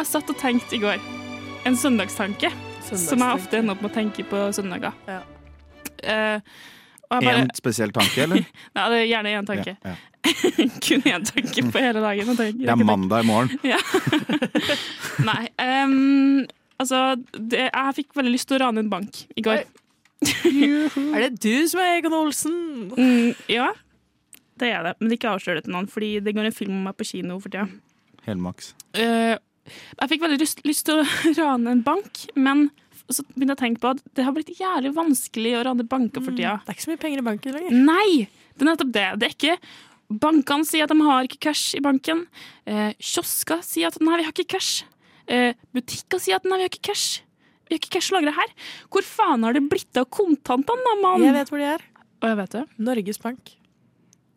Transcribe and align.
Jeg 0.00 0.08
satt 0.08 0.30
og 0.32 0.36
tenkte 0.40 0.76
i 0.78 0.80
går. 0.80 1.00
En 1.68 1.74
søndagstanke. 1.76 2.48
Som 2.88 3.20
jeg 3.20 3.36
ofte 3.36 3.58
ender 3.60 3.74
opp 3.76 3.82
med 3.84 3.90
å 3.90 3.94
tenke 3.94 4.24
på 4.26 4.38
søndager. 4.56 4.94
Ja. 5.06 5.18
Uh, 6.00 6.38
bare, 7.10 7.34
En 7.42 7.50
spesiell 7.54 7.92
tanke, 7.92 8.22
eller? 8.24 8.46
Nei, 8.78 8.84
det 8.94 9.00
er 9.02 9.04
gjerne 9.10 9.34
én 9.36 9.48
tanke. 9.50 9.74
Ja, 9.84 9.92
ja. 9.92 9.98
Kun 10.86 11.04
én 11.10 11.26
tanke 11.28 11.64
på 11.68 11.82
hele 11.84 12.00
dagen. 12.00 12.30
Tenker- 12.38 12.64
Det 12.64 12.72
er 12.72 12.80
mandag 12.88 13.26
i 13.26 13.28
morgen. 13.28 13.60
Ja. 13.74 13.76
Nei. 15.26 15.42
Um, 15.60 16.46
altså, 16.80 17.02
det, 17.36 17.66
jeg 17.68 17.98
fikk 18.00 18.16
veldig 18.16 18.32
lyst 18.38 18.48
til 18.48 18.56
å 18.56 18.62
rane 18.64 18.80
en 18.86 18.90
bank 18.92 19.20
i 19.36 19.44
går. 19.44 19.66
Er 20.24 21.26
det 21.26 21.30
du 21.44 21.52
som 21.68 21.84
er 21.84 21.98
Egon 21.98 22.16
Olsen? 22.22 22.56
Mm, 22.96 23.36
ja, 23.52 23.68
det 24.60 24.72
er 24.72 24.88
det. 24.88 24.96
Men 25.04 25.12
ikke 25.18 25.36
avslør 25.36 25.60
det 25.60 25.68
til 25.68 25.76
noen, 25.76 25.92
fordi 25.92 26.14
det 26.24 26.34
går 26.40 26.48
en 26.48 26.56
film 26.56 26.74
om 26.80 26.88
meg 26.88 26.96
på 26.96 27.06
kino 27.12 27.36
for 27.44 27.52
tida. 27.52 27.68
Helmaks. 28.26 28.72
Eh, 28.96 29.36
jeg 29.68 30.12
fikk 30.12 30.22
veldig 30.24 30.38
lyst, 30.40 30.62
lyst 30.66 30.86
til 30.88 31.02
å 31.02 31.06
rane 31.40 31.74
en 31.74 31.82
bank, 31.86 32.24
men 32.38 32.68
så 33.10 33.24
begynte 33.34 33.54
jeg 33.54 33.58
å 33.58 33.62
tenke 33.64 33.82
på 33.82 33.92
at 33.96 34.02
det 34.14 34.24
har 34.26 34.34
blitt 34.36 34.52
jævlig 34.54 34.92
vanskelig 34.94 35.56
å 35.58 35.62
rane 35.66 35.86
banker 35.90 36.22
for 36.22 36.36
tida. 36.36 36.58
Det 36.64 36.72
er 36.72 36.78
ikke 36.78 36.86
så 36.86 36.92
mye 36.92 37.02
penger 37.02 37.22
i 37.22 37.26
banken 37.26 37.56
lenger. 37.56 37.78
Nei! 37.86 38.10
Det 38.54 38.66
er 38.66 38.70
nettopp 38.70 38.92
det. 38.94 39.06
Det 39.18 39.28
er 39.28 39.36
ikke 39.38 39.56
Bankene 40.10 40.66
sier 40.66 40.88
at 40.88 40.90
de 40.90 41.04
har 41.06 41.26
ikke 41.26 41.38
cash 41.46 41.76
i 41.78 41.80
banken. 41.84 42.24
Eh, 42.66 42.96
kiosker 42.98 43.60
sier 43.62 43.92
at 43.92 43.98
nei, 44.02 44.16
vi 44.18 44.24
har 44.26 44.34
ikke 44.34 44.56
cash. 44.56 44.82
Eh, 45.30 45.54
butikker 45.70 46.18
sier 46.18 46.40
at 46.40 46.48
nei, 46.50 46.58
vi 46.58 46.66
har 46.66 46.72
ikke 46.72 46.88
cash. 46.90 47.20
Vi 47.68 47.76
har 47.76 47.78
ikke 47.78 47.92
cash 47.94 48.10
lagra 48.10 48.34
her. 48.34 48.50
Hvor 48.90 49.06
faen 49.06 49.46
har 49.46 49.54
det 49.54 49.62
blitt 49.70 50.00
av 50.02 50.08
kontantene, 50.10 50.82
da, 50.82 50.96
mann? 50.98 51.22
Jeg 51.22 51.36
vet 51.36 51.52
hvor 51.52 51.62
de 51.62 51.68
er. 51.76 51.84
Og 52.20 52.26
jeg 52.26 52.38
vet 52.40 52.56
det. 52.56 52.64
Norges 52.90 53.22
Bank. 53.22 53.52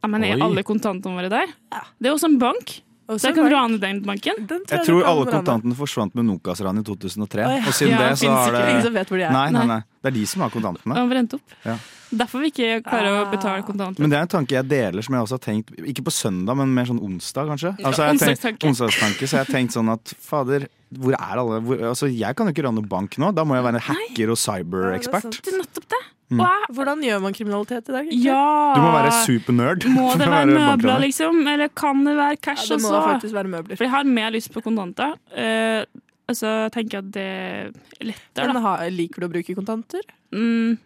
Ja, 0.03 0.11
men 0.13 0.27
er 0.27 0.35
Oi. 0.35 0.44
alle 0.45 0.63
kontantene 0.67 1.17
våre 1.17 1.33
der? 1.33 1.55
Ja. 1.73 1.81
Det 1.97 2.11
er 2.11 2.13
også 2.19 2.29
en 2.29 2.38
bank. 2.38 2.75
Og 3.14 3.22
Så 3.22 3.31
jeg 3.31 3.38
du 3.38 3.44
rane 3.53 3.80
den 3.81 4.03
banken. 4.06 4.44
Den 4.50 4.61
Jeg 4.67 4.80
jeg 4.80 4.86
tror 4.89 5.09
alle 5.09 5.25
kontantene 5.30 5.78
forsvant 5.78 6.16
med 6.17 6.28
Nokas-ranet 6.30 6.83
i 6.83 6.88
2003. 6.92 7.47
Oi, 7.47 7.58
Og 7.64 7.73
siden 7.73 7.94
ja, 7.94 8.03
det 8.03 8.14
det 8.14 8.22
så 8.23 8.36
har 8.36 8.56
det 8.58 8.64
Ingen 8.69 8.88
som 8.88 8.95
vet 9.00 9.11
hvor 9.14 9.22
de 9.22 9.28
er. 9.28 9.36
Nei, 9.36 9.50
nei, 9.56 9.66
Nei. 9.73 9.81
Det 10.03 10.11
er 10.11 10.16
de 10.19 10.23
som 10.28 10.44
har 10.44 10.52
kontantene. 10.52 10.95
De 10.97 11.09
var 11.14 11.38
opp. 11.38 11.59
Ja. 11.64 11.78
Derfor 12.14 12.44
vi 12.44 12.52
ikke 12.52 12.81
klarer 12.86 13.23
å 13.23 13.25
betale 13.31 13.66
kontanter. 13.66 14.03
Men 14.03 14.11
det 14.11 14.17
er 14.19 14.28
en 14.28 14.31
tanke 14.36 14.53
jeg 14.53 14.67
deler, 14.69 15.06
som 15.06 15.16
jeg 15.16 15.25
også 15.25 15.38
har 15.39 15.44
tenkt 15.47 15.72
Ikke 15.89 16.03
på 16.06 16.14
søndag, 16.14 16.58
men 16.59 16.73
mer 16.75 16.89
sånn 16.89 17.02
onsdag, 17.02 17.50
kanskje. 17.50 17.72
Altså, 17.81 18.06
jeg 18.06 18.19
tenkt, 18.19 18.28
onsdagstanke. 18.28 18.69
onsdagstanke. 18.69 19.30
Så 19.30 19.38
jeg 19.39 19.45
har 19.47 19.53
tenkt 19.56 19.78
sånn 19.78 19.89
at 19.94 20.14
fader, 20.22 20.67
hvor 20.94 21.17
er 21.17 21.41
alle 21.41 21.61
hvor, 21.66 21.86
Altså, 21.89 22.09
jeg 22.11 22.38
kan 22.38 22.50
jo 22.50 22.53
ikke 22.56 22.67
rane 22.67 22.86
bank 22.89 23.17
nå. 23.22 23.31
Da 23.34 23.45
må 23.47 23.58
jeg 23.58 23.66
være 23.66 23.81
en 23.81 23.88
hacker 23.88 24.36
og 24.36 24.41
cyber-ekspert. 24.44 25.39
Det 25.39 25.56
er 25.56 25.61
nettopp 25.64 25.89
det. 25.95 26.02
Mm. 26.39 26.73
Hvordan 26.78 27.03
gjør 27.06 27.20
man 27.23 27.34
kriminalitet 27.38 27.89
i 27.89 27.95
dag? 27.95 28.08
ja 28.26 28.44
Du 28.76 28.81
må 28.81 28.92
være 28.95 29.12
supernerd. 29.26 29.86
Må 29.94 30.08
det 30.22 30.28
være 30.31 30.48
møbler, 30.53 31.00
liksom? 31.06 31.42
Eller 31.48 31.70
kan 31.78 32.03
det 32.08 32.16
være 32.17 32.38
Ja, 32.38 32.42
cash 32.50 32.67
det 32.72 32.80
må 32.81 32.90
også? 32.92 33.03
faktisk 33.12 33.36
være 33.38 33.52
møbler. 33.53 33.78
For 33.78 33.88
jeg 33.88 33.94
har 33.94 34.03
mer 34.09 34.31
lyst 34.36 34.52
på 34.53 34.64
kontanter. 34.66 35.14
Uh, 35.36 35.84
altså, 36.31 36.48
jeg 36.66 36.72
tenker 36.78 37.03
at 37.03 37.12
det 37.16 37.28
er 37.28 37.69
lettere, 38.13 38.47
Men 38.50 38.57
da. 38.59 38.63
ha, 38.66 38.74
liker 38.90 39.22
du 39.24 39.28
å 39.30 39.34
bruke 39.35 39.56
kontanter? 39.57 40.02
Mm, 40.34 40.78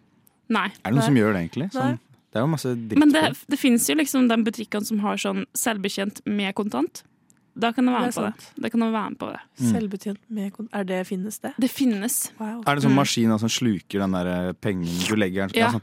nei. 0.54 0.66
Er 0.84 0.90
det 0.92 0.96
noen 0.98 1.08
som 1.08 1.16
gjør 1.22 1.32
det, 1.36 1.44
egentlig? 1.46 1.70
Sånn, 1.72 1.98
det 2.28 2.36
er 2.40 2.44
jo 2.44 2.50
masse 2.52 2.74
dritt 2.76 2.98
Men 3.00 3.12
det, 3.14 3.22
det. 3.32 3.44
det 3.54 3.58
finnes 3.58 3.86
jo 3.88 3.94
liksom 3.96 4.26
de 4.28 4.36
butikkene 4.44 4.84
som 4.84 4.98
har 5.00 5.16
sånn 5.20 5.46
selvbetjent 5.56 6.20
med 6.28 6.52
kontant. 6.58 7.02
Da 7.58 7.72
kan 7.72 7.84
du 7.86 7.90
være 7.92 8.06
Det 8.06 8.14
med 8.14 8.14
på 8.14 8.22
det. 8.22 8.62
Da 8.62 8.68
kan 8.70 8.80
du 8.80 8.86
være 8.92 9.10
med 9.10 9.18
på 9.18 9.28
det. 9.32 9.40
Mm. 9.60 9.72
Selvbetjent 9.72 10.18
med 10.30 10.52
kon 10.54 10.68
Er 10.72 10.84
det 10.84 11.06
finnes 11.08 11.40
det? 11.42 11.52
Det 11.58 11.70
finnes. 11.70 12.30
Wow. 12.38 12.62
Er 12.66 12.74
det 12.78 12.84
sånn 12.84 12.92
Mm. 12.94 13.00
maskin 13.02 13.38
som 13.38 13.48
sluker 13.48 13.98
den 14.04 14.12
der 14.12 14.26
eh, 14.48 14.52
pengen 14.52 14.86
du 15.08 15.16
legger 15.16 15.50
Ja. 15.54 15.72
sånn, 15.72 15.82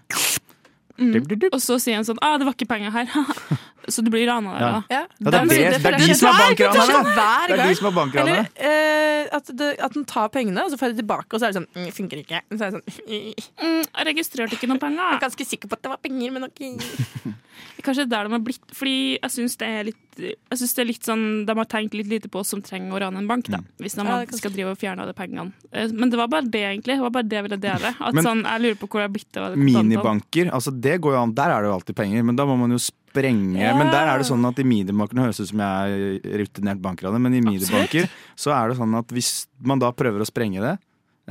Mm. 0.98 1.52
Og 1.52 1.60
så 1.60 1.76
sier 1.78 1.96
han 1.96 2.06
sånn 2.06 2.18
ah, 2.22 2.38
'det 2.38 2.46
var 2.46 2.54
ikke 2.54 2.68
penger 2.70 2.90
her'. 2.92 3.12
så 3.88 4.04
du 4.04 4.10
blir 4.14 4.28
rana 4.28 4.54
der, 4.54 4.60
Ja. 4.60 4.72
da. 4.72 4.84
Ja, 4.90 5.00
Ja, 5.00 5.08
det 5.20 5.34
er 5.34 5.46
det- 5.46 5.82
det 5.84 5.94
er 5.94 5.98
de 5.98 6.14
som 6.16 6.30
er 6.30 6.40
bankranere. 6.42 7.48
Det 7.48 7.60
er 7.60 7.68
de 7.68 7.76
som 7.76 7.98
er. 7.98 8.20
Eller 8.20 8.48
eh, 8.56 9.28
at, 9.32 9.46
det, 9.58 9.80
at 9.80 9.94
den 9.94 10.06
tar 10.06 10.30
pengene, 10.30 10.64
og 10.64 10.72
så 10.72 10.78
får 10.78 10.94
de 10.96 11.02
tilbake, 11.04 11.34
og 11.34 11.40
så 11.40 11.48
er 11.48 11.52
det 11.52 11.62
sånn 11.62 11.68
mm, 11.76 11.92
Funker 11.96 12.18
ikke. 12.24 12.42
Så 12.52 12.62
er 12.62 12.72
det 12.72 12.74
sånn 12.76 12.86
Mm, 13.66 13.84
jeg 13.86 14.06
registrerte 14.08 14.54
ikke 14.58 14.68
noen 14.68 14.80
penger. 14.80 15.02
Jeg 15.12 15.18
er 15.18 15.24
ganske 15.30 15.46
sikker 15.46 15.68
på 15.70 15.74
at 15.74 15.82
det 15.84 15.90
var 15.90 15.98
penger, 16.04 16.32
men 16.32 16.44
ok. 16.44 16.62
Kanskje 17.86 18.06
der 18.10 18.24
de 18.28 18.32
har 18.36 18.40
blitt 18.44 18.72
Fordi 18.76 18.96
jeg 19.22 19.32
syns 19.32 19.56
det 19.58 19.68
er 19.68 19.84
litt 19.88 20.20
Jeg 20.20 20.58
synes 20.60 20.74
det 20.76 20.82
er 20.84 20.88
litt 20.90 21.04
sånn 21.08 21.46
De 21.48 21.54
har 21.56 21.68
tenkt 21.70 21.94
litt 21.94 22.08
lite 22.08 22.28
på 22.32 22.40
oss 22.42 22.50
som 22.52 22.62
trenger 22.66 22.92
å 22.96 23.00
rane 23.04 23.18
en 23.22 23.28
bank, 23.30 23.48
da. 23.52 23.60
Hvis 23.80 23.96
de 23.96 24.04
Ja, 24.04 24.18
skal 24.32 24.52
drive 24.52 24.72
og 24.74 24.80
fjerne 24.80 25.04
alle 25.06 25.14
pengene. 25.14 25.54
Eh, 25.72 25.88
Men 25.94 26.10
det 26.10 26.18
var 26.20 26.28
bare 26.28 26.48
det, 26.50 26.64
egentlig. 26.64 26.96
Det 26.98 27.02
var 27.06 27.12
bare 27.12 27.28
det 27.30 27.38
jeg 27.38 27.44
ville 27.50 27.60
dele. 27.62 27.94
At 28.00 28.14
Men- 28.14 28.24
sånn, 28.26 28.44
Jeg 28.44 28.62
lurer 28.62 28.76
på 28.80 28.88
hvor 28.90 29.00
det 29.00 29.08
har 29.08 29.16
blitt 29.16 29.38
av. 29.38 29.56
Minibanker, 29.58 30.52
altså 30.52 30.72
det 30.82 31.00
går 31.02 31.14
jo 31.14 31.22
an. 31.22 31.34
Der 31.34 31.50
er 31.52 31.62
det 31.62 31.70
jo 31.70 31.74
alltid 31.80 31.96
penger, 31.96 32.24
men 32.24 32.36
da 32.36 32.46
må 32.46 32.58
man 32.58 32.72
jo 32.72 32.78
sprenge. 33.16 33.62
Ja. 33.62 33.76
Men 33.80 33.94
der 33.94 34.12
er 34.12 34.20
det 34.22 34.28
sånn 34.28 34.44
at 34.48 34.60
i 34.60 34.68
minibankene 34.68 35.28
høres 35.28 35.40
ut 35.40 35.52
som 35.54 35.64
jeg 35.64 36.20
er 36.20 36.42
rutinert 36.44 36.84
bankraner, 36.84 37.22
men 37.22 37.38
i 37.38 37.44
minibanker 37.44 38.10
så 38.36 38.54
er 38.56 38.72
det 38.72 38.82
sånn 38.82 39.00
at 39.00 39.16
hvis 39.16 39.46
man 39.64 39.82
da 39.82 39.94
prøver 39.96 40.24
å 40.24 40.28
sprenge 40.28 40.64
det 40.64 40.76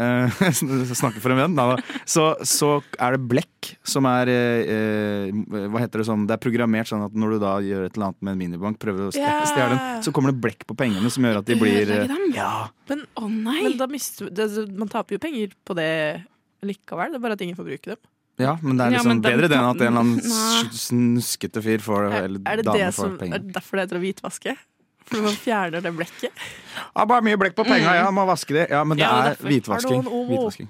eh, 0.00 0.44
Snakker 1.00 1.22
for 1.22 1.34
en 1.34 1.40
venn. 1.42 1.56
Da, 1.58 1.76
så, 2.08 2.30
så 2.48 2.70
er 2.98 3.16
det 3.16 3.28
blekk 3.30 3.72
som 3.86 4.08
er 4.10 4.30
eh, 4.32 4.72
eh, 4.74 5.68
Hva 5.70 5.82
heter 5.82 6.02
det 6.02 6.08
sånn 6.08 6.26
Det 6.28 6.36
er 6.36 6.42
programmert 6.42 6.90
sånn 6.90 7.04
at 7.06 7.14
når 7.16 7.36
du 7.36 7.38
da 7.44 7.54
gjør 7.64 7.86
et 7.86 7.96
eller 7.96 8.10
annet 8.10 8.20
med 8.20 8.34
en 8.34 8.42
minibank, 8.42 8.80
prøver 8.82 9.08
å 9.08 9.14
stjele 9.14 9.70
den, 9.74 9.82
så 10.04 10.14
kommer 10.14 10.34
det 10.34 10.42
blekk 10.44 10.66
på 10.68 10.76
pengene 10.78 11.12
som 11.12 11.26
gjør 11.26 11.42
at 11.42 11.50
de 11.50 11.58
blir? 11.60 11.94
Ja. 12.34 12.52
Men, 12.90 13.06
Å 13.16 13.28
nei! 13.30 13.60
men 13.68 13.78
da 13.80 13.88
mister 13.90 14.32
det, 14.32 14.48
Man 14.74 14.90
taper 14.92 15.16
jo 15.16 15.22
penger 15.22 15.54
på 15.64 15.76
det 15.78 15.90
likevel. 16.64 17.12
Det 17.12 17.20
er 17.20 17.24
bare 17.24 17.36
at 17.36 17.42
ingen 17.44 17.56
får 17.58 17.68
bruke 17.68 17.94
dem. 17.94 18.00
Ja, 18.42 18.52
men 18.62 18.76
det 18.78 18.84
er 18.86 18.90
liksom 18.96 19.10
ja, 19.10 19.14
den 19.14 19.22
bedre 19.24 19.48
det 19.48 19.56
enn 19.58 19.68
at 19.70 19.80
en 19.80 19.86
eller 19.86 20.00
annen 20.00 20.20
snuskete 20.84 21.60
fyr 21.62 21.78
får 21.84 22.00
Er, 22.08 22.12
eller 22.28 22.40
er 22.50 22.56
det 22.60 22.64
dame 22.66 22.78
det 22.80 22.94
får 22.96 23.04
som, 23.10 23.18
penger. 23.20 23.34
er 23.34 23.38
det 23.44 23.52
derfor 23.54 23.72
det 23.78 23.82
heter 23.86 23.98
å 24.00 24.04
hvitvaske? 24.04 24.52
For 25.04 25.18
man 25.20 25.36
fjerner 25.36 25.80
det 25.84 25.92
blekket? 25.94 26.32
Ja, 26.96 27.04
bare 27.04 27.22
mye 27.26 27.36
blekk 27.38 27.54
på 27.58 27.64
penga, 27.68 27.92
ja, 27.98 28.06
må 28.14 28.24
vaske 28.26 28.54
det. 28.56 28.66
Ja, 28.72 28.80
men 28.88 28.96
det 28.96 29.04
Ja, 29.04 29.10
er 29.20 29.24
derfor. 29.34 29.48
hvitvasking. 29.52 30.02
Hvitvasking. 30.30 30.68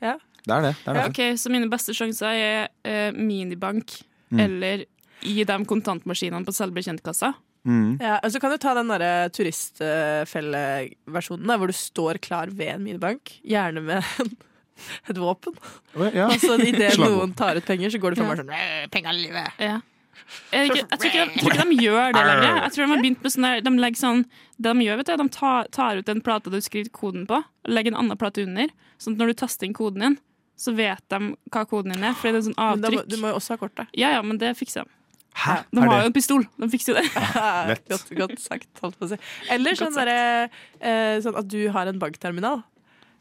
Ja. 0.00 0.14
Det 0.44 0.52
er 0.54 0.60
det. 0.68 0.74
det, 0.78 0.86
er 0.86 0.92
det. 0.94 1.04
Ok, 1.10 1.20
Så 1.40 1.46
mine 1.50 1.68
beste 1.72 1.92
sjanser 1.96 2.26
er 2.30 2.68
uh, 2.86 3.10
minibank 3.18 3.86
Mm. 4.34 4.40
eller 4.40 4.84
i 5.22 5.44
de 5.46 5.56
kontantmaskinene 5.68 6.44
på 6.46 6.52
selvbetjentkassa. 6.56 7.28
Mm. 7.68 7.98
Ja, 8.00 8.16
og 8.24 8.30
så 8.32 8.38
kan 8.42 8.50
du 8.50 8.56
ta 8.58 8.72
den 8.74 8.88
der 8.90 9.28
turistfelleversjonen 9.30 11.46
der, 11.48 11.58
hvor 11.60 11.66
du 11.70 11.76
står 11.76 12.18
klar 12.24 12.46
ved 12.50 12.68
en 12.74 12.82
minibank, 12.84 13.22
gjerne 13.46 13.80
med 13.84 14.02
et 15.10 15.18
våpen. 15.20 15.56
Ja. 16.14 16.28
Og 16.28 16.38
så 16.42 16.56
idet 16.64 16.94
noen 17.00 17.34
tar 17.38 17.58
ut 17.60 17.66
penger, 17.66 17.92
så 17.94 18.00
går 18.02 18.14
det 18.14 18.22
Ja. 18.22 18.24
for 18.24 18.34
meg 18.34 18.40
sånn 18.42 18.54
«Øh, 18.54 18.86
Penger 18.94 19.12
i 19.18 19.22
livet. 19.26 19.60
Ja. 19.62 19.80
Jeg, 20.54 20.70
jeg, 20.70 20.76
jeg, 20.78 20.98
tror 20.98 21.08
ikke 21.10 21.24
de, 21.24 21.32
jeg 21.34 21.42
tror 21.42 21.52
ikke 21.52 21.64
de 21.68 21.76
gjør 21.86 22.14
det 22.16 22.20
lenger. 22.24 22.60
Jeg 22.62 22.72
tror 22.74 22.84
De 22.86 22.90
har 22.94 23.00
begynt 23.02 23.24
med 23.26 23.32
sånne, 23.34 23.50
de 23.66 23.72
legger 23.82 24.00
sånn 24.00 24.22
Det 24.56 24.70
de 24.72 24.84
gjør, 24.86 24.96
vet 25.00 25.10
du, 25.10 25.16
de 25.20 25.26
tar, 25.36 25.66
tar 25.74 25.98
ut 26.00 26.08
en 26.14 26.22
plate 26.24 26.52
du 26.54 26.60
skriver 26.64 26.92
koden 26.96 27.26
på, 27.28 27.40
og 27.44 27.70
legger 27.76 27.92
en 27.92 27.98
annen 28.04 28.16
plate 28.20 28.44
under. 28.46 28.70
Sånn 29.02 29.18
at 29.18 29.20
når 29.24 29.32
du 29.34 29.40
taster 29.42 29.68
inn 29.68 29.74
koden 29.76 30.00
din, 30.06 30.16
så 30.56 30.72
vet 30.78 31.02
de 31.10 31.18
hva 31.52 31.64
koden 31.68 31.92
din 31.92 32.06
er. 32.08 32.14
Fordi 32.16 32.32
det 32.36 32.40
er 32.40 32.46
sånn 32.48 32.58
Men 32.58 32.84
da 32.86 33.04
du 33.10 33.16
må 33.20 33.32
jo 33.34 33.40
også 33.40 33.56
ha 33.56 33.60
kortet. 33.60 33.90
Ja, 33.98 34.14
ja, 34.16 34.22
men 34.24 34.38
det 34.40 34.54
fikser 34.56 34.86
de. 34.86 34.94
Hæ? 35.34 35.56
De 35.74 35.82
Er 35.82 35.90
har 35.90 36.04
jo 36.04 36.08
en 36.12 36.14
pistol. 36.14 36.44
De 36.62 36.68
fikser 36.70 36.94
jo 36.94 37.00
det. 37.02 37.08
Godt, 37.90 38.10
godt 38.14 38.38
sagt, 38.38 38.68
holdt 38.80 38.96
på 39.00 39.08
å 39.08 39.10
si. 39.10 39.18
Eller 39.50 39.74
sånn, 39.74 39.90
sagt. 39.90 40.06
derre, 40.06 40.48
eh, 40.78 41.16
sånn 41.26 41.34
at 41.40 41.48
du 41.50 41.58
har 41.74 41.90
en 41.90 41.98
bankterminal 41.98 42.60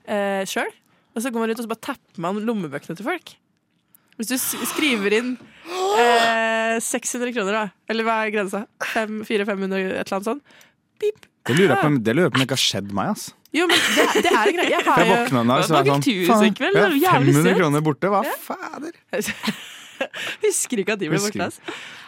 eh, 0.06 0.44
sjøl, 0.45 0.69
og 1.13 1.21
så 1.24 1.31
går 1.31 1.44
man 1.44 1.54
ut 1.54 1.60
og 1.60 1.65
så 1.65 1.71
bare 1.71 1.86
tapper 1.92 2.24
man 2.25 2.42
lommebøkene 2.48 2.98
til 2.98 3.07
folk. 3.07 3.36
Hvis 4.19 4.30
du 4.30 4.38
skriver 4.38 5.15
inn 5.18 5.30
eh, 5.98 6.77
600 6.81 7.33
kroner, 7.33 7.56
da, 7.56 7.63
eller 7.89 8.06
hva 8.06 8.19
er 8.24 8.33
grensa? 8.33 8.65
400-500, 8.94 9.80
et 9.80 10.04
eller 10.04 10.18
annet 10.19 10.30
sånt. 10.30 10.60
Pip. 11.01 11.25
Det 11.44 11.56
lurer 11.57 11.74
jeg 11.74 11.81
på 11.81 11.94
det 12.06 12.13
lurer 12.15 12.30
jeg 12.30 12.33
på 12.36 12.39
om 12.39 12.45
ikke 12.45 12.57
har 12.57 12.63
skjedd 12.63 12.94
meg. 12.95 13.13
ass. 13.15 13.31
Jo, 13.54 13.68
men 13.69 13.81
det, 13.98 14.06
det 14.25 14.31
er 14.31 14.50
en 14.50 14.57
greie. 14.57 14.69
Jeg 14.74 14.86
har 14.88 15.01
jo 15.04 15.06
Det 15.06 15.33
var 15.50 15.68
sånn 15.68 16.54
det 16.57 16.74
var 16.74 16.95
ja, 16.98 17.13
jævlig 17.13 17.36
500 17.38 17.57
kroner 17.60 17.86
borte, 17.86 18.13
hva 18.13 18.24
fader? 18.48 18.95
Husker 20.45 20.81
ikke 20.83 20.95
at 20.95 21.01
de 21.01 21.09
ble 21.11 21.19
borte. 21.23 21.50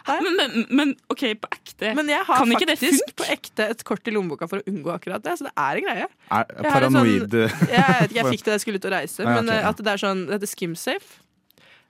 Men, 0.06 0.38
men, 0.38 0.66
men 0.70 0.94
OK, 1.10 1.24
på 1.42 1.50
ekte. 1.50 1.92
Men 1.98 2.10
jeg 2.12 2.22
har 2.28 2.42
Kan 2.44 2.52
ikke 2.54 2.68
det 2.70 2.78
faktisk 2.78 3.02
funke? 3.08 3.18
på 3.22 3.28
ekte 3.34 3.68
et 3.74 3.84
kort 3.88 4.08
i 4.08 4.14
lommeboka 4.14 4.48
for 4.52 4.62
å 4.62 4.70
unngå 4.70 4.94
akkurat 4.94 5.24
det. 5.26 5.34
Så 5.40 5.48
det 5.48 5.54
er 5.58 5.82
en 5.82 5.88
greie. 5.88 6.08
Er 6.30 6.50
en 6.60 6.70
paranoid 6.70 7.38
Jeg, 7.42 7.52
sånn, 7.56 7.74
jeg, 7.74 8.10
jeg 8.20 8.32
fikk 8.36 8.44
det 8.46 8.52
da 8.52 8.58
jeg 8.60 8.66
skulle 8.66 8.82
ut 8.82 8.90
og 8.90 8.96
reise, 8.98 9.26
Nei, 9.26 9.38
men 9.40 9.50
ok, 9.50 9.56
eh, 9.56 9.62
ja. 9.64 9.72
at 9.74 9.82
det 9.88 9.94
er 9.96 10.04
sånn 10.06 10.26
Det 10.28 10.38
heter 10.38 10.52
SkimSafe. 10.54 11.22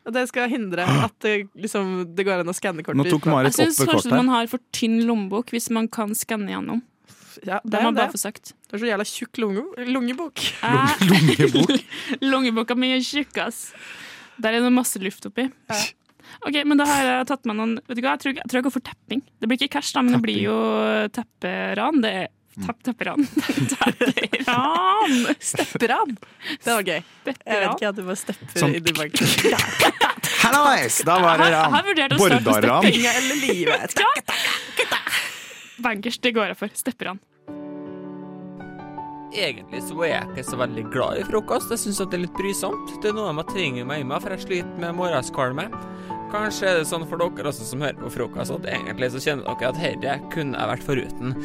Og 0.06 0.14
det 0.14 0.28
skal 0.30 0.52
hindre 0.52 0.84
at 0.86 1.16
det, 1.26 1.32
liksom, 1.58 1.94
det 2.14 2.28
går 2.28 2.44
an 2.44 2.52
å 2.52 2.54
skanne 2.54 2.84
kortet. 2.86 3.00
Nå 3.02 3.08
tok 3.10 3.26
Marit 3.32 3.50
Jeg 3.50 3.72
syns 3.74 3.80
kanskje 3.90 4.14
man 4.14 4.30
har 4.30 4.46
for 4.52 4.62
tynn 4.76 5.00
lommebok 5.08 5.50
hvis 5.56 5.72
man 5.74 5.90
kan 5.90 6.14
skanne 6.18 6.54
gjennom. 6.54 6.84
Ja, 7.44 7.58
det 7.66 7.74
Det 7.74 7.82
må 7.84 7.90
det. 7.92 7.98
bare 8.00 8.14
få 8.14 8.22
sagt. 8.22 8.54
Det 8.70 8.78
er 8.78 8.84
så 8.84 8.90
jævla 8.92 9.06
tjukk 9.10 9.40
lunge, 9.42 9.64
lungebok. 9.90 10.40
Lungebok. 11.10 11.74
Lungeboka 12.32 12.78
mi 12.78 12.94
er 12.96 13.04
tjukk, 13.04 13.42
ass. 13.44 13.74
Der 14.42 14.54
er 14.58 14.66
det 14.66 14.72
masse 14.74 15.00
luft 15.02 15.26
oppi. 15.30 15.48
Ok, 16.46 16.56
men 16.66 16.78
da 16.78 16.86
har 16.90 17.04
jeg 17.06 17.28
tatt 17.30 17.46
meg 17.46 17.56
noen 17.60 17.76
Vet 17.88 18.00
du 18.00 18.02
hva, 18.02 18.16
jeg 18.16 18.24
tror, 18.24 18.34
jeg 18.40 18.48
tror 18.50 18.58
jeg 18.60 18.66
går 18.66 18.74
for 18.74 18.86
tepping. 18.88 19.22
Det 19.40 19.48
blir 19.50 19.60
ikke 19.62 19.76
cash, 19.78 19.94
da, 19.94 20.02
men 20.02 20.18
det 20.18 20.22
blir 20.26 20.40
jo 20.48 20.56
tepperan. 21.16 22.02
Det 22.04 22.14
er 22.24 22.28
Tapp, 22.56 22.78
tepperan. 22.88 23.20
Tepperan! 23.74 25.16
Stepperan! 25.44 26.14
Det 26.64 26.72
var 26.72 26.86
gøy. 26.88 27.02
Jeg 27.04 27.34
vet 27.36 27.74
ikke 27.74 27.90
at 27.90 27.98
du 27.98 28.04
bare 28.08 28.16
stepper 28.16 28.62
Sånn- 28.62 28.76
i 28.78 28.80
Dubai. 28.80 29.10
Hallais! 30.46 31.02
Da 31.04 31.18
var 31.20 31.42
det 31.44 31.50
ran. 31.52 31.76
med 32.32 32.46
Bordaran. 32.48 32.88
eller 33.12 33.42
livet. 33.44 33.98
Bankers, 35.84 36.18
det 36.24 36.32
går 36.38 36.54
jeg 36.54 36.58
for. 36.64 36.72
Stepperan. 36.80 37.20
Egentlig 39.36 39.82
så 39.84 39.98
er 40.06 40.12
jeg 40.14 40.32
ikke 40.32 40.48
så 40.48 40.58
veldig 40.62 40.86
glad 40.94 41.20
i 41.20 41.26
frokost. 41.28 41.72
Jeg 41.74 41.82
syns 41.82 42.00
det 42.00 42.16
er 42.16 42.24
litt 42.24 42.38
brysomt. 42.38 42.94
Det 43.04 43.12
er 43.12 43.18
noe 43.18 43.34
må 43.36 43.44
tvinge 43.50 43.84
meg 43.88 44.06
med, 44.08 44.24
for 44.24 44.32
jeg 44.32 44.46
sliter 44.46 44.80
med 44.80 44.96
morgenskvalme. 44.96 45.68
Kanskje 46.32 46.70
er 46.70 46.80
det 46.80 46.88
sånn 46.90 47.06
for 47.08 47.22
dere 47.22 47.52
også 47.52 47.68
som 47.68 47.84
hører 47.84 48.00
på 48.00 48.12
frokost, 48.16 48.54
at 48.56 48.66
egentlig 48.72 49.12
så 49.14 49.22
kjenner 49.24 49.46
dere 49.46 49.70
at 49.72 49.82
dette 49.82 50.16
kunne 50.34 50.58
jeg 50.58 50.72
vært 50.72 50.88
foruten. 50.88 51.36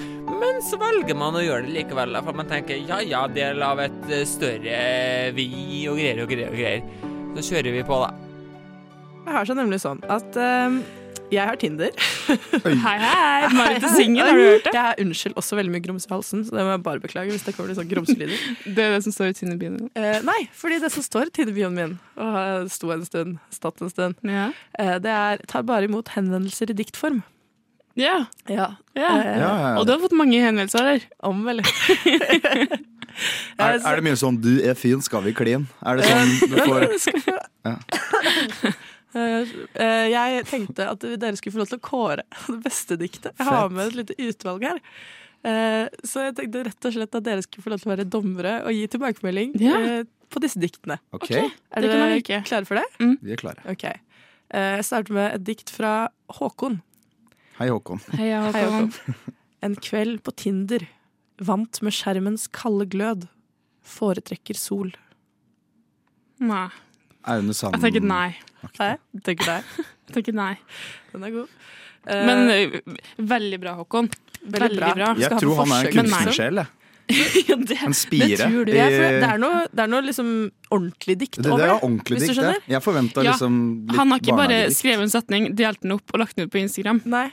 Men 0.41 0.63
så 0.65 0.79
velger 0.81 1.19
man 1.19 1.37
å 1.37 1.43
gjøre 1.45 1.67
det 1.67 1.75
likevel, 1.77 2.17
for 2.25 2.39
man 2.39 2.49
tenker 2.51 2.81
ja 2.89 3.01
ja, 3.05 3.27
del 3.31 3.63
av 3.67 3.83
et 3.83 4.09
eh, 4.09 4.27
større 4.29 4.81
vi 5.37 5.51
og 5.91 6.01
greier 6.01 6.25
og 6.25 6.33
greier 6.33 6.55
og 6.55 6.59
greier. 6.63 7.11
Så 7.37 7.47
kjører 7.53 7.77
vi 7.77 7.85
på, 7.87 8.01
da. 8.03 8.15
Jeg 9.27 9.37
har 9.37 9.47
så 9.47 9.55
nemlig 9.55 9.79
sånn 9.83 10.01
at 10.11 10.39
ehm, 10.41 10.81
jeg 11.31 11.47
har 11.47 11.57
Tinder. 11.61 11.91
Hei, 12.65 12.97
hei! 12.99 13.49
Marit 13.55 13.85
er 13.87 13.93
singel, 13.95 14.25
har 14.27 14.37
du 14.39 14.43
hørt 14.43 14.65
det? 14.67 14.73
Jeg 14.75 14.95
er 14.97 15.03
unnskyld 15.05 15.37
også 15.39 15.57
veldig 15.59 15.73
mye 15.75 15.85
grums 15.85 16.07
i 16.09 16.13
halsen, 16.13 16.43
så 16.47 16.57
det 16.57 16.65
må 16.67 16.73
jeg 16.75 16.83
bare 16.87 17.03
beklage 17.05 17.31
hvis 17.35 17.45
det 17.47 17.55
kommer 17.57 17.71
litt 17.71 17.79
sånn 17.81 17.91
grumselyder. 17.91 18.35
Det 18.77 18.85
er 18.87 18.95
det 18.97 19.03
som 19.07 19.15
står 19.15 19.31
i 19.33 19.37
Tinder-bioen 19.39 19.77
din? 19.79 19.91
Eh, 19.99 20.19
nei, 20.27 20.39
fordi 20.57 20.81
det 20.83 20.91
som 20.95 21.05
står 21.07 21.31
i 21.31 21.35
Tinder-bioen 21.39 21.77
min, 21.79 21.95
og 22.19 22.33
har 22.37 22.67
sto 22.73 22.91
en 22.95 23.05
stund, 23.07 23.39
stått 23.55 23.83
en 23.87 23.93
stund, 23.95 24.19
Ja. 24.27 24.49
eh, 24.79 24.97
det 24.99 25.11
er 25.17 25.39
'tar 25.47 25.63
bare 25.63 25.85
imot 25.89 26.09
henvendelser 26.17 26.71
i 26.71 26.75
diktform'. 26.83 27.23
ja. 27.97 28.27
Ja. 28.49 28.75
ja. 28.97 29.11
Eh, 29.21 29.39
Ja, 29.39 29.51
ja, 29.59 29.79
Og 29.79 29.87
du 29.87 29.93
har 29.93 30.01
fått 30.01 30.13
mange 30.17 30.39
henvendelser, 30.41 30.79
eller? 30.81 31.01
Om, 31.23 31.47
eller? 31.49 31.65
Er, 33.59 33.81
er 33.85 33.97
det 33.99 34.05
mye 34.07 34.17
sånn 34.17 34.37
'du 34.41 34.63
er 34.65 34.75
fin, 34.79 35.01
skal 35.03 35.21
vi 35.23 35.33
kline'? 35.35 35.67
Er 35.85 35.97
det 35.99 36.05
sånn 36.07 36.31
du 36.49 36.57
får 36.69 36.87
Ja. 37.67 37.77
Eh, 39.15 39.49
eh, 39.75 40.05
jeg 40.13 40.45
tenkte 40.47 40.85
at 40.93 41.01
dere 41.03 41.37
skulle 41.39 41.57
få 41.57 41.63
lov 41.65 41.71
til 41.73 41.81
å 41.81 41.87
kåre 41.89 42.23
det 42.53 42.61
beste 42.63 42.97
diktet. 43.01 43.33
Jeg 43.39 43.47
har 43.49 43.69
med 43.75 43.89
et 43.89 43.99
lite 44.03 44.15
utvalg 44.29 44.63
her. 44.69 44.79
Eh, 45.43 45.87
så 46.05 46.27
jeg 46.29 46.37
tenkte 46.37 46.65
rett 46.69 46.87
og 46.91 46.95
slett 46.95 47.15
at 47.19 47.25
dere 47.27 47.43
skulle 47.47 47.65
få 47.65 47.73
lov 47.73 47.81
til 47.83 47.91
å 47.91 47.95
være 47.97 48.09
dommere 48.13 48.55
og 48.67 48.77
gi 48.77 48.85
tilbakemelding 48.93 49.55
Ja. 49.63 49.81
på 50.31 50.43
disse 50.45 50.61
diktene. 50.63 50.99
OK, 51.17 51.31
Er 51.33 51.49
Det 51.51 51.51
kan 51.73 51.83
jeg 51.83 51.91
dere 51.99 52.15
like. 52.21 52.43
klare 52.47 52.67
for 52.69 52.79
det? 52.79 52.87
vi 53.25 53.33
er 53.33 53.41
klare. 53.41 53.65
Ok. 53.73 53.85
Eh, 53.89 54.77
jeg 54.77 54.85
starter 54.85 55.13
med 55.17 55.35
et 55.35 55.45
dikt 55.47 55.71
fra 55.71 56.09
Håkon. 56.39 56.81
Hei, 57.59 57.69
Håkon. 57.69 58.01
Hei, 58.17 58.31
Håkon. 58.37 58.93
Håkon. 58.95 59.15
En 59.63 59.75
kveld 59.77 60.23
på 60.25 60.33
Tinder, 60.41 60.87
vant 61.45 61.83
med 61.85 61.93
skjermens 61.93 62.47
kalde 62.49 62.87
glød, 62.89 63.27
foretrekker 63.85 64.57
sol. 64.57 64.95
Nei. 66.41 66.69
Aune 67.29 67.55
Sand. 67.55 67.77
Jeg 67.77 67.83
tenker 67.87 68.07
nei. 68.07 68.31
Tenker 69.25 69.47
deg. 69.47 69.71
Jeg 70.11 70.17
tenker 70.17 70.35
nei. 70.35 70.55
Den 71.13 71.25
er 71.29 71.35
god. 71.35 71.49
Eh, 72.09 72.27
Men 72.27 73.31
veldig 73.31 73.61
bra, 73.63 73.77
Håkon. 73.79 74.09
Veldig 74.41 74.79
bra. 74.81 74.93
bra. 74.97 75.11
Jeg 75.21 75.39
tror 75.39 75.61
han 75.63 75.75
er 75.77 75.89
en 75.91 75.99
kunstnersjel. 76.01 76.63
jeg. 76.63 76.77
Ja, 77.49 77.57
det, 77.57 77.77
En 77.83 77.95
spire. 77.95 78.37
Det 78.37 78.47
tror 78.47 78.65
du 78.69 78.73
jeg, 78.73 78.93
for 78.95 79.17
det 79.19 79.29
er 79.33 79.41
noe, 79.43 79.63
det 79.75 79.83
er 79.83 79.89
noe 79.91 80.05
liksom 80.07 80.29
ordentlig 80.71 81.17
dikt 81.19 81.41
det, 81.41 81.49
det 81.51 81.65
er 81.67 81.73
ordentlig 81.75 82.21
dikt, 82.23 82.39
det. 82.39 82.53
Jeg 82.71 82.85
forventa 82.85 83.25
Ja, 83.27 83.33
liksom 83.33 83.57
litt 83.89 83.97
han 83.99 84.15
har 84.15 84.23
ikke 84.23 84.37
bare 84.39 84.59
skrevet 84.75 85.09
en 85.09 85.11
setning, 85.11 85.49
delt 85.59 85.83
den 85.83 85.97
opp 85.97 86.15
og 86.15 86.23
lagt 86.23 86.39
den 86.39 86.47
ut 86.47 86.53
på 86.55 86.61
Instagram. 86.63 87.03
Nei. 87.11 87.27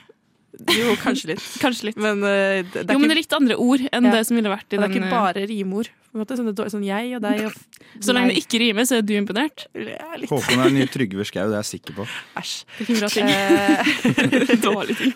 Jo, 0.74 0.96
kanskje 0.98 1.34
litt. 1.34 1.44
Kanskje 1.62 1.90
litt. 1.92 2.00
Men, 2.02 2.24
uh, 2.24 2.64
det, 2.66 2.72
det, 2.74 2.84
er 2.88 2.96
Jo, 2.96 2.98
men 2.98 3.12
det 3.12 3.14
er 3.14 3.20
litt 3.20 3.38
andre 3.38 3.58
ord 3.62 3.84
enn 3.86 4.08
Ja. 4.08 4.16
det 4.16 4.24
som 4.26 4.38
ville 4.40 4.50
vært 4.50 4.66
i 4.66 4.74
det 4.74 4.80
er 4.80 4.88
den 4.88 4.96
ikke 5.04 5.12
bare 5.12 5.44
rimord. 5.46 5.90
På 6.08 6.16
en 6.16 6.22
måte, 6.22 6.38
sånn, 6.38 6.48
det 6.48 6.64
er 6.64 6.72
sånn 6.72 6.86
jeg 6.86 7.12
og 7.18 7.24
deg 7.24 7.42
og 7.50 7.56
Så 8.04 8.14
lenge 8.14 8.32
det 8.32 8.42
ikke 8.42 8.60
rimer, 8.62 8.86
så 8.88 8.98
er 8.98 9.04
du 9.04 9.12
imponert. 9.16 9.66
Litt. 9.76 10.30
Håkon 10.30 10.60
er 10.62 10.70
den 10.70 10.78
nye 10.78 10.88
Trygve 10.90 11.26
Skau, 11.28 11.46
det 11.50 11.58
er 11.58 11.64
jeg 11.64 11.70
sikker 11.74 11.96
på. 11.98 12.06
Æsj. 12.40 12.54
Er 12.84 13.00
bra 13.00 13.10
ting. 13.12 14.60
Dårlig 14.64 14.96
ting. 14.98 15.14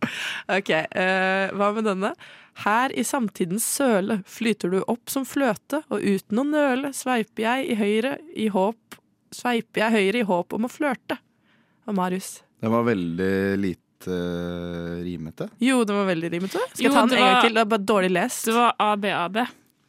ok, 0.58 0.72
uh, 0.92 1.54
hva 1.56 1.70
med 1.76 1.88
denne? 1.88 2.12
Her 2.62 2.92
i 2.94 3.02
samtidens 3.06 3.66
søle 3.66 4.20
flyter 4.30 4.70
du 4.70 4.82
opp 4.82 5.10
som 5.10 5.24
fløte, 5.26 5.82
og 5.88 6.04
uten 6.04 6.42
å 6.42 6.46
nøle 6.46 6.92
sveiper 6.94 7.48
jeg 7.48 7.72
i 7.72 7.78
høyre 7.80 8.18
i 8.36 8.50
håp 8.54 9.00
Sveiper 9.34 9.80
jeg 9.82 9.94
høyre 9.96 10.20
i 10.20 10.26
håp 10.28 10.54
om 10.54 10.68
å 10.68 10.70
flørte. 10.70 11.16
Og 11.90 11.96
Marius. 11.98 12.36
Det 12.62 12.70
var 12.70 12.84
veldig 12.86 13.32
lite 13.58 14.12
eh, 14.14 15.00
rimete. 15.02 15.48
Jo, 15.58 15.80
det 15.82 15.96
var 15.96 16.06
veldig 16.06 16.30
rimete. 16.36 16.62
Skal 16.70 16.84
jeg 16.84 16.86
Jo, 16.86 16.94
ta 16.94 17.02
den 17.02 17.18
en 17.18 17.24
gang 17.24 17.40
til? 17.42 17.56
Det 17.56 17.64
var 17.64 17.70
bare 17.72 17.86
dårlig 17.90 18.12
lest. 18.14 18.46
Det 18.46 18.54
var 18.54 18.76
ABAB. 18.78 19.40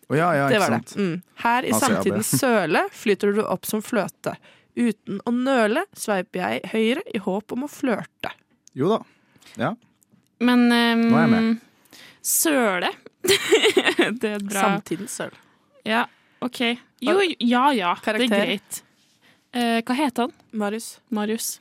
Å 0.05 0.17
ja, 0.17 0.27
ja, 0.37 0.49
Det 0.49 0.59
var 0.61 0.75
det. 0.75 0.95
Mm. 0.95 1.15
Her 1.41 1.65
i 1.65 1.71
Altså, 1.73 1.89
ja, 1.89 1.95
samtidens 1.97 2.31
søle 2.41 2.83
flyter 2.93 3.33
du 3.33 3.41
opp 3.45 3.65
som 3.65 3.81
fløte. 3.85 4.35
Uten 4.75 5.21
å 5.25 5.31
nøle 5.33 5.85
sveiper 5.95 6.41
jeg 6.41 6.71
høyre 6.73 7.05
i 7.15 7.21
håp 7.23 7.55
om 7.55 7.65
å 7.65 7.71
flørte. 7.71 8.33
Jo 8.75 8.91
da. 8.91 8.99
Ja. 9.61 9.71
Men 10.43 10.67
um, 10.67 11.05
Nå 11.07 11.17
er 11.17 11.25
jeg 11.25 11.33
med. 11.33 12.03
Søle. 12.25 12.91
det 14.21 14.31
er 14.35 14.43
bra 14.43 14.67
Samtidens 14.67 15.15
søle. 15.17 15.41
Ja, 15.85 16.05
OK. 16.43 16.61
Jo, 17.05 17.19
ja 17.39 17.65
ja. 17.73 17.95
Det 18.03 18.27
er 18.27 18.29
greit. 18.29 18.81
Uh, 19.55 19.79
hva 19.85 19.97
heter 19.97 20.27
han? 20.27 20.33
Marius. 20.51 20.95
Marius. 21.13 21.55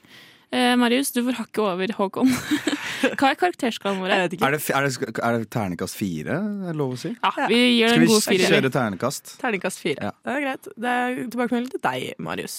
Uh, 0.50 0.74
Marius, 0.80 1.12
du 1.14 1.22
får 1.24 1.38
hakket 1.44 1.64
over 1.64 1.94
Håkon. 2.00 2.34
hva 3.12 3.30
er 3.30 3.38
karakterskalaen 3.40 4.00
vår? 4.02 4.12
Jeg 4.12 4.22
vet 4.24 4.36
ikke. 4.36 4.46
Er 4.48 4.56
det, 4.56 4.60
er, 4.68 4.88
det, 4.88 5.12
er 5.28 5.38
det 5.38 5.50
terningkast 5.54 5.98
fire, 5.98 6.38
er 6.40 6.70
det 6.70 6.76
lov 6.80 6.94
å 6.96 7.00
si? 7.00 7.12
Ja, 7.14 7.48
vi 7.50 7.60
gjør 7.78 7.96
en 7.98 8.06
god 8.06 8.14
fire. 8.14 8.24
Skal 8.26 8.40
vi 8.40 8.48
kjøre 8.54 8.72
terningkast? 8.78 9.34
Terningkast 9.42 9.84
fire. 9.84 10.08
Ja. 10.10 10.14
Det 10.24 10.34
er 10.34 10.46
greit. 10.46 10.72
Det 10.86 10.96
er 11.02 11.20
tilbakemelding 11.34 11.74
til 11.76 11.84
deg, 11.84 12.08
Marius. 12.30 12.56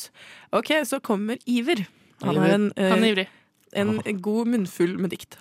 Ok, 0.55 0.71
så 0.89 1.01
kommer 1.03 1.41
Iver. 1.49 1.85
Han 2.23 2.39
har 2.39 2.55
en, 2.59 2.71
eh, 2.75 2.89
Han 2.93 3.03
er 3.03 3.11
ivrig. 3.15 3.27
en 3.75 4.21
god 4.21 4.47
munnfull 4.53 4.97
med 4.97 5.11
dikt. 5.11 5.37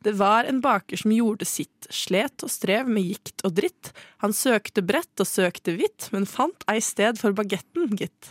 Det 0.00 0.14
var 0.16 0.46
en 0.48 0.62
baker 0.64 0.96
som 0.96 1.12
gjorde 1.12 1.44
sitt, 1.44 1.86
slet 1.92 2.40
og 2.46 2.48
strev 2.48 2.88
med 2.88 3.04
gikt 3.04 3.42
og 3.44 3.52
dritt. 3.58 3.92
Han 4.24 4.32
søkte 4.32 4.80
bredt 4.80 5.20
og 5.20 5.28
søkte 5.28 5.74
hvitt, 5.76 6.08
men 6.14 6.24
fant 6.24 6.64
ei 6.72 6.78
sted 6.80 7.20
for 7.20 7.36
bagetten, 7.36 7.92
gitt. 8.00 8.30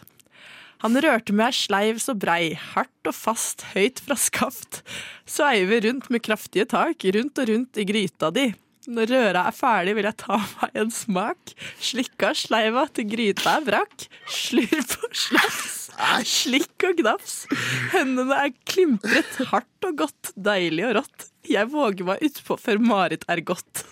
Han 0.79 0.95
rørte 1.03 1.33
med 1.35 1.49
ei 1.49 1.55
sleiv 1.57 1.97
så 1.99 2.13
brei, 2.15 2.53
hardt 2.55 3.09
og 3.09 3.15
fast, 3.15 3.65
høyt 3.73 3.99
fra 4.05 4.15
skaft. 4.15 4.79
Sveiver 5.27 5.83
rundt 5.83 6.07
med 6.13 6.23
kraftige 6.23 6.69
tak, 6.71 7.03
rundt 7.15 7.41
og 7.41 7.49
rundt 7.51 7.79
i 7.81 7.85
gryta 7.87 8.29
di. 8.31 8.45
Når 8.89 9.11
røra 9.11 9.41
er 9.49 9.53
ferdig, 9.57 9.93
vil 9.97 10.07
jeg 10.07 10.17
ta 10.21 10.37
meg 10.39 10.77
en 10.79 10.93
smak. 10.95 11.51
Slikka 11.83 12.31
sleiva 12.37 12.85
til 12.95 13.09
gryta 13.11 13.57
er 13.59 13.67
brakk. 13.67 14.07
Slurp 14.31 14.95
og 15.03 15.19
slaps. 15.25 15.75
Slikk 16.25 16.87
og 16.87 17.01
gnafs. 17.01 17.35
Hendene 17.91 18.39
er 18.45 18.55
klimpret, 18.71 19.35
hardt 19.51 19.89
og 19.89 19.99
godt, 20.05 20.31
deilig 20.39 20.87
og 20.87 20.95
rått. 21.01 21.27
Jeg 21.49 21.67
våger 21.73 22.07
meg 22.07 22.23
utpå 22.23 22.55
før 22.61 22.79
Marit 22.79 23.27
er 23.27 23.43
gått. 23.43 23.83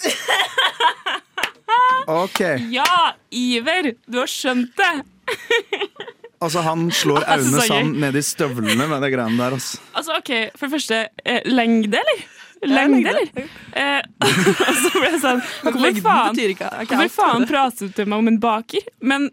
Ok. 2.07 2.39
Ja, 2.71 3.11
Iver! 3.35 3.91
Du 4.07 4.21
har 4.21 4.31
skjønt 4.31 4.71
det! 4.79 4.93
Altså, 6.43 6.61
han 6.61 6.87
slår 6.93 7.23
Aune 7.25 7.57
er 7.61 7.65
Sand 7.67 7.95
ned 8.01 8.17
i 8.19 8.21
støvlene 8.21 8.85
med 8.89 9.01
det 9.01 9.09
greiene 9.15 9.39
der. 9.39 9.55
Altså. 9.57 9.79
Altså, 9.97 10.17
OK, 10.19 10.31
for 10.57 10.67
det 10.67 10.73
første, 10.75 10.99
eh, 11.25 11.39
lengde, 11.49 11.97
eller? 11.97 12.25
Lengde, 12.67 13.09
eller? 13.09 13.49
Eh, 13.77 14.01
og 14.25 14.77
så 14.81 14.91
ble 14.95 15.09
jeg 15.11 15.19
sånn 15.21 15.41
Hvorfor 15.61 15.99
faen, 16.01 16.39
er 16.41 16.53
hvorfor 16.89 17.11
faen 17.13 17.45
prater 17.49 17.89
du 17.89 17.97
til 17.99 18.09
meg 18.09 18.23
om 18.23 18.31
en 18.31 18.39
baker? 18.41 18.85
Men 19.01 19.29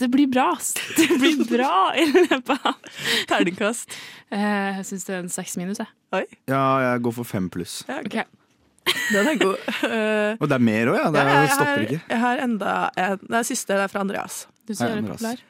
det 0.00 0.08
blir 0.12 0.28
bra, 0.32 0.50
ass. 0.56 0.72
Det 0.98 1.06
blir 1.20 1.44
bra 1.48 1.92
i 1.96 2.04
løpet 2.12 2.56
av 2.66 2.74
Terningkast. 3.30 3.94
Eh, 4.32 4.80
Jeg 4.80 4.88
syns 4.88 5.06
det 5.08 5.14
er 5.14 5.22
en 5.22 5.32
seks 5.32 5.56
minus, 5.60 5.80
jeg. 5.84 5.92
Oi, 6.16 6.24
Ja, 6.50 6.64
jeg 6.90 7.04
går 7.06 7.16
for 7.20 7.28
fem 7.28 7.48
pluss. 7.52 7.82
ja, 7.88 8.00
ok. 8.02 8.18
Ok. 8.86 8.96
den 9.10 9.28
er 9.32 9.38
god. 9.40 9.56
Uh, 9.82 10.36
Og 10.42 10.48
det 10.50 10.54
er 10.56 10.62
mer 10.62 10.92
òg, 10.92 10.98
ja. 11.00 11.10
Det 11.10 11.22
ja, 11.22 11.26
jeg, 11.32 11.42
jeg, 11.42 11.54
stopper 11.56 11.72
har, 11.72 11.84
ikke. 11.88 12.00
jeg 12.12 12.20
har 12.22 12.42
enda 12.44 12.74
en, 13.02 13.18
Det 13.26 13.38
er 13.40 13.46
siste, 13.48 13.72
det 13.74 13.84
er 13.86 13.92
fra 13.92 14.04
Andreas. 14.06 14.36
Du 14.66 14.74
er 14.76 14.92
men 15.00 15.08
ass. 15.10 15.16
populær. 15.16 15.44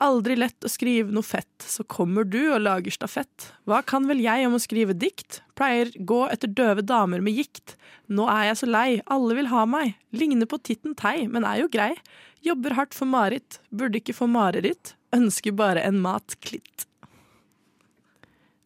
Aldri 0.00 0.32
lett 0.38 0.64
å 0.64 0.70
skrive 0.72 1.12
noe 1.12 1.26
fett, 1.26 1.60
så 1.60 1.84
kommer 1.84 2.24
du 2.24 2.38
og 2.54 2.62
lager 2.64 2.94
stafett. 2.94 3.50
Hva 3.68 3.82
kan 3.84 4.06
vel 4.08 4.22
jeg 4.24 4.46
om 4.48 4.56
å 4.56 4.62
skrive 4.62 4.96
dikt? 4.96 5.42
Pleier 5.58 5.92
gå 6.08 6.22
etter 6.32 6.48
døve 6.48 6.80
damer 6.86 7.20
med 7.20 7.36
gikt. 7.36 7.76
Nå 8.08 8.24
er 8.32 8.48
jeg 8.48 8.60
så 8.62 8.70
lei, 8.70 8.88
alle 9.12 9.36
vil 9.36 9.50
ha 9.52 9.66
meg. 9.68 9.98
Ligner 10.16 10.48
på 10.48 10.60
Titten 10.64 10.96
Tei, 10.96 11.26
men 11.28 11.44
er 11.44 11.60
jo 11.60 11.68
grei. 11.72 11.92
Jobber 12.40 12.78
hardt 12.78 12.96
for 12.96 13.10
Marit, 13.12 13.60
burde 13.68 14.00
ikke 14.00 14.16
få 14.16 14.30
mareritt. 14.30 14.94
Ønsker 15.12 15.52
bare 15.52 15.84
en 15.84 16.00
matklitt. 16.00 16.86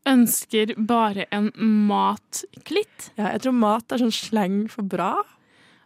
Ønsker 0.06 0.74
bare 0.76 1.24
en 1.32 1.48
matklitt. 1.88 3.10
Ja, 3.16 3.30
jeg 3.32 3.42
tror 3.42 3.56
mat 3.56 3.90
er 3.90 4.02
sånn 4.02 4.12
slang 4.12 4.58
for 4.70 4.84
bra. 4.84 5.14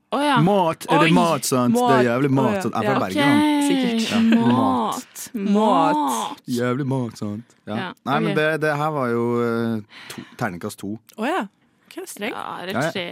Å 0.08 0.18
ja. 0.24 0.36
Mat! 0.40 0.86
Er 0.88 1.02
det 1.02 1.10
Oi. 1.10 1.12
mat, 1.12 1.44
sant? 1.44 1.74
Det 1.76 1.96
er 1.98 2.06
jævlig 2.06 2.30
mat, 2.32 2.62
sant? 2.64 2.74
Jeg 2.74 2.80
er 2.80 2.86
fra 2.88 2.94
Ja. 2.94 3.00
Bergen. 3.04 3.40
Sikkert. 3.68 4.04
Ja. 4.08 4.20
Mat. 4.48 5.24
Mat. 5.34 6.44
Jævlig 6.48 6.86
mat, 6.88 7.18
sant? 7.20 7.56
Ja. 7.68 7.76
Ja, 7.76 7.88
Nei, 8.08 8.20
men 8.24 8.36
det, 8.38 8.46
det 8.62 8.76
her 8.80 8.94
var 8.94 9.10
jo 9.12 9.24
eh, 9.44 9.82
to, 10.14 10.24
terningkast 10.40 10.80
to. 10.80 10.94
Å 11.20 11.28
ja. 11.28 11.42
Ok, 11.90 11.98
streng. 12.08 12.32
Ja, 12.32 12.46
eller 12.62 12.78
ja. 12.78 12.86
tre. 12.94 13.06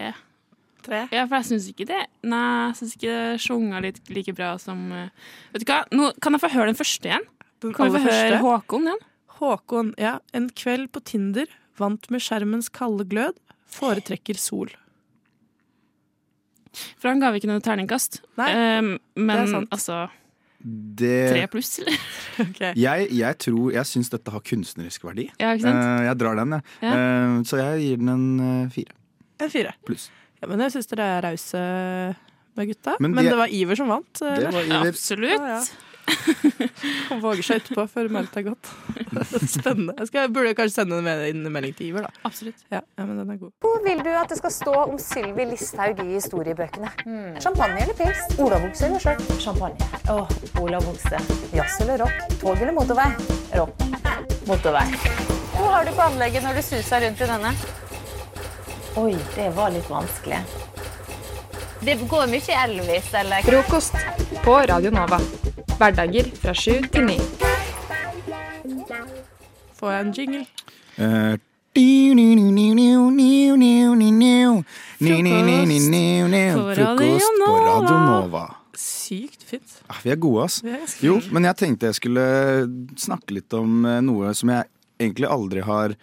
Tre. 0.87 1.03
Ja, 1.13 1.27
for 1.27 1.41
jeg 1.41 1.49
syns 1.49 1.65
ikke 1.73 1.85
det 1.89 1.99
Nei, 2.31 2.71
jeg 2.71 2.77
syns 2.79 2.93
ikke 2.95 3.11
det 3.11 3.41
sjunga 3.43 3.81
litt 3.83 3.97
like 4.15 4.31
bra 4.39 4.53
som 4.63 4.85
eh, 4.95 5.09
Vet 5.51 5.65
du 5.65 5.73
hva, 5.73 5.81
Nå 5.91 6.13
kan 6.23 6.37
jeg 6.37 6.45
få 6.45 6.51
høre 6.53 6.69
den 6.71 6.79
første 6.79 7.11
igjen? 7.11 7.27
Den 7.65 7.75
Kan 7.75 7.91
vi 7.91 7.97
aller 7.97 8.05
få 8.05 8.07
høre 8.07 8.21
første. 8.21 8.41
Håkon 8.45 8.87
igjen? 8.87 9.03
Håkon, 9.41 9.93
ja. 10.01 10.15
En 10.33 10.47
kveld 10.55 10.93
på 10.95 11.03
Tinder, 11.05 11.51
vant 11.77 12.07
med 12.15 12.23
skjermens 12.25 12.71
kalde 12.73 13.05
glød, 13.11 13.37
foretrekker 13.77 14.39
sol. 14.41 14.71
For 17.01 17.09
han 17.11 17.21
ga 17.23 17.31
vi 17.35 17.41
ikke 17.43 17.51
noe 17.51 17.63
terningkast. 17.65 18.21
Nei, 18.41 18.51
Um, 18.57 18.93
men 19.17 19.33
det 19.37 19.43
er 19.47 19.53
sant. 19.53 19.69
altså 19.73 19.99
Det 20.67 21.15
tre 21.31 21.47
pluss, 21.53 21.71
eller? 21.83 21.99
okay. 22.47 22.73
Jeg, 22.81 23.09
jeg 23.15 23.39
tror 23.45 23.73
Jeg 23.77 23.87
syns 23.87 24.09
dette 24.11 24.33
har 24.35 24.41
kunstnerisk 24.43 25.05
verdi. 25.07 25.29
Ja, 25.41 25.53
ikke 25.55 25.67
sant? 25.69 25.83
Uh, 25.83 26.05
jeg 26.09 26.19
drar 26.23 26.39
den, 26.41 26.55
jeg. 26.57 26.63
Ja. 26.83 26.93
Uh, 26.97 27.41
så 27.49 27.61
jeg 27.63 27.83
gir 27.85 28.01
den 28.03 28.13
en 28.15 28.27
uh, 28.41 28.71
fire 28.75 28.97
En 29.45 29.53
fire. 29.53 29.75
pluss. 29.87 30.09
Ja, 30.41 30.49
men 30.51 30.61
jeg 30.65 30.73
syns 30.77 30.89
dere 30.93 31.07
er 31.19 31.23
rause 31.31 31.61
med 32.57 32.71
gutta. 32.71 32.97
Men 33.01 33.13
Men, 33.17 33.25
det 33.29 33.37
var 33.37 33.53
Iver 33.53 33.77
som 33.77 33.89
vant. 33.93 34.13
Det 34.21 34.49
var 34.53 34.63
Iver. 34.65 34.89
absolutt. 34.91 35.37
Ja, 35.41 35.59
ja. 35.59 35.63
Han 37.11 37.21
våger 37.23 37.43
seg 37.47 37.63
utpå 37.65 37.85
før 37.91 38.09
meldt 38.13 38.37
er 38.39 38.47
godt. 38.49 38.71
Spennende. 39.57 39.95
Jeg 39.99 40.11
skal, 40.11 40.31
burde 40.35 40.55
kanskje 40.59 40.83
sende 40.83 41.01
en 41.01 41.43
melding 41.53 41.75
til 41.79 41.91
Iver, 41.91 42.07
da. 42.07 42.23
Absolutt. 42.29 42.63
Ja, 42.73 42.81
ja, 42.83 43.07
men 43.07 43.19
den 43.21 43.33
er 43.35 43.41
god. 43.41 43.53
Hvor 43.65 43.81
vil 43.85 44.03
du 44.05 44.11
at 44.15 44.33
det 44.33 44.39
skal 44.41 44.55
stå 44.55 44.75
om 44.87 44.99
Sylvi 45.03 45.49
Listhaug 45.51 46.03
i 46.05 46.09
historiebøkene? 46.15 46.93
Champagne 47.43 47.83
eller 47.85 47.99
pils? 47.99 48.23
Olabukse 48.43 48.89
eller 48.89 49.03
skjørt? 49.03 49.25
Champagne. 49.43 49.91
Åh, 50.13 50.37
olabukse. 50.63 51.23
Jazz 51.55 51.81
eller 51.85 52.05
rock? 52.05 52.39
Tog 52.41 52.61
eller 52.61 52.77
motorvei? 52.77 53.11
Rock. 53.57 53.87
Motorvei. 54.47 54.87
Hvor 55.57 55.73
har 55.73 55.85
du 55.89 55.93
på 55.97 56.07
anlegget 56.11 56.45
når 56.45 56.61
du 56.61 56.63
suser 56.67 57.07
rundt 57.07 57.21
i 57.25 57.31
denne? 57.33 57.53
Oi, 58.97 59.13
det 59.37 59.51
var 59.57 59.75
litt 59.75 59.89
vanskelig. 59.91 60.39
Det 61.85 61.95
går 62.09 62.27
mye 62.31 62.55
Elvis, 62.65 63.15
eller? 63.15 63.43
Frokost 63.43 63.95
på 64.45 64.55
Radio 64.69 64.91
Nova. 64.91 65.19
Hverdager 65.79 66.31
fra 66.41 66.55
sju 66.57 66.81
til 66.93 67.05
ni. 67.07 67.17
Får 69.77 69.93
jeg 69.93 70.01
en 70.07 70.13
jingle? 70.17 70.45
Eh, 70.97 71.37
Frokost 76.77 77.41
på 77.45 77.57
Radio 77.67 77.99
Nova. 78.07 78.45
Sykt 78.77 79.43
fint. 79.49 79.79
Ah, 79.89 80.01
Vi 80.03 80.11
er 80.13 80.17
gode, 80.21 80.45
ass. 80.45 80.61
Ganske 80.65 81.05
Jo, 81.07 81.21
men 81.33 81.45
jeg 81.49 81.57
tenkte 81.57 81.87
jeg 81.91 81.97
skulle 82.01 82.25
snakke 83.01 83.37
litt 83.39 83.53
om 83.57 83.85
eh, 83.89 84.01
noe 84.05 84.33
som 84.37 84.51
jeg 84.53 84.69
egentlig 85.01 85.29
aldri 85.33 85.63
har 85.65 85.95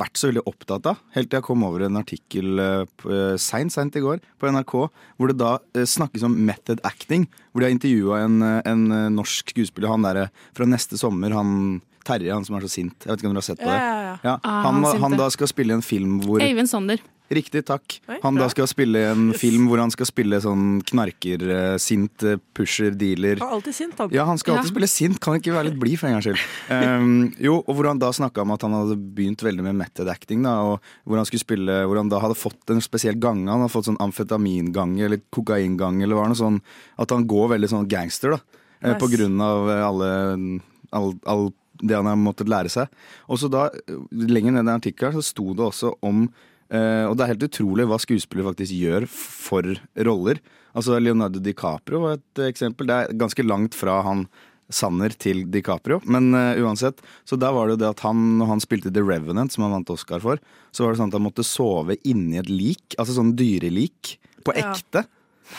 vært 0.00 0.20
så 0.20 0.30
veldig 0.30 0.44
opptatt 0.50 0.86
av. 0.92 1.00
Helt 1.16 1.30
til 1.30 1.38
jeg 1.40 1.46
kom 1.46 1.64
over 1.66 1.86
en 1.86 1.98
artikkel 2.00 2.62
eh, 2.62 2.84
eh, 3.08 3.34
seint, 3.40 3.74
seint 3.74 3.96
i 3.98 4.02
går 4.04 4.22
på 4.40 4.52
NRK, 4.52 4.74
hvor 5.16 5.32
det 5.32 5.38
da 5.40 5.56
eh, 5.76 5.86
snakkes 5.88 6.24
om 6.28 6.36
method 6.48 6.80
acting. 6.88 7.26
Hvor 7.52 7.62
de 7.64 7.68
har 7.68 7.74
intervjua 7.76 8.22
en, 8.26 8.38
en 8.60 8.86
norsk 9.16 9.54
skuespiller, 9.54 9.90
han 9.92 10.04
derre 10.06 10.28
fra 10.56 10.68
neste 10.68 10.98
sommer, 11.00 11.34
han 11.36 11.82
Terje, 12.06 12.30
han 12.30 12.44
som 12.46 12.54
er 12.54 12.62
så 12.62 12.68
sint. 12.70 12.94
Jeg 13.02 13.10
vet 13.10 13.18
ikke 13.18 13.26
om 13.26 13.32
dere 13.34 13.40
har 13.42 13.46
sett 13.48 13.58
på 13.58 13.66
det? 13.66 13.78
ja, 13.82 13.94
ja. 14.04 14.16
Ja, 14.22 14.34
Ah, 14.46 14.60
han, 14.68 14.78
han 14.86 15.00
han 15.02 15.16
da 15.18 15.26
skal 15.34 15.48
spille 15.50 15.74
i 15.74 15.78
en 15.80 15.82
film 15.82 16.20
hvor 16.22 16.38
Eivind 16.44 16.70
Sander. 16.70 17.02
Riktig, 17.28 17.64
takk. 17.66 17.96
Oi, 18.08 18.20
Han 18.22 18.36
da 18.38 18.46
skal 18.52 18.68
spille 18.70 19.00
en 19.10 19.32
film 19.34 19.64
hvor 19.66 19.80
han 19.82 19.90
skal 19.90 20.06
spille 20.06 20.38
sånn 20.40 20.80
knarker, 20.86 21.42
eh, 21.50 21.76
sint 21.82 22.22
eh, 22.22 22.36
pusher, 22.54 22.92
dealer. 22.94 23.40
Han 23.42 23.48
er 23.48 23.56
alltid 23.56 23.74
sint, 23.74 23.96
han. 23.98 24.12
Ja, 24.14 24.24
han 24.28 24.38
skal 24.38 24.54
alltid 24.54 24.68
Ja. 24.70 24.74
spille 24.76 24.88
sint, 24.92 25.18
kan 25.20 25.34
ikke 25.40 25.52
være 25.56 25.70
litt 25.72 25.80
blid 25.80 25.98
for 25.98 26.06
en 26.06 26.14
gangs 26.14 26.28
skyld. 26.28 26.44
Um, 26.70 27.34
jo, 27.42 27.56
og 27.66 27.74
hvor 27.74 27.88
han 27.90 27.98
da 27.98 28.12
snakka 28.14 28.42
om 28.42 28.52
at 28.54 28.62
han 28.62 28.70
hadde 28.78 28.96
begynt 29.16 29.42
veldig 29.42 29.64
med 29.66 29.74
method 29.74 30.08
acting, 30.08 30.44
da, 30.46 30.54
og 30.62 30.80
hvor 31.04 31.16
han 31.18 31.26
skulle 31.26 31.42
spille 31.42 31.80
Hvor 31.86 31.96
han 31.98 32.08
da 32.08 32.20
hadde 32.22 32.38
fått 32.38 32.70
en 32.70 32.80
spesiell 32.80 33.18
gange. 33.18 33.48
Han 33.50 33.60
hadde 33.64 33.74
fått 33.74 33.88
sånn 33.90 33.98
amfetamingange 33.98 35.02
eller 35.04 35.20
kokaingange 35.34 36.02
eller 36.06 36.14
hva 36.16 36.28
det 36.30 36.38
sånn. 36.38 36.60
At 36.98 37.10
han 37.10 37.26
går 37.26 37.50
veldig 37.58 37.68
sånn 37.74 37.88
gangster, 37.88 38.30
da. 38.36 38.40
eh, 38.82 38.92
Nice. 38.94 39.00
På 39.02 39.10
grunn 39.10 39.40
av 39.40 39.68
eh, 39.70 39.82
alle 39.82 40.60
all, 40.92 41.14
all 41.26 41.48
det 41.82 41.94
han 41.96 42.06
har 42.06 42.16
måttet 42.16 42.48
lære 42.48 42.70
seg. 42.70 42.88
Og 43.28 43.36
så 43.42 43.50
da, 43.50 43.66
eh, 43.66 43.98
lenger 44.12 44.52
ned 44.52 44.70
i 44.70 44.78
artikkelen, 44.78 45.12
så 45.18 45.22
sto 45.24 45.52
det 45.54 45.64
også 45.66 45.96
om 46.02 46.28
eh, 46.70 47.04
Og 47.06 47.16
det 47.16 47.24
er 47.26 47.32
helt 47.34 47.46
utrolig 47.48 47.86
hva 47.88 47.98
skuespillere 48.02 48.50
faktisk 48.52 48.74
gjør 48.76 49.06
for 49.10 49.70
roller. 50.08 50.40
Altså 50.76 50.98
Leonardo 51.00 51.40
DiCaprio 51.40 52.02
var 52.02 52.18
et 52.18 52.44
eksempel. 52.50 52.86
Det 52.88 52.96
er 52.96 53.16
ganske 53.16 53.46
langt 53.46 53.74
fra 53.78 54.00
han 54.06 54.26
Sanner 54.66 55.12
til 55.14 55.44
DiCaprio, 55.46 56.00
men 56.10 56.32
uh, 56.34 56.58
uansett. 56.58 56.98
Så 57.22 57.36
der 57.38 57.52
var 57.54 57.68
det 57.68 57.76
jo 57.76 57.82
det 57.84 57.90
at 57.92 58.00
han, 58.02 58.18
når 58.40 58.48
han 58.50 58.62
spilte 58.64 58.90
The 58.90 59.04
Revenant, 59.06 59.54
som 59.54 59.62
han 59.62 59.76
vant 59.76 59.92
Oscar 59.94 60.18
for, 60.24 60.40
så 60.74 60.82
var 60.82 60.90
det 60.92 60.98
sånn 60.98 61.12
at 61.12 61.18
han 61.20 61.22
måtte 61.28 61.44
sove 61.46 61.94
inni 62.02 62.40
et 62.40 62.50
lik, 62.50 62.96
altså 62.98 63.14
sånn 63.20 63.36
dyrelik, 63.38 64.16
på 64.42 64.56
Ja. 64.58 64.72
ekte. 64.74 65.04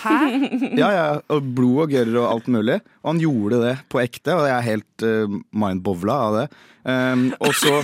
Hæ? 0.02 0.18
Ja, 0.82 0.90
ja, 0.92 1.06
og 1.32 1.48
blod 1.56 1.86
og 1.86 1.96
gørr 1.96 2.12
og 2.20 2.28
alt 2.34 2.52
mulig. 2.52 2.82
Og 3.00 3.14
han 3.14 3.24
gjorde 3.24 3.62
det 3.64 3.76
på 3.88 4.04
ekte, 4.04 4.36
og 4.36 4.44
jeg 4.50 4.56
er 4.58 4.68
helt 4.74 5.08
uh, 5.08 5.40
mindbowla 5.56 6.20
av 6.28 6.40
det. 6.42 6.46
Um, 6.84 7.30
og 7.40 7.56
så 7.56 7.78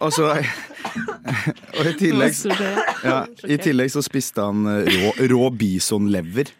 og 0.00 0.12
så 0.14 0.28
Og 1.78 1.86
i 1.86 1.92
tillegg, 1.98 2.34
ja, 3.04 3.18
i 3.44 3.58
tillegg 3.60 3.90
så 3.92 4.02
spiste 4.04 4.44
han 4.44 4.64
eh, 4.70 4.88
rå, 5.02 5.12
rå 5.32 5.48
bisonlever. 5.58 6.50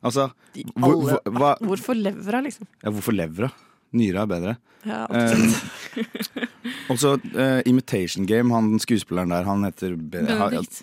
Altså 0.00 0.30
hvor, 0.74 0.96
hvor, 0.96 1.18
hva, 1.36 1.50
Hvorfor 1.60 1.98
levra, 1.98 2.40
liksom? 2.44 2.66
ja, 2.80 2.90
Hvorfor 2.90 3.14
levra? 3.16 3.50
Nyra 3.96 4.24
er 4.24 4.30
bedre. 4.34 4.56
Ja, 4.86 5.04
Um, 5.10 5.52
og 6.92 6.98
så 7.00 7.14
eh, 7.32 7.60
Imitation 7.68 8.26
Game, 8.28 8.52
han 8.54 8.80
skuespilleren 8.82 9.32
der, 9.32 9.46
han 9.48 9.64
heter 9.64 9.94
Be 9.96 10.22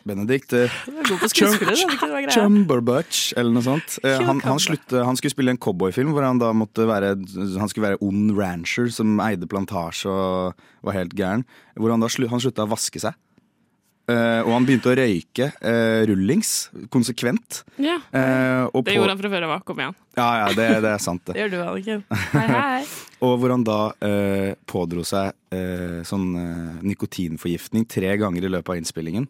Benedict. 0.07 0.53
Ha, 0.55 0.63
eh, 0.63 0.71
er 0.97 1.75
er. 1.77 2.31
Chumberbutch, 2.33 3.33
eller 3.37 3.53
noe 3.57 3.65
sånt. 3.65 3.99
Uh, 4.03 4.17
han, 4.25 4.41
han, 4.45 4.61
slutte, 4.61 5.03
han 5.05 5.19
skulle 5.19 5.35
spille 5.35 5.53
en 5.53 5.61
cowboyfilm 5.61 6.15
hvor 6.15 6.25
han 6.25 6.41
da 6.41 6.53
måtte 6.55 6.87
være 6.89 7.13
Han 7.59 7.69
skulle 7.69 7.91
være 7.91 8.01
ond 8.05 8.33
rancher 8.37 8.89
som 8.93 9.19
eide 9.23 9.49
plantasje 9.49 10.09
og 10.11 10.67
var 10.87 10.97
helt 10.97 11.15
gæren. 11.17 11.45
Hvor 11.77 11.93
han 11.93 12.03
da 12.03 12.09
slu, 12.11 12.27
han 12.31 12.41
slutta 12.43 12.65
å 12.65 12.73
vaske 12.73 13.01
seg. 13.01 13.17
Eh, 14.07 14.39
og 14.45 14.53
han 14.53 14.63
begynte 14.63 14.87
å 14.87 14.93
røyke 14.95 15.49
uh, 15.59 16.05
rullings 16.07 16.51
konsekvent. 16.93 17.57
Ja, 17.75 17.97
uh, 18.07 18.69
det 18.71 18.85
på- 18.87 18.93
gjorde 18.95 19.11
han 19.11 19.19
fra 19.19 19.31
før 19.33 19.45
av. 19.49 19.55
Kom 19.67 19.81
igjen. 19.83 19.97
Ja, 20.15 20.27
ja, 20.39 20.45
det, 20.55 20.67
det 20.85 20.93
er 20.93 21.01
sant, 21.03 21.25
det. 21.27 21.33
Det 21.35 21.41
gjør 21.41 21.51
du, 21.51 21.57
Anniken. 21.65 22.03
Hei, 22.31 22.45
hei. 22.53 22.85
Og 23.27 23.33
hvor 23.41 23.51
han 23.51 23.65
da 23.67 23.79
pådro 24.69 25.03
seg 25.07 25.33
sånn 26.07 26.27
nikotinforgiftning 26.85 27.87
tre 27.89 28.11
ganger 28.21 28.45
i 28.45 28.51
løpet 28.53 28.71
av 28.75 28.79
innspillingen. 28.79 29.25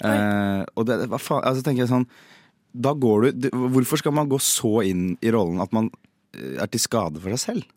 Og 0.00 0.88
det, 0.88 0.96
hva 1.12 1.20
faen, 1.20 1.44
altså 1.46 1.62
tenker 1.64 1.84
jeg 1.84 1.90
sånn 1.92 2.04
Da 2.76 2.92
går 2.92 3.28
du 3.30 3.46
du 3.46 3.48
Hvorfor 3.76 4.00
skal 4.00 4.12
man 4.16 4.28
gå 4.28 4.36
så 4.44 4.82
inn 4.88 5.14
i 5.24 5.30
rollen 5.32 5.60
at 5.64 5.72
man 5.76 5.88
er 6.34 6.68
til 6.72 6.82
skade 6.82 7.20
for 7.22 7.32
seg 7.36 7.40
selv? 7.44 7.68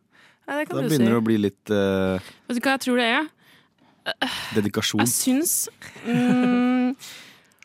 Ja, 0.47 0.57
det 0.59 0.65
kan 0.67 0.79
Da 0.79 0.83
du 0.83 0.89
si. 0.89 0.95
begynner 0.95 1.13
det 1.15 1.19
å 1.21 1.27
bli 1.29 1.37
litt 1.45 1.71
Vet 1.71 2.57
du 2.57 2.63
hva 2.65 2.73
jeg 2.75 2.83
tror 2.87 2.99
det 3.03 3.07
er? 3.19 3.29
Dedikasjon. 4.55 5.03
Jeg 5.03 5.11
syns 5.13 5.53
mm, 6.05 6.95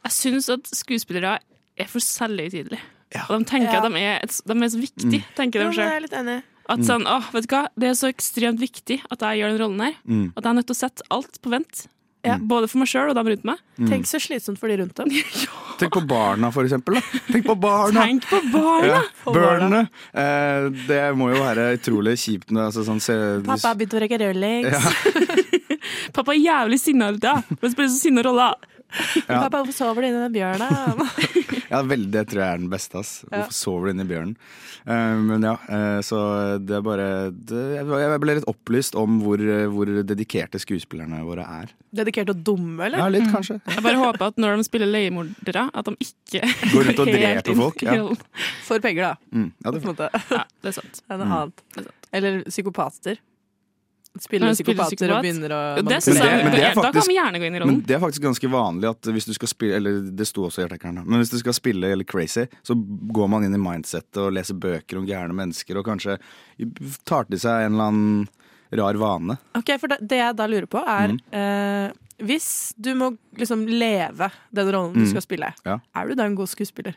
Jeg 0.05 0.17
syns 0.17 0.51
at 0.53 0.73
skuespillere 0.75 1.39
er 1.79 1.91
for 1.91 2.05
selvhøytidelige. 2.05 2.83
Ja. 3.15 3.25
Og 3.29 3.39
de 3.41 3.47
tenker 3.49 3.73
Ja. 3.73 3.81
at 3.85 3.93
de 3.93 4.03
er, 4.03 4.21
de 4.27 4.59
er 4.65 4.73
så 4.73 4.81
viktige, 4.83 5.25
tenker 5.39 5.65
de 5.65 5.71
sjøl. 5.77 6.43
At 6.65 6.81
sånn, 6.81 7.05
å, 7.05 7.19
vet 7.35 7.45
du 7.45 7.53
hva, 7.53 7.67
Det 7.77 7.91
er 7.91 7.97
så 7.99 8.09
ekstremt 8.09 8.61
viktig 8.63 9.03
at 9.13 9.21
jeg 9.21 9.43
gjør 9.43 9.53
den 9.53 9.61
rollen 9.61 9.83
her. 9.85 9.99
Mm. 10.09 10.33
At 10.35 10.45
jeg 10.45 10.51
er 10.51 10.57
nødt 10.59 10.71
til 10.71 10.77
å 10.77 10.81
sette 10.81 11.07
alt 11.13 11.41
på 11.45 11.53
vent. 11.53 11.87
Ja. 12.25 12.39
Både 12.41 12.71
for 12.73 12.81
meg 12.81 12.89
sjøl 12.89 13.11
og 13.13 13.19
dem 13.19 13.29
rundt 13.29 13.45
meg. 13.45 13.61
Tenk 13.77 14.09
så 14.09 14.17
slitsomt 14.23 14.57
for 14.61 14.73
de 14.73 14.79
rundt 14.81 14.97
dem. 14.97 15.11
Tenk 15.81 15.93
på 15.93 16.03
barna, 16.09 16.49
for 16.55 16.65
eksempel. 16.65 16.97
Da. 16.97 17.21
Tenk 17.29 17.45
på 17.45 17.57
barna! 17.61 18.07
Tenk 18.07 18.25
på 18.31 18.41
barna! 18.55 19.03
Ja, 19.03 19.35
barna. 19.35 19.81
Eh, 20.15 20.69
det 20.89 21.03
må 21.19 21.29
jo 21.35 21.43
være 21.43 21.67
utrolig 21.77 22.15
kjipt 22.23 22.55
altså, 22.55 22.87
sånn, 22.87 23.03
se, 23.03 23.17
Pappa 23.45 23.75
har 23.75 23.77
begynt 23.81 23.99
å 23.99 24.03
røyke 24.05 24.21
rødlings. 24.23 24.73
Ja. 24.73 25.61
Pappa 26.15 26.33
er 26.37 26.41
jævlig 26.45 26.79
sinna 26.83 27.11
hele 27.11 27.19
tida. 27.21 27.41
Han 27.61 27.73
spiller 27.75 27.91
så 27.91 27.99
sinna 28.01 28.23
roller. 28.27 28.71
Ja. 29.27 29.41
Pappa, 29.43 29.59
hvorfor 29.65 29.75
sover 29.75 30.05
du 30.05 30.07
inni 30.13 30.21
den 30.23 30.35
bjørnen? 30.37 31.09
Ja, 31.75 31.81
veldig, 31.83 32.11
det 32.13 32.23
tror 32.31 32.39
jeg 32.45 32.55
er 32.55 32.59
den 32.61 32.69
beste. 32.71 33.01
ass. 33.01 33.09
Ja. 33.25 33.41
Hvorfor 33.41 33.55
sover 33.57 33.89
du 33.89 33.95
inni 33.97 34.05
bjørnen? 34.07 34.35
Uh, 34.87 35.17
men 35.27 35.43
ja, 35.43 35.55
uh, 35.67 35.99
så 36.05 36.19
det 36.63 36.77
er 36.77 36.83
bare 36.85 37.07
det, 37.35 37.63
Jeg 37.81 38.21
ble 38.23 38.37
litt 38.37 38.47
opplyst 38.53 38.95
om 39.01 39.17
hvor, 39.25 39.41
eh, 39.41 39.65
hvor 39.73 39.89
dedikerte 40.07 40.61
skuespillerne 40.63 41.23
våre 41.27 41.43
er. 41.65 41.73
Dedikert 41.97 42.31
og 42.31 42.45
dumme, 42.47 42.77
eller? 42.87 43.01
Ja, 43.03 43.09
litt, 43.11 43.27
kanskje. 43.33 43.57
Jeg 43.73 43.83
bare 43.89 43.99
håper 44.05 44.29
at 44.29 44.39
når 44.45 44.61
de 44.61 44.69
spiller 44.69 44.93
leiemordere, 44.93 45.67
at 45.75 45.89
de 45.91 45.97
ikke 46.05 46.45
Går 46.77 46.93
ut 46.93 47.03
og 47.07 47.11
dreper 47.17 47.59
folk, 47.65 47.83
ja. 47.89 47.97
For 48.69 48.85
penger, 48.85 49.09
da. 49.09 49.15
Mm, 49.35 49.51
ja, 49.65 49.75
det, 49.75 49.83
en. 49.89 50.25
Ja, 50.37 50.45
det 50.63 50.71
er 50.71 50.79
sant. 50.79 51.01
Det 51.03 51.17
er 51.17 51.23
noe 51.25 51.31
Mm. 51.33 51.39
annet. 51.41 51.65
Det 51.75 51.81
er 51.83 51.89
sant. 51.91 52.11
Eller 52.15 52.43
psykopater. 52.53 53.25
Spiller 54.21 54.53
psykopater 54.55 54.95
psykopat. 54.95 55.17
og 55.17 55.25
begynner 55.25 55.51
å 55.51 55.61
det 55.75 55.85
Men 55.85 56.01
det- 56.01 56.45
men 56.45 56.53
det 56.53 56.61
er 56.63 56.75
Da 56.75 56.83
kan 56.83 56.93
faktisk- 56.93 57.09
vi 57.09 57.17
gjerne 57.19 57.39
gå 57.41 57.47
inn 57.47 57.57
i 57.57 57.65
Men 57.67 57.81
det 57.81 57.91
er 57.97 57.99
faktisk 57.99 58.23
ganske 58.23 58.49
vanlig 58.51 58.89
at 58.91 59.01
hvis 59.03 59.25
du 59.27 59.33
skal 59.35 59.49
spille 59.49 59.75
Eller 59.75 60.01
det 60.11 60.27
sto 60.29 60.43
også 60.47 60.63
i 60.63 60.69
artikkelen. 60.69 61.05
Men 61.05 61.19
hvis 61.21 61.31
du 61.31 61.39
skal 61.39 61.53
spille 61.53 61.85
eller 61.91 62.05
crazy, 62.05 62.47
så 62.63 62.75
går 63.13 63.29
man 63.29 63.43
inn 63.45 63.55
i 63.55 63.59
mindsettet 63.59 64.17
og 64.23 64.33
leser 64.33 64.55
bøker 64.55 64.99
om 64.99 65.07
gærne 65.07 65.35
mennesker, 65.35 65.77
og 65.77 65.85
kanskje 65.85 66.19
tar 67.05 67.25
til 67.25 67.39
seg 67.39 67.67
en 67.67 67.73
eller 67.75 67.85
annen 67.91 68.29
rar 68.73 68.95
vane. 68.95 69.39
Ok, 69.57 69.79
for 69.81 69.89
det, 69.89 69.99
det 70.07 70.17
jeg 70.19 70.37
da 70.37 70.47
lurer 70.47 70.67
på 70.67 70.79
er 70.87 71.09
Mm. 71.09 71.21
eh, 71.33 71.93
Hvis 72.23 72.73
du 72.81 72.95
må 72.95 73.19
liksom 73.37 73.67
leve 73.67 74.31
den 74.55 74.69
rollen 74.71 74.95
du 74.95 75.01
Mm. 75.01 75.09
skal 75.11 75.21
spille, 75.23 75.53
Ja. 75.67 75.81
er 75.97 76.07
du 76.09 76.15
da 76.15 76.23
en 76.25 76.37
god 76.37 76.47
skuespiller? 76.47 76.95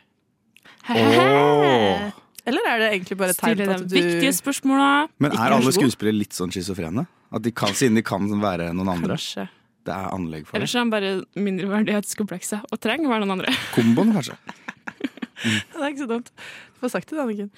Åh. 0.88 2.12
Eller 2.46 2.68
er 2.70 2.82
det 2.82 2.88
egentlig 2.94 3.18
bare 3.20 3.34
et 3.34 3.40
tegn 3.40 3.60
på 3.64 3.74
at 3.74 3.86
du 3.88 3.94
viktige 3.96 4.32
spørsmåla. 4.36 4.90
Men 5.20 5.34
er 5.36 5.54
alle 5.58 5.72
skuespillere 5.74 6.20
litt 6.20 6.36
sånn 6.36 6.52
schizofrene? 6.54 7.06
At 7.34 7.44
de 7.44 7.52
kan, 7.52 7.74
siden 7.76 7.98
de 7.98 8.04
kan 8.06 8.28
være 8.40 8.70
noen 8.76 8.94
andre? 8.94 9.18
Kanskje. 9.18 9.48
Det 9.88 9.94
er 9.94 10.12
anlegg 10.12 10.44
for 10.48 10.58
Ellers 10.58 10.74
er 10.74 10.82
han 10.82 10.90
bare 10.92 11.10
mindreverdighetskomplekset 11.40 12.72
og 12.72 12.80
trenger 12.84 13.08
å 13.08 13.12
være 13.14 13.24
noen 13.24 13.38
andre. 13.38 13.54
Komboen, 13.76 14.12
kanskje? 14.16 14.36
Det 15.38 15.78
er 15.78 15.90
ikke 15.92 16.02
så 16.02 16.10
dumt. 16.10 16.32
Du 16.74 16.80
får 16.82 16.94
sagt 16.96 17.12
det, 17.12 17.20
Anniken. 17.22 17.50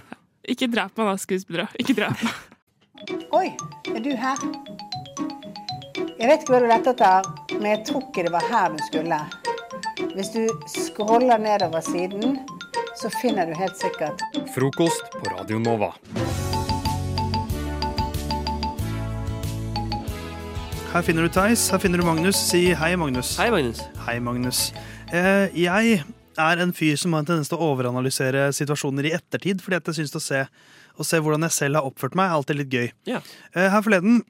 Ikke 0.52 0.68
drep 0.70 0.94
meg 0.96 1.08
da, 1.10 1.16
skuespillere. 1.20 1.66
Ikke 1.82 1.92
drep 1.98 2.22
meg. 2.22 3.18
Oi, 3.34 3.48
er 3.92 4.00
du 4.00 4.12
her? 4.16 4.40
Jeg 6.16 6.30
vet 6.30 6.44
ikke 6.44 6.54
hva 6.54 6.60
du 6.62 6.68
lette 6.70 6.92
etter, 6.94 7.26
men 7.58 7.66
jeg 7.74 7.80
tror 7.90 8.04
ikke 8.06 8.24
det 8.24 8.32
var 8.32 8.46
her 8.48 8.72
du 8.72 8.80
skulle. 8.86 9.18
Hvis 10.14 10.30
du 10.32 10.46
scroller 10.70 11.42
nedover 11.42 11.84
siden, 11.84 12.38
så 12.96 13.10
finner 13.20 13.46
du 13.46 13.54
helt 13.56 13.76
sikkert 13.76 14.22
Frokost 14.54 15.10
på 15.12 15.30
Radio 15.34 15.58
Nova. 15.60 15.92
Her 20.94 21.02
finner 21.04 21.26
du 21.26 21.32
Theis, 21.32 21.66
her 21.68 21.80
finner 21.82 22.00
du 22.00 22.06
Magnus. 22.06 22.38
Si 22.40 22.70
hei, 22.72 22.94
Magnus. 22.96 23.34
Hei, 23.36 23.50
Magnus. 23.52 23.82
Hei, 24.06 24.14
Magnus. 24.24 24.60
Eh, 25.12 25.52
jeg 25.60 25.98
er 26.40 26.62
en 26.62 26.72
fyr 26.76 26.96
som 27.00 27.12
har 27.12 27.24
en 27.24 27.28
tendens 27.28 27.50
til 27.52 27.60
å 27.60 27.68
overanalysere 27.74 28.48
situasjoner 28.56 29.10
i 29.10 29.12
ettertid, 29.18 29.60
fordi 29.64 29.76
at 29.76 29.90
jeg 29.90 29.98
syns 30.00 30.16
å 30.16 30.22
se, 30.24 30.46
å 30.96 31.04
se 31.04 31.20
hvordan 31.20 31.44
jeg 31.44 31.56
selv 31.58 31.80
har 31.80 31.90
oppført 31.90 32.16
meg, 32.16 32.30
er 32.30 32.38
alltid 32.38 32.60
litt 32.62 32.72
gøy. 32.72 32.88
Ja. 33.12 33.20
Eh, 33.52 33.68
her 33.74 33.84
forleden, 33.84 34.22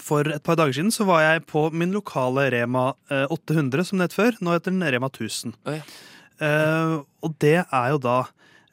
for 0.00 0.24
et 0.32 0.46
par 0.46 0.56
dager 0.56 0.78
siden, 0.78 0.94
så 0.94 1.04
var 1.04 1.26
jeg 1.26 1.44
på 1.50 1.66
min 1.76 1.92
lokale 1.92 2.46
Rema 2.54 2.94
eh, 3.10 3.26
800, 3.28 3.84
som 3.90 4.00
det 4.00 4.08
het 4.08 4.16
før. 4.16 4.40
Nå 4.40 4.56
heter 4.56 4.72
den 4.72 4.86
Rema 4.96 5.12
1000. 5.12 5.58
Oh, 5.66 5.76
ja. 5.76 5.84
Eh, 6.40 6.94
og 7.24 7.36
det 7.42 7.58
er 7.62 7.90
jo 7.94 8.00
da 8.02 8.18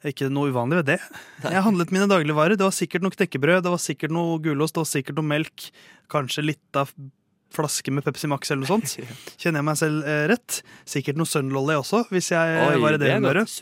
ikke 0.08 0.28
noe 0.30 0.52
uvanlig 0.52 0.80
ved 0.80 0.90
det. 0.94 0.98
Jeg 1.42 1.64
handlet 1.66 1.92
mine 1.94 2.08
dagligvarer. 2.10 2.58
Det 2.58 2.66
var 2.66 2.74
sikkert 2.76 3.04
noe 3.04 3.14
knekkebrød, 3.14 3.62
det 3.66 3.72
var 3.74 3.82
sikkert 3.82 4.14
noe 4.14 4.38
gulost, 4.42 4.76
det 4.76 4.84
var 4.84 4.90
sikkert 4.92 5.18
noe 5.18 5.30
melk. 5.36 5.70
Kanskje 6.12 6.44
litt 6.46 6.78
av 6.78 6.92
flaske 7.54 7.92
med 7.92 8.04
Pepsi 8.04 8.28
Max 8.30 8.50
eller 8.52 8.64
noe 8.64 8.70
sånt. 8.70 8.94
Kjenner 9.40 9.62
jeg 9.62 9.68
meg 9.68 9.78
selv 9.80 10.08
eh, 10.08 10.24
rett? 10.30 10.60
Sikkert 10.88 11.18
noe 11.18 11.28
Sunlolly 11.28 11.78
også, 11.80 12.04
hvis 12.12 12.30
jeg 12.34 12.60
Oi, 12.62 12.76
var 12.82 12.96
i 12.96 13.00
det 13.00 13.14
humøret. 13.16 13.48
Det, 13.48 13.54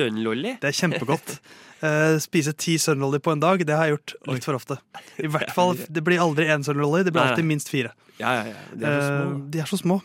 Det 0.63 0.71
er 0.71 0.79
kjempegodt. 0.81 1.39
Uh, 1.77 2.17
spise 2.25 2.55
ti 2.57 2.79
Sunlolly 2.81 3.21
på 3.23 3.35
en 3.35 3.43
dag, 3.43 3.63
det 3.69 3.77
har 3.77 3.89
jeg 3.89 3.99
gjort 3.99 4.17
litt 4.33 4.49
for 4.49 4.59
ofte. 4.59 4.79
I 5.21 5.31
hvert 5.33 5.53
fall, 5.57 5.77
Det 5.77 6.05
blir 6.05 6.23
aldri 6.25 6.49
én 6.53 6.65
Sunlolly, 6.67 7.05
det 7.07 7.15
blir 7.17 7.27
alltid 7.27 7.49
minst 7.49 7.73
fire. 7.73 7.95
Ja, 8.17 8.33
ja, 8.41 8.47
ja. 8.53 8.65
De 8.73 8.89
er 8.89 8.97
så 9.01 9.07
små. 9.07 9.23
små. 9.23 9.47
de 9.53 9.63
er 9.63 9.73
så 9.73 9.81
små. 9.83 10.01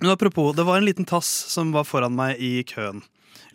Men 0.00 0.12
apropos, 0.12 0.52
det 0.56 0.66
var 0.66 0.78
en 0.78 0.84
liten 0.88 1.08
tass 1.08 1.28
som 1.52 1.72
var 1.72 1.86
foran 1.88 2.16
meg 2.16 2.40
i 2.42 2.60
køen. 2.68 3.02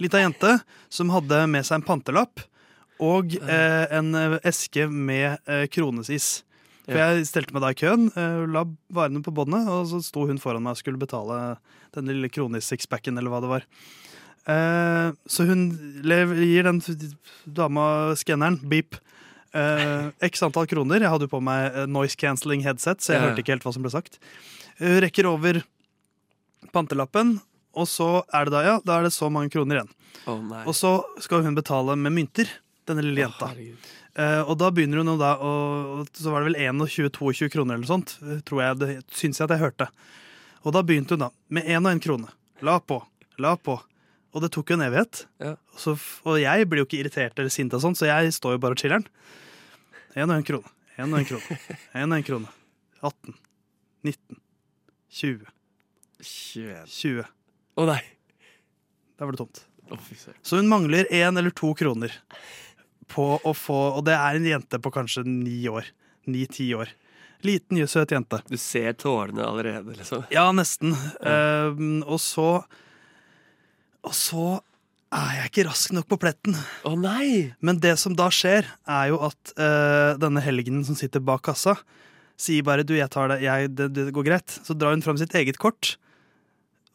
Lita 0.02 0.22
jente 0.22 0.56
som 0.90 1.12
hadde 1.14 1.44
med 1.52 1.68
seg 1.68 1.80
en 1.80 1.86
pantelapp 1.86 2.42
og 3.02 3.36
eh, 3.42 3.86
en 3.94 4.16
eh, 4.18 4.38
eske 4.50 4.88
med 4.90 5.38
eh, 5.50 5.68
kronesis. 5.74 6.42
For 6.86 6.98
jeg 6.98 7.28
stelte 7.30 7.54
meg 7.56 7.64
da 7.64 7.70
i 7.72 7.78
køen, 7.78 8.08
eh, 8.18 8.42
la 8.50 8.66
varene 8.94 9.22
på 9.24 9.34
båndet, 9.34 9.70
og 9.70 9.86
så 9.92 10.02
sto 10.04 10.26
hun 10.30 10.42
foran 10.42 10.66
meg 10.66 10.76
og 10.76 10.82
skulle 10.82 11.02
betale 11.02 11.38
den 11.96 12.10
lille 12.10 12.30
kronis-sixpacken, 12.34 13.18
eller 13.20 13.32
hva 13.32 13.42
det 13.44 13.52
var. 13.52 13.68
Eh, 14.50 15.08
så 15.30 15.46
hun 15.46 15.68
lev, 16.06 16.34
gir 16.42 16.66
den 16.68 16.82
dama 17.46 18.16
skanneren, 18.18 18.58
beep, 18.70 18.98
eh, 19.54 20.10
x 20.26 20.42
antall 20.48 20.70
kroner. 20.70 21.06
Jeg 21.06 21.14
hadde 21.14 21.30
jo 21.30 21.36
på 21.36 21.44
meg 21.46 21.70
eh, 21.70 21.90
noise 21.90 22.18
cancelling 22.18 22.66
headset, 22.66 23.02
så 23.02 23.16
jeg 23.16 23.26
hørte 23.26 23.46
ikke 23.46 23.56
helt 23.56 23.68
hva 23.68 23.76
som 23.78 23.86
ble 23.86 23.94
sagt. 23.94 24.18
Hun 24.82 24.98
rekker 25.06 25.30
over 25.30 25.62
pantelappen, 26.74 27.38
og 27.78 27.88
så 27.88 28.24
er 28.36 28.48
det 28.48 28.56
da, 28.56 28.62
ja, 28.66 28.76
da 28.84 29.00
er 29.00 29.08
det 29.08 29.16
så 29.16 29.30
mange 29.32 29.52
kroner 29.54 29.80
igjen. 29.80 29.92
Oh. 30.30 30.42
Og 30.66 30.76
så 30.78 30.98
skal 31.24 31.46
hun 31.46 31.58
betale 31.58 31.96
med 32.00 32.14
mynter, 32.16 32.50
denne 32.90 33.06
lille 33.06 33.28
jenta. 33.28 33.52
Oh, 33.54 33.90
Uh, 34.12 34.42
og 34.44 34.58
da 34.60 34.68
begynner 34.76 35.00
hun 35.00 35.14
da 35.16 35.38
og 35.40 36.02
Så 36.20 36.34
var 36.34 36.44
det 36.44 36.50
vel 36.50 36.74
21-22 36.76 37.48
kroner 37.54 37.78
eller 37.78 37.88
sånt, 37.88 38.18
eh, 38.20 38.42
tror 38.44 38.60
jeg, 38.60 38.80
det 38.82 38.88
syns 39.16 39.40
jeg 39.40 39.46
at 39.48 39.54
jeg 39.56 39.62
hørte. 39.62 39.88
Og 40.68 40.76
da 40.76 40.82
begynte 40.84 41.16
hun 41.16 41.24
da, 41.24 41.30
med 41.48 41.64
én 41.64 41.80
og 41.80 41.94
én 41.94 42.02
krone. 42.04 42.28
La 42.60 42.76
på, 42.84 42.98
la 43.40 43.54
på. 43.56 43.78
Og 44.36 44.44
det 44.44 44.52
tok 44.52 44.68
jo 44.68 44.76
en 44.76 44.84
evighet. 44.84 45.24
Ja. 45.40 45.54
Så, 45.80 45.96
og 46.28 46.42
jeg 46.44 46.68
blir 46.68 46.84
jo 46.84 46.90
ikke 46.90 47.00
irritert 47.00 47.40
eller 47.40 47.56
sint, 47.56 47.72
og 47.72 47.86
sånt, 47.86 48.00
så 48.00 48.12
jeg 48.12 48.36
står 48.36 48.58
jo 48.58 48.62
bare 48.66 48.76
og 48.76 48.84
chiller'n. 48.84 49.08
Én 50.20 50.28
og 50.28 50.36
én 50.36 50.46
krone. 50.48 50.76
Én 51.00 51.08
og 51.08 51.24
én 51.24 51.28
krone. 51.32 51.60
Én 51.96 52.12
og 52.12 52.20
én 52.20 52.28
krone. 52.28 52.52
18. 53.00 53.40
19. 54.12 54.42
20. 55.22 55.52
21. 56.22 56.88
20. 56.88 57.30
Å 57.82 57.86
nei. 57.90 58.02
Da 59.18 59.28
var 59.28 59.36
det 59.36 59.42
tomt. 59.44 59.64
Å, 59.92 59.98
fy 60.00 60.16
søren. 60.18 60.40
Så 60.46 60.60
hun 60.60 60.70
mangler 60.72 61.10
én 61.14 61.38
eller 61.38 61.54
to 61.56 61.74
kroner 61.78 62.14
på 63.12 63.26
å 63.44 63.52
få 63.58 63.80
Og 63.98 64.06
det 64.08 64.16
er 64.16 64.38
en 64.38 64.48
jente 64.48 64.80
på 64.80 64.92
kanskje 64.94 65.26
ni 65.28 65.60
år. 65.70 65.90
Ni-ti 66.32 66.70
år. 66.78 66.92
Liten, 67.46 67.80
søt 67.90 68.14
jente. 68.14 68.40
Du 68.48 68.58
ser 68.62 68.94
tårene 69.02 69.44
allerede, 69.44 69.96
liksom. 69.98 70.28
Ja, 70.34 70.46
nesten. 70.56 70.94
Ehm, 71.26 72.04
og 72.06 72.22
så 72.22 72.64
Og 74.02 74.14
så 74.18 74.46
er 75.12 75.34
jeg 75.36 75.50
ikke 75.52 75.66
rask 75.68 75.92
nok 75.94 76.08
på 76.08 76.18
pletten. 76.22 76.56
Å 76.88 76.94
nei! 76.96 77.52
Men 77.60 77.82
det 77.84 77.98
som 78.00 78.16
da 78.16 78.30
skjer, 78.32 78.64
er 78.88 79.10
jo 79.12 79.20
at 79.28 79.52
eh, 79.60 80.14
denne 80.22 80.42
helgenen 80.42 80.86
som 80.88 80.96
sitter 80.96 81.20
bak 81.20 81.44
kassa, 81.50 81.76
sier 82.40 82.64
bare 82.64 82.86
'du, 82.88 82.96
jeg 82.96 83.12
tar 83.12 83.28
det, 83.28 83.42
jeg, 83.44 83.76
det, 83.76 83.90
det 83.94 84.14
går 84.16 84.26
greit'. 84.30 84.56
Så 84.64 84.74
drar 84.74 84.96
hun 84.96 85.04
fram 85.04 85.20
sitt 85.20 85.36
eget 85.36 85.60
kort 85.60 85.98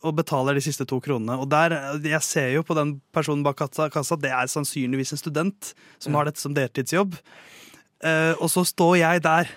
og 0.04 0.14
betaler 0.18 0.54
de 0.54 0.60
siste 0.60 0.84
to 0.86 0.98
kronene. 1.00 1.38
Og 1.40 1.48
der, 1.50 1.72
jeg 2.04 2.22
ser 2.22 2.50
jo 2.54 2.62
på 2.62 2.74
den 2.76 2.96
personen 3.16 3.42
bak 3.46 3.56
kassa, 3.56 3.88
at 3.88 4.22
det 4.22 4.30
er 4.30 4.46
sannsynligvis 4.52 5.12
en 5.16 5.18
student 5.22 5.72
som 5.98 6.12
Ja. 6.12 6.18
har 6.18 6.24
dette 6.28 6.40
som 6.40 6.54
deltidsjobb. 6.54 7.16
Eh, 8.04 8.34
og 8.40 8.50
så 8.52 8.64
står 8.66 8.98
jeg 9.00 9.22
der 9.24 9.48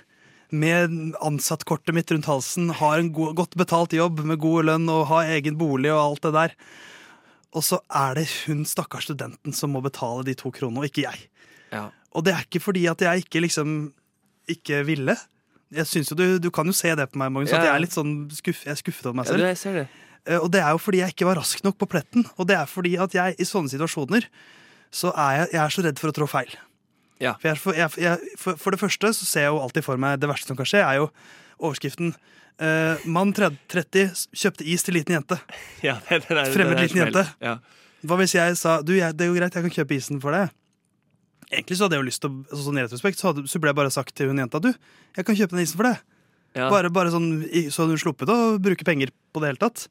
med 0.51 1.13
ansattkortet 1.21 1.93
mitt 1.93 2.09
rundt 2.11 2.25
halsen, 2.25 2.69
har 2.73 2.97
en 2.99 3.11
go 3.13 3.33
godt 3.37 3.53
betalt 3.59 3.91
jobb 3.93 4.23
med 4.25 4.39
god 4.39 4.65
lønn 4.65 4.89
og 4.89 5.07
har 5.11 5.27
egen 5.35 5.57
bolig 5.59 5.91
og 5.93 5.99
alt 6.01 6.21
det 6.25 6.33
der. 6.33 6.55
Og 7.53 7.63
så 7.65 7.79
er 7.89 8.15
det 8.15 8.27
hun 8.47 8.63
stakkars 8.65 9.05
studenten 9.09 9.53
som 9.53 9.71
må 9.73 9.81
betale 9.81 10.23
de 10.25 10.33
to 10.37 10.49
kronene, 10.51 10.79
og 10.79 10.85
ikke 10.89 11.03
jeg. 11.05 11.27
Ja. 11.73 11.89
Og 12.15 12.23
det 12.25 12.33
er 12.33 12.45
ikke 12.47 12.61
fordi 12.63 12.87
at 12.89 13.01
jeg 13.01 13.25
ikke 13.25 13.41
liksom 13.45 13.91
ikke 14.49 14.83
ville. 14.87 15.15
Jeg 15.71 15.85
synes 15.85 16.09
jo 16.09 16.15
du, 16.17 16.39
du 16.41 16.49
kan 16.49 16.65
jo 16.65 16.73
se 16.73 16.95
det 16.97 17.11
på 17.11 17.19
meg, 17.21 17.29
Magnus, 17.31 17.51
Ja, 17.51 17.59
at 17.59 17.65
jeg 17.67 17.75
er 17.75 17.83
litt 17.83 17.93
sånn 17.93 18.13
skuff, 18.33 18.63
jeg 18.65 18.71
er 18.73 18.79
skuffet 18.81 19.05
over 19.05 19.19
meg 19.19 19.27
Ja, 19.27 19.31
selv. 19.35 19.43
du, 19.43 19.45
jeg 19.51 19.57
ser 19.57 19.73
det. 19.83 19.87
Eh, 20.27 20.39
Og 20.39 20.49
det 20.51 20.61
er 20.63 20.71
jo 20.75 20.81
fordi 20.81 21.03
jeg 21.03 21.13
ikke 21.15 21.27
var 21.29 21.39
rask 21.39 21.63
nok 21.63 21.77
på 21.79 21.87
pletten. 21.89 22.25
Og 22.37 22.47
det 22.47 22.57
er 22.57 22.65
fordi 22.69 22.95
at 22.97 23.13
jeg 23.15 23.35
i 23.39 23.47
sånne 23.47 23.71
situasjoner 23.71 24.27
så 24.91 25.11
er 25.13 25.35
jeg, 25.43 25.47
jeg 25.53 25.61
er 25.63 25.69
så 25.75 25.85
redd 25.85 25.99
for 26.01 26.09
å 26.09 26.15
trå 26.17 26.27
feil. 26.29 26.55
Ja. 27.19 27.35
For, 27.41 27.75
jeg, 27.75 27.89
for, 27.91 27.99
jeg, 27.99 28.35
for, 28.39 28.57
for 28.57 28.71
det 28.73 28.79
første 28.81 29.11
så 29.13 29.25
ser 29.27 29.45
jeg 29.47 29.51
jo 29.53 29.59
alltid 29.61 29.85
for 29.85 29.99
meg 30.01 30.19
det 30.21 30.29
verste 30.31 30.47
som 30.49 30.57
kan 30.57 30.65
skje, 30.69 30.79
er 30.81 31.01
jo 31.01 31.09
overskriften 31.59 32.13
eh, 32.63 32.95
'Mann 33.05 33.33
30 33.35 34.15
kjøpte 34.31 34.63
is 34.65 34.83
til 34.87 34.95
liten 34.95 35.17
jente'. 35.17 35.39
Ja, 35.87 35.97
det, 36.09 36.23
det 36.27 36.37
det, 36.37 36.45
Fremmed 36.55 36.79
liten 36.79 37.03
jente. 37.03 37.25
Ja. 37.43 37.57
Hva 38.07 38.15
hvis 38.21 38.33
jeg 38.37 38.55
sa 38.55 38.79
du, 38.81 38.93
det 38.95 39.19
er 39.25 39.27
jo 39.27 39.35
greit, 39.35 39.53
jeg 39.53 39.65
kan 39.67 39.75
kjøpe 39.81 39.97
isen 39.99 40.21
for 40.23 40.31
deg'? 40.35 40.49
Egentlig 41.51 41.77
så 41.77 41.87
hadde 41.87 41.97
jeg 41.97 42.03
jo 42.03 42.09
lyst 42.11 42.21
til 42.21 42.29
altså, 42.45 42.61
Sånn 42.67 42.77
i 42.77 42.83
retrospekt 42.85 43.19
så, 43.19 43.31
hadde, 43.31 43.43
så 43.49 43.59
ble 43.59 43.71
jeg 43.73 43.79
bare 43.79 43.91
sagt 43.93 44.13
til 44.15 44.29
hun 44.29 44.37
jenta 44.39 44.61
du, 44.61 44.69
jeg 45.17 45.25
kan 45.25 45.35
kjøpe 45.35 45.57
den 45.57 45.65
isen 45.65 45.79
for 45.81 45.89
deg'. 45.89 46.01
Ja. 46.57 46.69
Bare, 46.71 46.89
bare 46.89 47.11
sånn, 47.13 47.43
Så 47.69 47.83
hadde 47.83 47.93
hun 47.97 48.01
sluppet 48.01 48.31
å 48.31 48.57
bruke 48.61 48.85
penger 48.87 49.11
på 49.33 49.41
det 49.43 49.51
hele 49.51 49.61
tatt. 49.61 49.85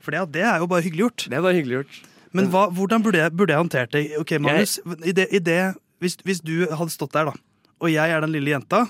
For 0.00 0.14
det, 0.14 0.22
det 0.38 0.42
er 0.48 0.62
jo 0.62 0.68
bare 0.70 0.84
hyggelig 0.86 1.04
gjort. 1.06 1.26
Det 1.30 1.36
er 1.38 1.44
bare 1.44 1.58
hyggelig 1.58 1.78
gjort. 1.82 1.98
Men 2.32 2.48
hva, 2.52 2.68
hvordan 2.70 3.02
burde 3.04 3.18
jeg, 3.24 3.32
burde 3.36 3.52
jeg 3.54 3.62
håndtert 3.64 3.92
det? 3.96 4.02
Ok, 4.20 4.36
Magnus, 4.40 4.78
i 5.04 5.12
det, 5.16 5.26
i 5.34 5.40
det, 5.42 5.58
hvis, 6.00 6.16
hvis 6.24 6.40
du 6.46 6.54
hadde 6.70 6.92
stått 6.94 7.12
der, 7.16 7.30
da, 7.32 7.34
og 7.82 7.90
jeg 7.90 8.12
er 8.14 8.22
den 8.22 8.32
lille 8.36 8.52
jenta, 8.54 8.84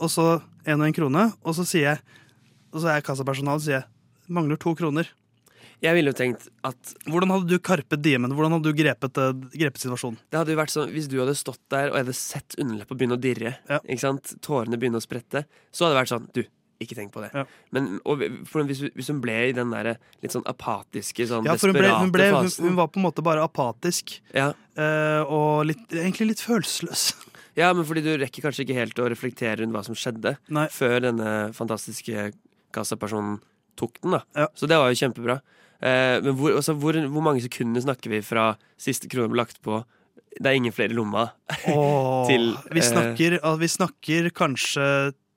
og 0.00 0.08
så 0.10 0.26
en 0.64 0.80
og 0.80 0.86
en 0.88 0.96
krone, 0.96 1.26
og 1.44 1.56
så 1.56 1.64
sier 1.68 1.86
jeg 1.94 2.00
Og 2.72 2.78
så 2.80 2.86
er 2.92 2.98
jeg 3.00 3.04
kassapersonal 3.08 3.58
og 3.58 3.64
sier 3.64 3.80
jeg, 3.80 3.86
mangler 4.30 4.56
to 4.60 4.70
kroner. 4.78 5.08
Jeg 5.82 5.96
ville 5.96 6.12
jo 6.12 6.16
tenkt 6.16 6.44
at 6.64 6.92
Hvordan 7.08 7.32
hadde 7.34 7.48
du 7.50 7.58
karpet 7.58 8.02
diemen? 8.04 8.30
Hvordan 8.36 8.52
hadde 8.54 8.68
du 8.70 8.76
grepet, 8.78 9.18
eh, 9.18 9.32
grepet 9.58 9.82
situasjonen? 9.82 10.18
det 10.30 10.38
hadde 10.38 10.52
jo 10.54 10.58
vært 10.60 10.72
sånn, 10.74 10.92
Hvis 10.94 11.08
du 11.10 11.16
hadde 11.18 11.34
stått 11.40 11.58
der 11.72 11.88
og 11.90 11.96
jeg 11.98 12.04
hadde 12.04 12.14
sett 12.20 12.56
underleppa 12.60 12.94
begynne 12.94 13.16
å 13.18 13.20
dirre, 13.20 13.56
Ja. 13.68 13.80
ikke 13.88 13.98
sant? 14.04 14.34
tårene 14.44 14.78
begynne 14.78 15.00
å 15.00 15.04
sprette, 15.04 15.44
så 15.72 15.84
hadde 15.88 15.96
det 15.96 16.00
vært 16.02 16.12
sånn 16.14 16.28
Du, 16.36 16.42
ikke 16.80 16.96
tenk 16.96 17.12
på 17.12 17.22
det. 17.24 17.30
Ja. 17.36 17.44
Men 17.76 17.98
og, 18.08 18.22
hvis, 18.22 18.82
hvis 18.96 19.10
hun 19.12 19.20
ble 19.22 19.36
i 19.50 19.56
den 19.56 19.72
der 19.74 19.92
litt 20.22 20.34
sånn 20.34 20.46
apatiske, 20.48 21.26
sånn 21.28 21.48
Ja, 21.48 21.56
for 21.60 21.72
hun, 21.72 21.78
ble, 21.78 21.90
hun, 21.92 22.12
ble, 22.14 22.30
hun, 22.32 22.48
hun 22.64 22.78
var 22.78 22.88
på 22.92 23.00
en 23.00 23.06
måte 23.06 23.24
bare 23.24 23.44
apatisk 23.44 24.16
ja. 24.32 24.50
eh, 24.80 25.20
og 25.26 25.66
litt, 25.68 25.84
egentlig 25.92 26.32
litt 26.34 26.46
følelsesløs. 26.46 27.10
Ja, 27.58 27.72
men 27.74 27.82
fordi 27.84 28.04
du 28.04 28.12
rekker 28.14 28.44
kanskje 28.44 28.62
ikke 28.62 28.76
helt 28.76 29.00
å 29.02 29.08
reflektere 29.10 29.58
rundt 29.58 29.74
hva 29.74 29.80
som 29.84 29.96
skjedde 29.98 30.36
Nei. 30.54 30.68
før 30.72 31.00
denne 31.02 31.30
fantastiske 31.52 32.28
kassapersonen 32.72 33.40
tok 33.76 33.98
den. 33.98 34.14
da 34.14 34.20
Ja. 34.38 34.46
Så 34.54 34.68
det 34.70 34.78
var 34.78 34.92
jo 34.92 35.00
kjempebra. 35.00 35.40
Eh, 35.82 36.20
men 36.22 36.36
hvor, 36.38 36.54
altså, 36.54 36.76
hvor, 36.78 36.96
hvor 37.10 37.24
mange 37.26 37.42
sekunder 37.42 37.82
snakker 37.84 38.14
vi 38.14 38.22
fra 38.24 38.52
siste 38.80 39.10
krone 39.10 39.32
ble 39.32 39.42
lagt 39.42 39.60
på? 39.66 39.82
Det 40.38 40.46
er 40.46 40.60
ingen 40.60 40.72
flere 40.72 40.94
i 40.94 40.96
lomma. 40.96 41.26
Åh, 41.74 42.30
Til, 42.30 42.52
vi, 42.70 42.80
eh, 42.80 42.86
snakker, 42.86 43.40
vi 43.60 43.70
snakker 43.74 44.30
kanskje 44.36 44.86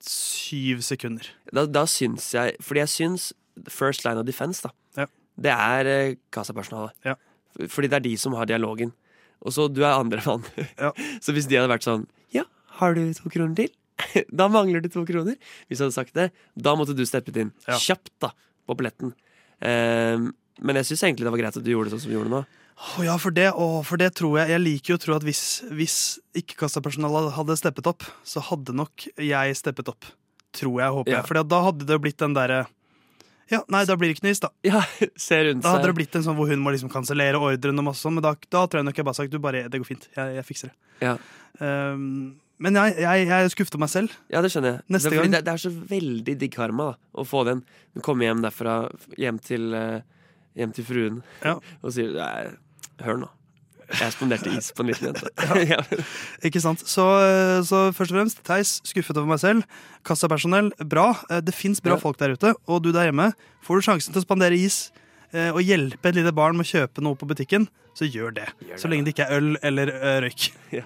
syv 0.08 0.82
sekunder. 0.86 1.30
Da, 1.54 1.66
da 1.70 1.86
syns 1.90 2.26
jeg 2.36 2.58
Fordi 2.64 2.82
jeg 2.84 2.92
syns 2.92 3.30
first 3.72 4.04
line 4.06 4.20
of 4.20 4.26
defense, 4.28 4.64
da. 4.66 4.72
Ja. 4.98 5.06
Det 5.40 5.54
er 5.54 5.90
eh, 5.92 6.16
kassapersonalet. 6.34 6.96
Ja. 7.06 7.16
Fordi 7.70 7.90
det 7.92 8.00
er 8.00 8.06
de 8.08 8.16
som 8.18 8.34
har 8.38 8.50
dialogen. 8.50 8.92
Og 9.44 9.54
så 9.56 9.68
du 9.72 9.84
er 9.84 9.94
andre 9.94 10.22
mann. 10.26 10.44
Ja. 10.80 10.92
så 11.24 11.36
hvis 11.36 11.48
de 11.50 11.60
hadde 11.60 11.72
vært 11.72 11.86
sånn 11.88 12.08
Ja, 12.34 12.46
har 12.80 12.96
du 12.98 13.04
to 13.18 13.30
kroner 13.34 13.56
til? 13.60 13.72
da 14.40 14.48
mangler 14.52 14.82
du 14.84 14.90
to 14.92 15.04
kroner. 15.08 15.38
Hvis 15.70 15.80
jeg 15.80 15.86
hadde 15.88 15.96
sagt 16.00 16.18
det, 16.18 16.32
da 16.56 16.74
måtte 16.80 16.96
du 16.98 17.04
steppet 17.08 17.38
inn 17.44 17.54
Ja. 17.68 17.78
kjapt 17.78 18.12
da 18.24 18.32
på 18.68 18.76
billetten. 18.80 19.14
Ehm, 19.64 20.32
men 20.64 20.80
jeg 20.80 20.90
syns 20.92 21.04
egentlig 21.06 21.28
det 21.28 21.34
var 21.36 21.42
greit 21.44 21.58
at 21.60 21.66
du 21.66 21.72
gjorde 21.72 21.90
det 21.92 21.96
sånn 21.96 22.06
som 22.06 22.12
du 22.14 22.18
gjorde 22.18 22.32
nå. 22.34 22.42
Å 22.74 23.04
ja, 23.06 23.16
for 23.22 23.32
det, 23.36 23.52
oh, 23.54 23.82
for 23.86 24.02
det 24.02 24.10
tror 24.18 24.40
jeg 24.42 24.50
Jeg 24.56 24.62
liker 24.64 24.94
jo 24.94 24.98
å 24.98 25.02
tro 25.04 25.16
at 25.16 25.24
hvis, 25.24 25.42
hvis 25.72 25.98
ikke 26.36 26.58
kassapersonalet 26.64 27.34
hadde 27.38 27.56
steppet 27.60 27.86
opp, 27.92 28.04
så 28.28 28.42
hadde 28.50 28.74
nok 28.76 29.06
jeg 29.22 29.56
steppet 29.60 29.92
opp. 29.94 30.08
Tror 30.54 30.80
jeg, 30.82 30.90
håper 30.98 31.12
Ja. 31.14 31.20
jeg. 31.22 31.28
For 31.30 31.44
da 31.44 31.62
hadde 31.68 31.86
det 31.90 32.00
blitt 32.02 32.18
den 32.22 32.34
derre 32.38 32.66
Ja, 33.52 33.60
nei, 33.70 33.84
da 33.86 33.96
blir 34.00 34.10
det 34.10 34.18
ikke 34.18 34.26
noe 34.26 34.34
is, 34.34 34.40
da. 34.42 34.50
Ja, 34.66 34.82
se 35.20 35.38
rundt 35.46 35.62
Da 35.64 35.76
hadde 35.76 35.86
det 35.86 35.92
seg. 35.94 35.98
blitt 36.02 36.16
en 36.18 36.24
sånn 36.26 36.36
hvor 36.38 36.50
hun 36.50 36.62
må 36.64 36.72
liksom 36.74 36.90
kansellere 36.94 37.38
ordren 37.42 37.78
og 37.82 37.86
masse 37.92 38.02
sånn, 38.02 38.16
men 38.18 38.24
da, 38.26 38.34
da 38.50 38.64
tror 38.66 38.82
jeg 38.82 38.88
nok 38.90 38.98
jeg 39.02 39.06
bare 39.06 39.20
sagt 39.20 39.32
du 39.34 39.40
bare, 39.44 39.66
det 39.70 39.82
går 39.84 39.90
fint, 39.90 40.08
jeg, 40.16 40.36
jeg 40.40 40.46
fikser 40.48 40.72
det. 40.72 40.78
Ja. 41.04 41.16
Um, 41.60 42.40
men 42.64 42.78
jeg, 42.80 42.96
jeg, 43.04 43.28
jeg 43.28 43.52
skuffer 43.54 43.82
meg 43.82 43.90
selv. 43.92 44.14
Ja, 44.32 44.42
det 44.42 44.50
skjønner 44.54 44.78
jeg. 44.78 44.84
Neste 44.96 45.12
det, 45.12 45.20
gang- 45.20 45.34
det, 45.36 45.42
det 45.46 45.54
er 45.54 45.62
så 45.66 45.72
veldig 45.94 46.36
digg 46.42 46.54
karma 46.56 46.92
da, 46.94 46.98
å 47.20 47.26
få 47.28 47.44
den. 47.50 47.62
Du 47.94 48.00
kommer 48.06 48.26
hjem 48.30 48.42
derfra, 48.46 48.76
hjem 49.20 49.40
til, 49.44 49.74
eh, 49.76 50.00
hjem 50.56 50.74
til 50.76 50.86
fruen, 50.86 51.22
Ja. 51.44 51.56
og 51.84 51.92
sier 51.96 52.12
Nei, 52.14 52.52
hør 53.04 53.18
nå. 53.26 53.30
Jeg 53.94 54.14
spanderte 54.16 54.50
is 54.58 54.72
på 54.74 54.82
en 54.82 54.88
liten 54.90 55.10
jente. 55.12 55.28
ja. 55.70 55.78
Ikke 56.48 56.62
sant? 56.64 56.80
Så, 56.88 57.04
eh, 57.22 57.60
så 57.68 57.92
først 57.94 58.14
og 58.14 58.18
fremst, 58.18 58.40
Theis, 58.48 58.72
skuffet 58.88 59.18
over 59.20 59.28
meg 59.28 59.40
selv. 59.44 59.66
Kassapersonell, 60.08 60.72
bra. 60.90 61.12
Eh, 61.30 61.42
Det 61.42 61.54
fins 61.54 61.82
bra 61.84 61.94
Ja. 61.94 62.00
folk 62.02 62.18
der 62.18 62.34
ute. 62.34 62.56
Og 62.68 62.82
du 62.82 62.92
der 62.96 63.12
hjemme, 63.12 63.34
får 63.62 63.82
du 63.82 63.86
sjansen 63.92 64.14
til 64.16 64.22
å 64.22 64.26
spandere 64.26 64.58
is 64.58 64.92
eh, 65.34 65.50
og 65.52 65.62
hjelpe 65.62 66.10
et 66.10 66.16
lite 66.16 66.32
barn 66.34 66.56
med 66.58 66.66
å 66.66 66.72
kjøpe 66.72 67.02
noe 67.04 67.16
på 67.20 67.28
butikken, 67.28 67.68
så 67.98 68.06
gjør 68.10 68.34
det. 68.34 68.48
Så 68.78 68.88
lenge 68.90 69.06
det 69.06 69.16
ikke 69.16 69.28
er 69.30 69.38
øl 69.42 69.58
eller 69.62 69.88
røyk. 70.26 70.52
røyk. 70.72 70.86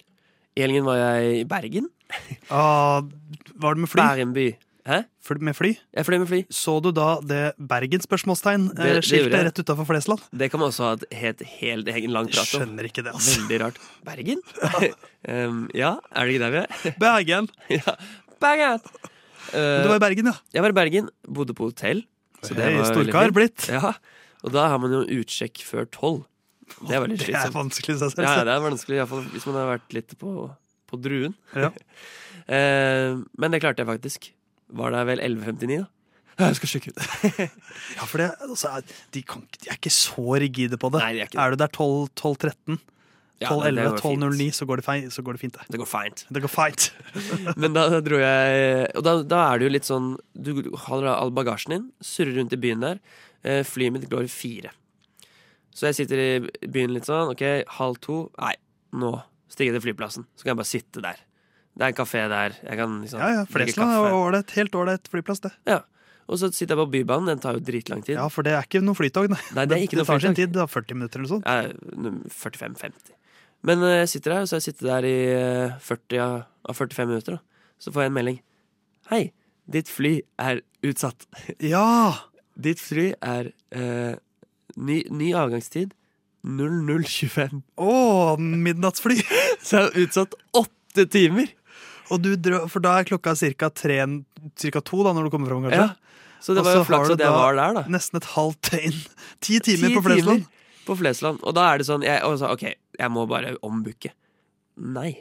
I 0.57 0.65
helgen 0.65 0.83
var 0.87 0.99
jeg 0.99 1.41
i 1.41 1.47
Bergen. 1.47 1.89
Ah, 2.51 2.99
var 3.55 3.75
det 3.77 3.85
med 3.85 3.89
fly? 3.89 4.03
By. 4.35 4.49
Hæ? 4.83 4.97
Fly- 5.23 5.39
Med 5.45 5.53
fly? 5.55 5.69
Jeg 5.93 6.05
fløy 6.07 6.17
med 6.19 6.27
fly. 6.27 6.39
Så 6.51 6.73
du 6.83 6.89
da 6.91 7.19
det 7.23 7.53
Bergen-spørsmålstegn 7.69 8.65
gjorde 8.73 9.03
skiltet 9.05 9.45
rett 9.47 9.61
utafor 9.61 9.85
Flesland? 9.87 10.23
Det 10.33 10.49
kan 10.51 10.59
man 10.59 10.71
også 10.73 10.87
ha 10.87 10.95
et 10.97 11.05
helt, 11.21 11.43
helt 11.61 11.91
egen 11.93 12.11
lang 12.15 12.27
prat 12.27 12.41
om. 12.41 12.63
Skjønner 12.65 12.89
ikke 12.89 13.03
det, 13.05 13.13
altså. 13.13 13.37
Veldig 13.43 13.59
rart. 13.61 13.77
Bergen? 14.09 14.41
um, 15.31 15.61
ja, 15.77 15.93
er 16.11 16.25
det 16.27 16.33
ikke 16.35 16.43
der 16.43 16.55
vi 16.55 16.61
er? 16.63 16.97
Bergen. 17.05 17.49
ja, 17.77 17.95
Bergen! 18.41 18.83
Men 19.53 19.85
Du 19.85 19.91
var 19.93 19.99
i 20.01 20.03
Bergen, 20.07 20.31
ja. 20.33 20.35
Jeg 20.57 20.65
var 20.65 20.73
i 20.73 20.77
Bergen, 20.81 21.07
bodde 21.29 21.55
på 21.57 21.69
hotell. 21.69 22.03
Så 22.41 22.55
det 22.57 22.65
var 22.65 22.73
veldig 22.73 22.89
storkar 22.89 23.33
blitt. 23.37 23.69
Ja, 23.71 23.93
og 24.41 24.53
da 24.57 24.65
har 24.73 24.81
man 24.81 24.91
jo 24.97 25.05
utsjekk 25.21 25.61
før 25.67 25.85
tolv. 25.93 26.25
Det 26.87 26.95
er 26.97 27.01
veldig 27.05 27.17
Det 27.21 27.35
er 27.35 27.53
vanskelig 27.55 27.95
i 27.95 27.99
seg 28.01 28.11
selv. 28.15 28.27
Ja, 28.27 28.43
det 28.47 28.53
er 28.55 28.63
vanskelig, 28.65 28.99
iallfall 29.01 29.25
hvis 29.33 29.47
man 29.49 29.55
har 29.61 29.69
vært 29.77 29.95
litt 29.97 30.15
på, 30.21 30.35
på 30.91 30.99
druen. 31.01 31.33
Ja. 31.55 31.71
eh, 32.57 33.17
men 33.37 33.51
det 33.55 33.61
klarte 33.63 33.83
jeg 33.83 33.89
faktisk. 33.91 34.29
Var 34.71 34.93
det 34.95 35.01
vel 35.11 35.19
11.59, 35.19 35.81
da. 35.81 35.89
Ja, 36.39 36.47
Jeg 36.47 36.55
skal 36.61 36.71
sjekke 36.71 36.93
ut. 36.93 37.01
Ja, 37.97 38.05
for 38.07 38.21
det, 38.23 38.29
altså, 38.41 38.71
de, 39.13 39.21
kan, 39.27 39.43
de 39.59 39.69
er 39.69 39.77
ikke 39.77 39.91
så 39.93 40.23
rigide 40.41 40.79
på 40.81 40.89
det. 40.93 41.01
Nei, 41.03 41.11
de 41.17 41.21
er 41.25 41.29
ikke 41.29 41.43
er 41.43 41.53
du 41.53 41.59
der 41.61 41.73
12 41.75 42.07
12-13, 42.15 42.79
Ja, 43.41 43.49
det- 43.57 43.73
det 43.75 43.83
12-11, 43.83 43.89
går 43.91 44.01
fint. 44.01 44.23
12-09, 44.23 44.47
så, 44.55 44.65
går 44.69 44.79
det 44.81 44.85
feil- 44.87 45.11
så 45.11 45.23
går 45.27 45.37
det 45.37 45.41
fint. 45.43 45.53
Det, 45.59 45.67
Det 45.75 45.79
går 45.81 45.89
fint. 45.91 46.25
det 46.31 46.41
går 46.45 46.53
fint. 46.55 46.87
Men 47.61 47.73
da, 47.77 47.85
dro 48.05 48.19
jeg 48.21 48.91
Og 48.95 49.03
da, 49.05 49.15
da 49.23 49.39
er 49.51 49.59
det 49.59 49.67
jo 49.67 49.73
litt 49.75 49.87
sånn 49.89 50.11
Du 50.33 50.51
holder 50.87 51.11
all 51.13 51.31
bagasjen 51.35 51.73
din, 51.75 51.87
surrer 52.05 52.37
rundt 52.39 52.53
i 52.53 52.59
byen 52.61 52.85
der. 52.85 52.99
Eh, 53.43 53.63
flyet 53.67 53.93
mitt 53.97 54.07
går 54.09 54.29
fire. 54.31 54.71
Så 55.75 55.89
jeg 55.89 56.01
sitter 56.01 56.21
i 56.21 56.29
byen 56.71 56.93
litt 56.95 57.07
sånn. 57.07 57.31
OK, 57.33 57.43
halv 57.77 57.99
to. 58.03 58.23
Nei, 58.41 58.55
nå 58.97 59.13
stiger 59.51 59.71
jeg 59.71 59.79
til 59.79 59.85
flyplassen. 59.89 60.27
Så 60.35 60.45
kan 60.45 60.53
jeg 60.53 60.61
bare 60.61 60.71
sitte 60.71 61.03
der. 61.03 61.21
Det 61.71 61.85
er 61.85 61.93
en 61.93 61.97
kafé 61.97 62.25
der. 62.31 62.57
Jeg 62.65 62.79
kan 62.81 62.99
liksom 63.03 63.21
Ja, 63.23 63.29
ja, 63.39 63.45
Flesland 63.47 63.95
er 63.95 64.17
ålreit, 64.17 64.51
helt 64.57 64.75
ålreit 64.75 65.07
flyplass, 65.11 65.43
det. 65.45 65.53
Ja. 65.69 65.81
Og 66.31 66.39
så 66.39 66.51
sitter 66.51 66.75
jeg 66.75 66.81
på 66.83 66.91
Bybanen. 66.97 67.31
Den 67.31 67.41
tar 67.43 67.55
jo 67.57 67.63
dritlang 67.63 68.03
tid. 68.03 68.17
Ja, 68.19 68.27
for 68.31 68.47
det 68.47 68.53
er 68.55 68.67
ikke 68.67 68.83
noe 68.83 68.95
flytog, 68.99 69.31
nei. 69.31 69.39
Nei, 69.55 69.65
det 69.67 69.77
er 69.77 69.87
ikke 69.87 69.99
det 69.99 70.07
tar 70.07 70.23
sin 70.23 70.37
tid, 70.37 70.53
det 70.55 70.61
er 70.63 70.71
40 70.71 70.99
minutter 70.99 71.23
eller 71.23 71.31
sånn. 71.31 71.43
Ja, 71.47 71.71
45-50. 72.35 73.15
Men 73.67 73.83
eh, 73.87 73.99
jeg 74.01 74.11
sitter 74.15 74.35
der, 74.35 74.43
og 74.45 74.49
så 74.49 74.57
har 74.57 74.63
jeg 74.63 74.69
sittet 74.71 74.87
der 74.89 75.07
i 75.07 75.17
eh, 75.35 75.79
40 75.85 76.23
av 76.25 76.35
av 76.69 76.77
45 76.77 77.07
minutter. 77.09 77.37
Da. 77.37 77.71
Så 77.81 77.93
får 77.93 78.05
jeg 78.05 78.11
en 78.11 78.17
melding. 78.17 78.41
Hei, 79.11 79.21
ditt 79.71 79.89
fly 79.91 80.17
er 80.41 80.61
utsatt. 80.85 81.25
Ja! 81.63 82.27
Ditt 82.61 82.81
fly 82.83 83.11
er 83.23 83.51
eh, 83.73 84.13
ny, 84.77 85.01
ny 85.11 85.31
avgangstid 85.37 85.95
00.25. 86.47 87.61
Å, 87.77 87.95
midnattsfly! 88.39 89.19
Så 89.65 89.77
jeg 89.77 89.89
er 89.89 90.05
utsatt 90.05 90.37
åtte 90.57 91.05
timer! 91.13 91.51
Og 92.11 92.19
du 92.23 92.33
drø 92.35 92.65
for 92.71 92.83
da 92.83 92.97
er 92.99 93.07
klokka 93.07 93.35
ca. 93.37 93.69
to 93.71 95.03
da, 95.05 95.13
når 95.15 95.27
du 95.27 95.31
kommer 95.33 95.51
fram, 95.51 95.67
kanskje? 95.67 95.85
Ja. 95.85 95.93
Så 96.41 96.55
det 96.57 96.63
var 96.65 96.79
jo 96.79 96.85
flaks 96.87 97.13
at 97.13 97.21
jeg 97.21 97.31
var 97.31 97.55
der, 97.55 97.75
da. 97.77 97.83
Nesten 97.93 98.17
et 98.17 98.27
halvt 98.33 98.71
døgn. 98.71 98.97
Ti 99.45 99.59
timer 99.63 99.91
Ti 99.91 99.95
på 99.95 100.03
Flesland. 100.07 100.45
timer 100.47 100.85
På 100.87 100.97
Flesland. 100.97 101.43
Og 101.45 101.55
da 101.55 101.67
er 101.69 101.79
det 101.81 101.87
sånn 101.87 102.03
jeg, 102.05 102.23
og 102.25 102.39
så, 102.41 102.49
OK, 102.55 102.65
jeg 102.99 103.13
må 103.13 103.27
bare 103.29 103.53
ombooke. 103.63 104.11
Nei. 104.81 105.11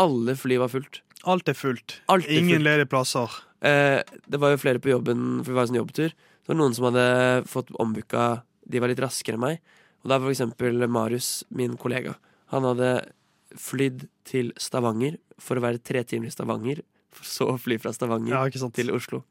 Alle 0.00 0.34
fly 0.40 0.56
var 0.62 0.72
fullt. 0.72 1.02
Alt 1.30 1.52
er 1.52 1.56
fullt. 1.56 1.98
Alt 2.12 2.26
er 2.26 2.40
Ingen 2.40 2.58
fullt. 2.58 2.66
ledige 2.66 2.90
plasser. 2.90 3.36
Eh, 3.64 4.00
det 4.26 4.40
var 4.40 4.54
jo 4.54 4.62
flere 4.64 4.80
på 4.82 4.90
jobben, 4.90 5.42
for 5.44 5.52
vi 5.52 5.58
var 5.60 5.68
en 5.68 5.70
sånn 5.74 5.80
jobbtur. 5.82 6.16
Det 6.44 6.52
var 6.52 6.60
noen 6.60 6.76
som 6.76 6.90
hadde 6.90 7.04
fått 7.48 7.72
ombooka 7.80 8.42
De 8.68 8.80
var 8.80 8.90
litt 8.92 9.00
raskere 9.00 9.38
enn 9.38 9.44
meg. 9.44 9.60
Og 10.04 10.12
da 10.12 10.18
for 10.20 10.32
eksempel 10.32 10.84
Marius, 10.92 11.44
min 11.48 11.78
kollega. 11.80 12.14
Han 12.52 12.66
hadde 12.68 12.90
flydd 13.56 14.06
til 14.28 14.52
Stavanger 14.60 15.16
for 15.40 15.56
å 15.56 15.64
være 15.64 15.80
tre 15.80 16.02
timer 16.04 16.28
i 16.28 16.34
Stavanger, 16.34 16.82
for 17.14 17.28
så 17.28 17.48
å 17.54 17.58
fly 17.60 17.78
fra 17.80 17.92
Stavanger 17.96 18.34
Ja, 18.34 18.68
til 18.74 18.92
Oslo. 18.92 19.22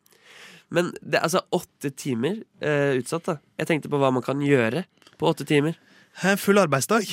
Men 0.74 0.90
det 1.02 1.20
er 1.20 1.28
altså 1.28 1.44
åtte 1.54 1.92
timer 1.94 2.40
eh, 2.64 2.98
utsatt, 2.98 3.28
da. 3.28 3.38
Jeg 3.62 3.70
tenkte 3.70 3.92
på 3.94 4.00
hva 4.02 4.10
man 4.14 4.26
kan 4.26 4.42
gjøre 4.42 4.86
på 5.20 5.30
åtte 5.30 5.46
timer. 5.46 5.78
En 6.26 6.38
full 6.38 6.62
arbeidsdag. 6.62 7.06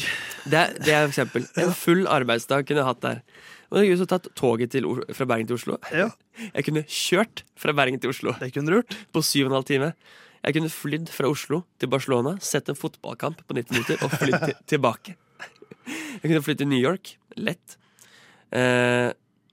Det 0.49 0.63
det 0.85 0.93
er 0.93 1.05
et 1.05 1.11
eksempel. 1.11 1.45
En 1.61 1.73
full 1.77 2.07
arbeidsdag 2.09 2.67
kunne 2.69 2.83
jeg 2.83 2.89
hatt 2.89 3.05
der. 3.05 3.23
Og 3.71 3.79
jeg 3.79 3.93
kunne 3.93 4.07
tatt 4.11 4.29
toget 4.39 4.73
til, 4.75 4.87
fra 5.15 5.27
Bergen 5.31 5.47
til 5.47 5.59
Oslo. 5.61 5.77
Ja. 5.95 6.09
Jeg 6.57 6.65
kunne 6.67 6.83
kjørt 6.91 7.45
fra 7.61 7.75
Bergen 7.77 8.01
til 8.03 8.11
Oslo 8.11 8.33
Det 8.41 8.49
kunne 8.55 8.67
du 8.67 8.79
gjort. 8.81 8.97
på 9.15 9.23
syv 9.23 9.45
og 9.47 9.51
en 9.53 9.57
halv 9.61 9.69
time. 9.69 9.93
Jeg 10.43 10.57
kunne 10.57 10.71
flydd 10.73 11.11
fra 11.13 11.29
Oslo 11.31 11.61
til 11.79 11.91
Barcelona, 11.93 12.33
sett 12.43 12.71
en 12.73 12.79
fotballkamp 12.79 13.43
på 13.47 13.55
90 13.59 13.77
minutter 13.77 14.03
og 14.07 14.15
flydd 14.17 14.39
til, 14.47 14.55
tilbake. 14.75 15.15
Jeg 15.87 16.23
kunne 16.25 16.43
flydd 16.43 16.63
til 16.63 16.71
New 16.71 16.81
York. 16.81 17.13
Lett. 17.39 17.77
Eh, 18.57 19.11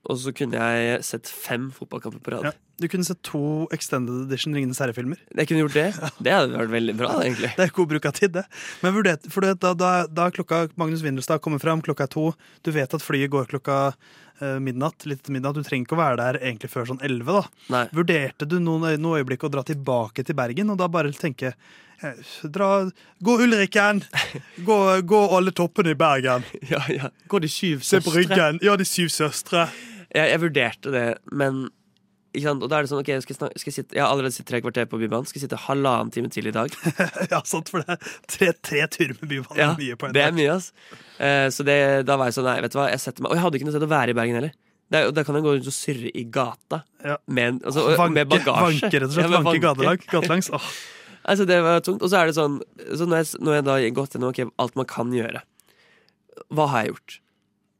og 0.07 0.17
så 0.21 0.31
kunne 0.33 0.57
jeg 0.63 1.03
sett 1.05 1.27
fem 1.29 1.67
fotballkamper 1.75 2.23
på 2.23 2.33
rad. 2.37 2.49
Ja. 2.49 2.55
Du 2.77 2.85
kunne 2.87 3.05
sett 3.05 3.21
to 3.25 3.65
Extended 3.73 4.27
Edition 4.27 4.53
Ringenes 4.53 4.77
herre-filmer. 4.83 5.17
Jeg 5.33 5.49
kunne 5.49 5.63
gjort 5.63 5.73
det. 5.73 5.87
Det 6.25 6.33
hadde 6.33 6.59
vært 6.59 6.73
veldig 6.75 6.93
bra, 6.99 7.15
egentlig. 7.23 7.49
Det 7.57 7.65
er 7.65 7.73
god 7.73 7.89
bruk 7.89 8.05
av 8.05 8.13
tid, 8.19 8.35
det. 8.35 8.43
Men 8.83 8.93
vurder, 8.93 9.17
for 9.33 9.47
da, 9.47 9.71
da, 9.73 9.91
da 10.05 10.27
klokka 10.33 10.67
Magnus 10.77 11.01
Windelstad 11.05 11.41
kommer 11.41 11.61
fram, 11.63 11.81
klokka 11.81 12.05
er 12.05 12.11
to, 12.13 12.27
du 12.61 12.69
vet 12.75 12.93
at 12.93 13.01
flyet 13.01 13.31
går 13.33 13.49
klokka 13.49 13.79
eh, 13.89 14.59
midnatt, 14.61 15.07
litt 15.09 15.23
etter 15.23 15.33
midnatt, 15.33 15.57
du 15.57 15.65
trenger 15.65 15.87
ikke 15.87 15.97
å 15.97 16.01
være 16.03 16.19
der 16.21 16.39
egentlig 16.43 16.69
før 16.69 16.85
sånn 16.91 17.01
elleve, 17.07 17.41
da. 17.41 17.81
Vurderte 17.97 18.45
du 18.45 18.59
noen, 18.61 18.91
noen 19.01 19.23
øyeblikk 19.23 19.47
å 19.47 19.51
dra 19.57 19.65
tilbake 19.65 20.27
til 20.27 20.37
Bergen, 20.37 20.69
og 20.69 20.77
da 20.77 20.89
bare 20.91 21.13
tenke 21.17 21.55
eh, 21.55 22.21
Dra, 22.45 22.69
gå 23.25 23.37
Ulriken! 23.41 24.03
Gå, 24.69 24.77
gå 25.01 25.23
alle 25.39 25.55
toppene 25.57 25.95
i 25.95 25.97
Bergen! 25.97 26.45
Ja, 26.73 26.83
ja. 26.93 27.09
Gå 27.25 27.41
de 27.41 27.49
syv 27.49 27.81
søstre. 27.81 28.03
Se 28.03 28.05
på 28.05 28.13
ryggen! 28.19 28.61
Ja, 28.61 28.77
de 28.77 28.85
syv 28.85 29.09
søstre! 29.17 29.65
Jeg, 30.13 30.29
jeg 30.29 30.43
vurderte 30.45 30.93
det, 30.93 31.07
men? 31.33 31.65
Og 32.37 32.67
da 32.69 32.77
er 32.77 32.85
det 32.85 32.89
sånn, 32.91 32.99
ok, 33.01 33.07
jeg, 33.15 33.23
skal 33.23 33.35
snak- 33.37 33.55
skal 33.57 33.71
jeg, 33.71 33.75
sitte, 33.79 33.95
jeg 33.97 34.03
har 34.03 34.11
allerede 34.13 34.35
sittet 34.35 34.49
tre 34.51 34.59
kvarter 34.61 34.85
på 34.91 34.99
Bybanen. 35.01 35.25
Skal 35.25 35.39
jeg 35.39 35.45
sitte 35.47 35.57
halvannen 35.63 36.11
time 36.13 36.29
til 36.29 36.45
i 36.49 36.53
dag. 36.53 36.69
ja, 37.31 37.39
sant, 37.47 37.71
for 37.73 37.81
det 37.81 37.95
er 37.95 38.11
tre, 38.29 38.49
tre 38.61 38.83
turer 38.93 39.15
med 39.21 39.29
Bybanen 39.31 39.57
Ja, 39.61 39.69
er 39.73 39.79
mye 39.79 39.95
på 39.97 40.09
en 40.09 40.13
det 40.17 40.21
er 40.27 40.35
mye, 40.37 40.51
ass. 40.59 40.67
Eh, 41.17 41.47
så 41.55 41.65
det, 41.65 41.77
da 42.05 42.17
var 42.19 42.29
jeg 42.29 42.37
sånn, 42.37 42.45
nei, 42.51 42.57
vet 42.65 42.75
du 42.75 42.77
hva, 42.77 42.89
jeg 42.91 43.01
setter 43.01 43.23
meg 43.25 43.31
Og 43.33 43.39
jeg 43.39 43.45
hadde 43.47 43.57
ikke 43.61 43.69
noe 43.69 43.75
sted 43.77 43.85
å 43.87 43.91
være 43.95 44.13
i 44.13 44.17
Bergen 44.19 44.37
heller. 44.41 44.53
Der, 44.93 45.09
da 45.11 45.23
kan 45.27 45.35
jeg 45.39 45.43
gå 45.47 45.53
rundt 45.57 45.67
og 45.71 45.75
surre 45.75 46.11
i 46.15 46.23
gata 46.37 46.81
med, 47.27 47.43
en- 47.47 47.61
altså, 47.65 47.87
Vanke- 47.97 48.13
med 48.19 48.29
bagasje. 48.31 48.67
vanke, 48.67 48.91
rett 48.93 49.09
og 49.09 49.15
slett. 49.17 49.31
Ja, 49.33 49.41
Vanke 49.47 49.63
gatelang- 49.65 50.05
gatelangs. 50.13 50.49
Åh. 50.59 50.67
altså, 51.33 51.47
det 51.49 51.57
var 51.65 51.81
tungt. 51.83 52.03
Og 52.05 52.11
så 52.13 52.21
er 52.21 52.29
det 52.29 52.37
sånn 52.37 52.59
så 52.95 53.07
når, 53.09 53.23
jeg, 53.23 53.41
når 53.43 53.57
jeg 53.57 53.65
da 53.67 53.75
har 53.79 53.87
gått 53.97 54.15
gjennom 54.15 54.31
okay, 54.35 54.47
alt 54.63 54.77
man 54.79 54.87
kan 54.87 55.11
gjøre, 55.15 55.41
hva 56.53 56.67
har 56.71 56.85
jeg 56.85 56.93
gjort? 56.93 57.17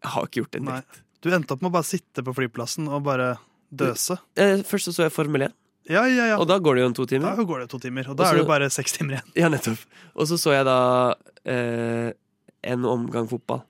Jeg 0.03 0.11
har 0.15 0.27
ikke 0.27 0.41
gjort 0.41 0.57
en 0.59 0.71
dritt. 0.71 0.99
Du 1.23 1.29
endte 1.33 1.55
opp 1.55 1.63
med 1.63 1.71
å 1.71 1.75
bare 1.77 1.87
sitte 1.87 2.23
på 2.27 2.33
flyplassen 2.37 2.87
og 2.91 3.05
bare 3.07 3.29
døse. 3.69 4.17
Eh, 4.39 4.61
først 4.67 4.89
så, 4.89 4.95
så 4.95 5.07
jeg 5.07 5.15
Formel 5.15 5.47
1. 5.49 5.55
Ja, 5.87 6.03
ja, 6.11 6.27
ja. 6.33 6.35
Og 6.39 6.47
da 6.49 6.57
går 6.59 6.77
det 6.77 6.83
jo 6.83 6.89
en 6.89 6.97
to 6.97 7.05
timer. 7.07 7.37
Da 7.37 7.47
går 7.47 7.63
det 7.63 7.69
to 7.71 7.79
timer, 7.79 8.09
og 8.11 8.17
da 8.17 8.25
Også, 8.25 8.33
er 8.33 8.39
det 8.39 8.43
jo 8.43 8.49
bare 8.49 8.69
seks 8.73 8.97
timer 8.97 9.17
igjen. 9.17 9.31
Ja, 9.39 9.49
nettopp. 9.51 9.85
Og 10.15 10.27
så 10.27 10.39
så 10.39 10.53
jeg 10.57 10.67
da 10.67 10.79
eh, 11.47 12.11
en 12.67 12.87
omgang 12.87 13.29
fotball. 13.31 13.63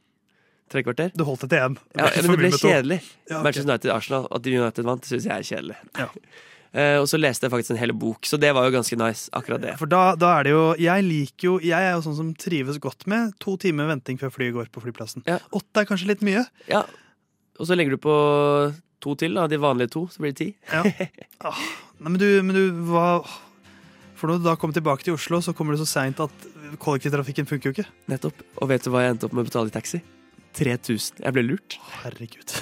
Tre 0.67 0.83
kvarter. 0.83 1.13
Du 1.15 1.23
holdt 1.27 1.45
det 1.45 1.53
til 1.53 1.63
én. 1.63 1.77
Ja, 1.95 2.09
men 2.17 2.33
det 2.33 2.37
ble 2.41 2.51
kjedelig. 2.51 2.99
Ja, 3.29 3.37
okay. 3.37 3.43
Manchester 3.45 3.69
United-Arsenal. 3.69 4.27
At 4.35 4.49
United 4.49 4.89
vant, 4.89 5.07
syns 5.07 5.27
jeg 5.29 5.33
er 5.35 5.49
kjedelig. 5.53 5.81
Ja. 5.97 6.11
Eh, 6.77 6.97
og 6.99 7.07
så 7.09 7.15
leste 7.17 7.47
jeg 7.47 7.51
faktisk 7.53 7.71
en 7.73 7.79
hel 7.79 7.93
bok, 7.95 8.27
så 8.27 8.37
det 8.37 8.49
var 8.53 8.65
jo 8.67 8.73
ganske 8.75 8.97
nice. 8.99 9.31
Akkurat 9.33 9.63
det. 9.63 9.71
For 9.79 9.89
da, 9.89 10.01
da 10.19 10.33
er 10.35 10.45
det 10.45 10.51
jo 10.51 10.63
Jeg 10.83 11.05
liker 11.07 11.47
jo 11.47 11.53
Jeg 11.63 11.79
er 11.79 11.95
jo 11.95 12.03
sånn 12.05 12.17
som 12.17 12.33
trives 12.37 12.75
godt 12.83 13.07
med 13.09 13.31
to 13.41 13.55
timer 13.57 13.87
venting 13.89 14.19
før 14.19 14.33
flyet 14.35 14.53
går 14.53 14.67
på 14.75 14.83
flyplassen. 14.83 15.23
Ja. 15.25 15.39
Åtte 15.55 15.81
er 15.81 15.87
kanskje 15.89 16.11
litt 16.11 16.25
mye. 16.27 16.43
Ja. 16.69 16.83
Og 17.57 17.69
så 17.71 17.79
legger 17.79 17.95
du 17.95 18.01
på 18.03 18.17
to 19.03 19.15
til, 19.19 19.35
da. 19.37 19.47
De 19.51 19.59
vanlige 19.61 19.93
to, 19.93 20.05
så 20.11 20.23
blir 20.23 20.33
det 20.33 20.39
ti. 20.43 20.49
Ja. 20.71 20.83
Ah, 21.45 21.53
Nei, 22.01 22.09
men 22.09 22.17
du, 22.17 22.25
men 22.41 22.55
du 22.55 22.79
hva 22.89 23.19
For 24.17 24.25
når 24.25 24.39
du 24.39 24.47
da 24.47 24.55
kommer 24.57 24.73
tilbake 24.73 25.05
til 25.05 25.13
Oslo, 25.13 25.37
så 25.45 25.53
kommer 25.53 25.75
du 25.75 25.83
så 25.83 25.85
seint 25.85 26.17
at 26.23 26.47
kollektivtrafikken 26.81 27.45
funker 27.45 27.69
jo 27.69 27.75
ikke. 27.75 27.85
Nettopp. 28.09 28.41
Og 28.57 28.71
vet 28.71 28.81
du 28.81 28.89
hva 28.89 29.03
jeg 29.05 29.13
endte 29.13 29.29
opp 29.29 29.35
med 29.37 29.45
å 29.45 29.49
betale 29.51 29.69
i 29.69 29.75
taxi? 29.75 30.01
3000. 30.57 31.21
Jeg 31.21 31.35
ble 31.37 31.43
lurt. 31.45 31.77
Herregud. 32.01 32.55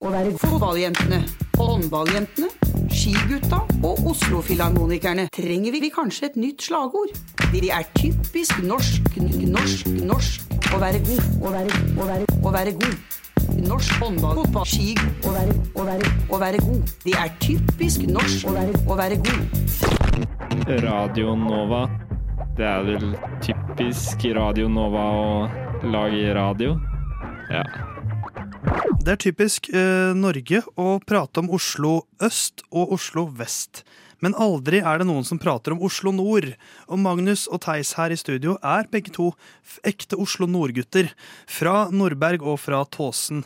Å 0.00 0.10
være 0.10 0.32
fotballjentene, 0.40 1.20
håndballjentene, 1.60 2.48
skigutta 2.90 3.60
og 3.84 4.02
Oslo-filharmonikerne 4.10 5.26
trenger 5.36 5.76
vi 5.76 5.90
kanskje 5.92 6.30
et 6.30 6.38
nytt 6.40 6.64
slagord. 6.64 7.12
De 7.52 7.68
er 7.70 7.84
typisk 7.98 8.62
norsk, 8.64 9.10
norsk, 9.20 9.90
norsk 10.08 10.58
å 10.72 10.80
være 10.80 11.02
god, 11.04 11.26
å 11.44 11.52
være, 11.52 11.82
å 12.00 12.08
være, 12.08 12.38
å 12.40 12.54
være 12.54 12.74
god. 12.80 13.19
Norsk 13.60 13.92
håndball, 14.00 14.38
fotball, 14.40 14.66
ski, 14.68 14.94
å 15.26 15.32
være, 15.34 15.54
å 15.76 15.84
være, 15.84 16.10
å 16.32 16.38
være 16.40 16.60
god. 16.64 16.92
Det 17.04 17.14
er 17.18 17.32
typisk 17.42 18.06
norsk 18.08 18.46
å 18.48 18.54
være, 18.56 18.80
å 18.88 18.96
være 18.98 19.18
god. 19.26 19.42
Radio 20.84 21.34
Nova. 21.38 21.82
Det 22.56 22.66
er 22.66 22.86
vel 22.88 23.14
typisk 23.44 24.24
Radio 24.36 24.68
Nova 24.72 25.04
å 25.16 25.28
lage 25.92 26.34
radio? 26.36 26.74
Ja. 27.50 27.64
Det 29.00 29.14
er 29.14 29.20
typisk 29.20 29.70
eh, 29.72 30.12
Norge 30.16 30.62
å 30.76 30.98
prate 31.04 31.40
om 31.40 31.52
Oslo 31.56 31.94
øst 32.22 32.64
og 32.70 32.96
Oslo 32.96 33.26
vest. 33.36 33.84
Men 34.24 34.36
aldri 34.36 34.82
er 34.84 35.00
det 35.00 35.06
noen 35.08 35.24
som 35.26 35.40
prater 35.40 35.74
om 35.74 35.82
Oslo 35.86 36.12
nord. 36.12 36.50
Og 36.88 37.00
Magnus 37.00 37.46
og 37.48 37.62
Theis 37.64 37.94
her 37.98 38.12
i 38.12 38.18
studio 38.20 38.56
er 38.60 38.88
begge 38.92 39.12
to 39.16 39.30
ekte 39.86 40.18
Oslo 40.20 40.48
nord-gutter. 40.50 41.10
Fra 41.48 41.88
Nordberg 41.92 42.44
og 42.44 42.60
fra 42.60 42.82
Tåsen. 42.84 43.44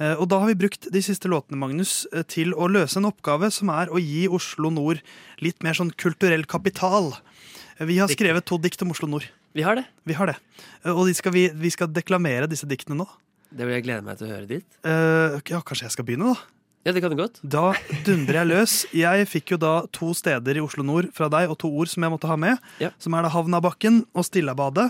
Eh, 0.00 0.14
og 0.18 0.26
da 0.32 0.42
har 0.42 0.50
vi 0.50 0.58
brukt 0.66 0.90
de 0.92 1.02
siste 1.04 1.30
låtene 1.30 1.60
Magnus, 1.60 2.04
eh, 2.12 2.26
til 2.26 2.52
å 2.54 2.68
løse 2.68 2.98
en 3.00 3.08
oppgave 3.08 3.50
som 3.54 3.70
er 3.72 3.88
å 3.88 4.02
gi 4.02 4.26
Oslo 4.28 4.70
nord 4.70 5.00
litt 5.40 5.62
mer 5.62 5.78
sånn 5.78 5.94
kulturell 5.96 6.44
kapital. 6.44 7.14
Eh, 7.78 7.86
Vi 7.86 7.98
har 7.98 8.08
skrevet 8.08 8.44
to 8.44 8.58
dikt 8.58 8.82
om 8.82 8.90
Oslo 8.90 9.08
nord. 9.08 9.28
Vi 9.54 9.62
har 9.62 9.76
det. 9.76 9.86
Vi 10.04 10.12
har 10.12 10.26
det. 10.26 10.36
Og 10.84 11.06
de 11.06 11.14
skal 11.14 11.32
vi, 11.32 11.48
vi 11.48 11.70
skal 11.70 11.88
deklamere 11.88 12.48
disse 12.50 12.68
diktene 12.68 12.98
nå. 12.98 13.08
Det 13.56 13.64
vil 13.64 13.78
jeg 13.78 13.86
glede 13.86 14.04
meg 14.04 14.18
til 14.18 14.26
å 14.26 14.34
høre 14.34 14.48
dit. 14.50 14.66
Uh, 14.84 15.40
ja, 15.48 15.62
kanskje 15.64 15.86
jeg 15.86 15.94
skal 15.94 16.04
begynne, 16.04 16.34
da? 16.34 16.56
Ja, 16.86 16.92
det 16.94 17.00
kan 17.02 17.10
du 17.10 17.18
godt. 17.18 17.40
Da 17.42 17.72
dundrer 18.06 18.44
jeg 18.44 18.46
løs. 18.46 18.72
Jeg 18.94 19.26
fikk 19.26 19.56
jo 19.56 19.56
da 19.58 19.72
to 19.90 20.12
steder 20.14 20.54
i 20.54 20.60
Oslo 20.62 20.84
nord 20.86 21.08
fra 21.16 21.26
deg, 21.32 21.50
og 21.50 21.58
to 21.58 21.66
ord 21.66 21.90
som 21.90 22.04
jeg 22.06 22.12
måtte 22.12 22.28
ha 22.30 22.36
med. 22.38 22.60
Som 23.02 23.16
er 23.18 23.26
da 23.26 23.32
Havnabakken 23.34 24.04
og 24.14 24.26
Stillabadet, 24.28 24.84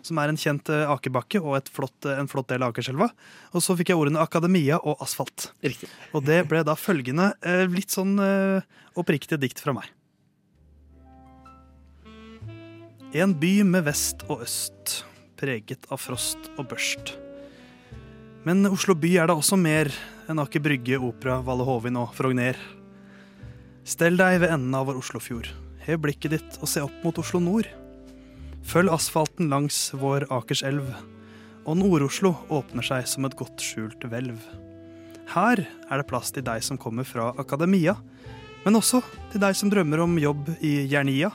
som 0.00 0.16
er 0.16 0.32
en 0.32 0.38
kjent 0.40 0.70
eh, 0.72 0.88
akebakke 0.88 1.42
og 1.42 1.58
et 1.58 1.68
flott, 1.68 2.08
eh, 2.08 2.16
en 2.16 2.30
flott 2.30 2.48
del 2.48 2.64
av 2.64 2.72
Akerselva. 2.72 3.10
Og 3.52 3.60
så 3.60 3.76
fikk 3.76 3.92
jeg 3.92 4.00
ordene 4.00 4.22
akademia 4.24 4.78
og 4.80 5.02
asfalt. 5.04 5.50
Riktig. 5.60 5.90
Og 6.16 6.24
det 6.24 6.38
ble 6.48 6.62
da 6.64 6.72
følgende 6.72 7.34
eh, 7.44 7.66
litt 7.68 7.92
sånn 7.92 8.16
oppriktig 8.96 9.36
dikt 9.42 9.60
fra 9.60 9.76
meg. 9.76 9.92
En 13.12 13.36
by 13.36 13.52
med 13.68 13.84
vest 13.90 14.24
og 14.32 14.46
øst, 14.46 15.02
preget 15.36 15.84
av 15.92 16.00
frost 16.00 16.48
og 16.56 16.64
børst. 16.72 17.12
Men 18.48 18.64
Oslo 18.72 18.96
by 18.96 19.12
er 19.20 19.28
da 19.28 19.36
også 19.36 19.60
mer 19.60 19.92
enn 20.30 20.40
Aker 20.42 20.62
Brygge, 20.62 20.98
Opera, 21.02 21.40
Valle 21.44 21.64
Hovin 21.66 21.98
og 22.00 22.12
Frogner. 22.16 22.58
Stell 23.88 24.18
deg 24.20 24.38
ved 24.42 24.52
enden 24.54 24.74
av 24.78 24.86
vår 24.88 25.00
Oslofjord. 25.00 25.48
Hev 25.82 25.98
blikket 26.04 26.36
ditt 26.36 26.58
og 26.60 26.70
se 26.70 26.82
opp 26.84 27.02
mot 27.02 27.18
Oslo 27.18 27.40
nord. 27.42 27.66
Følg 28.62 28.92
asfalten 28.94 29.50
langs 29.50 29.88
vår 29.98 30.28
Akerselv, 30.30 30.86
og 31.66 31.78
Nord-Oslo 31.78 32.34
åpner 32.54 32.86
seg 32.86 33.08
som 33.10 33.26
et 33.26 33.36
godt 33.38 33.62
skjult 33.62 34.06
hvelv. 34.06 34.38
Her 35.32 35.64
er 35.64 35.98
det 35.98 36.08
plass 36.10 36.30
til 36.34 36.46
deg 36.46 36.62
som 36.62 36.78
kommer 36.78 37.06
fra 37.06 37.30
akademia, 37.40 37.96
men 38.62 38.78
også 38.78 39.02
til 39.32 39.42
deg 39.42 39.58
som 39.58 39.70
drømmer 39.72 40.04
om 40.04 40.18
jobb 40.22 40.52
i 40.62 40.84
Jernia. 40.90 41.32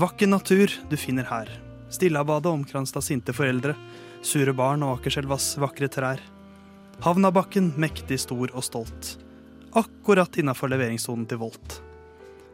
Vakker 0.00 0.30
natur 0.30 0.72
du 0.88 0.96
finner 0.96 1.28
her. 1.28 1.50
Stillabadet 1.92 2.48
omkranset 2.48 2.96
av 2.96 3.04
sinte 3.04 3.34
foreldre, 3.36 3.76
sure 4.24 4.54
barn 4.56 4.84
og 4.86 5.00
Akerselvas 5.00 5.52
vakre 5.60 5.90
trær. 5.92 6.22
Havnabakken 7.02 7.72
mektig 7.82 8.20
stor 8.22 8.52
og 8.54 8.62
stolt. 8.62 9.16
Akkurat 9.74 10.36
innafor 10.38 10.70
leveringssonen 10.70 11.24
til 11.26 11.40
Volt. 11.40 11.80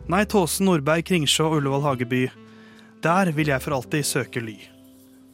Nei, 0.08 0.22
Tåsen, 0.24 0.64
Nordberg, 0.70 1.04
Kringsjå 1.04 1.50
og 1.50 1.58
Ullevål 1.58 1.84
Hageby. 1.84 2.22
Der 3.04 3.28
vil 3.36 3.50
jeg 3.52 3.60
for 3.60 3.76
alltid 3.76 4.06
søke 4.08 4.40
ly. 4.40 4.56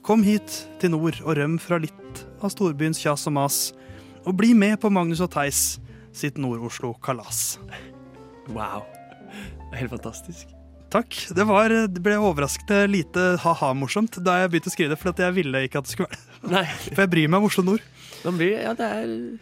Kom 0.03 0.27
hit 0.27 0.57
til 0.83 0.96
nord 0.96 1.20
og 1.22 1.38
røm 1.38 1.55
fra 1.62 1.79
litt 1.79 2.24
av 2.42 2.50
storbyens 2.50 2.98
kjas 3.05 3.29
og 3.31 3.37
mas, 3.38 3.61
og 4.27 4.35
bli 4.40 4.50
med 4.50 4.81
på 4.83 4.90
Magnus 4.90 5.22
og 5.22 5.31
Theis 5.37 5.79
sitt 6.11 6.35
Nord-Oslo-kalas. 6.42 7.61
Wow. 8.50 8.83
Helt 9.79 9.94
fantastisk. 9.94 10.50
Takk. 10.90 11.14
Det, 11.31 11.46
var, 11.46 11.70
det 11.70 12.03
ble 12.03 12.18
overraskende 12.18 12.85
lite 12.90 13.31
ha-ha-morsomt 13.46 14.18
da 14.27 14.40
jeg 14.42 14.50
begynte 14.50 14.70
å 14.70 14.74
skrive 14.74 14.96
det, 14.96 14.98
for 14.98 15.22
jeg 15.22 15.38
ville 15.38 15.64
ikke 15.68 15.79
at 15.79 15.87
det 15.87 15.94
skulle 15.94 16.11
være 16.11 16.22
det. 16.66 16.66
For 16.90 17.07
jeg 17.07 17.14
bryr 17.14 17.31
meg 17.31 17.40
om 17.40 17.48
Oslo 17.48 17.64
nord. 17.70 17.90
Man 18.24 18.38
blir, 18.40 18.54
ja, 18.62 18.72
det 18.78 18.87
er 18.88 19.02
en 19.04 19.40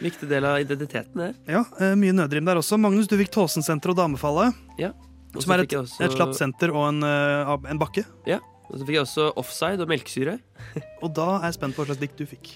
viktig 0.00 0.28
del 0.30 0.44
av 0.46 0.60
identiteten, 0.62 1.14
det. 1.18 1.32
Ja, 1.50 1.64
eh, 1.80 1.94
Mye 1.98 2.14
nødrim 2.14 2.46
der 2.46 2.60
også. 2.60 2.78
Magnus, 2.80 3.08
du 3.10 3.16
fikk 3.18 3.32
Tåsensenteret 3.34 3.90
og 3.94 3.98
Damefallet. 3.98 4.54
Ja. 4.78 4.92
Som 5.34 5.50
er 5.56 5.64
et, 5.64 5.68
også- 5.74 6.04
et 6.06 6.12
slapt 6.14 6.36
senter 6.38 6.70
og 6.72 6.88
en, 6.92 7.02
eh, 7.02 7.70
en 7.70 7.78
bakke. 7.78 8.04
Ja. 8.26 8.38
Og 8.70 8.78
så 8.78 8.86
fikk 8.86 8.94
jeg 8.96 9.02
også 9.04 9.32
offside 9.36 9.80
og 9.82 9.88
melkesyre. 9.90 10.38
Og 11.02 11.12
da 11.14 11.36
er 11.40 11.50
jeg 11.50 11.54
spent 11.58 11.74
på 11.76 11.82
hva 11.84 11.90
slags 11.90 12.00
dikt 12.00 12.16
du 12.16 12.24
fikk. 12.26 12.54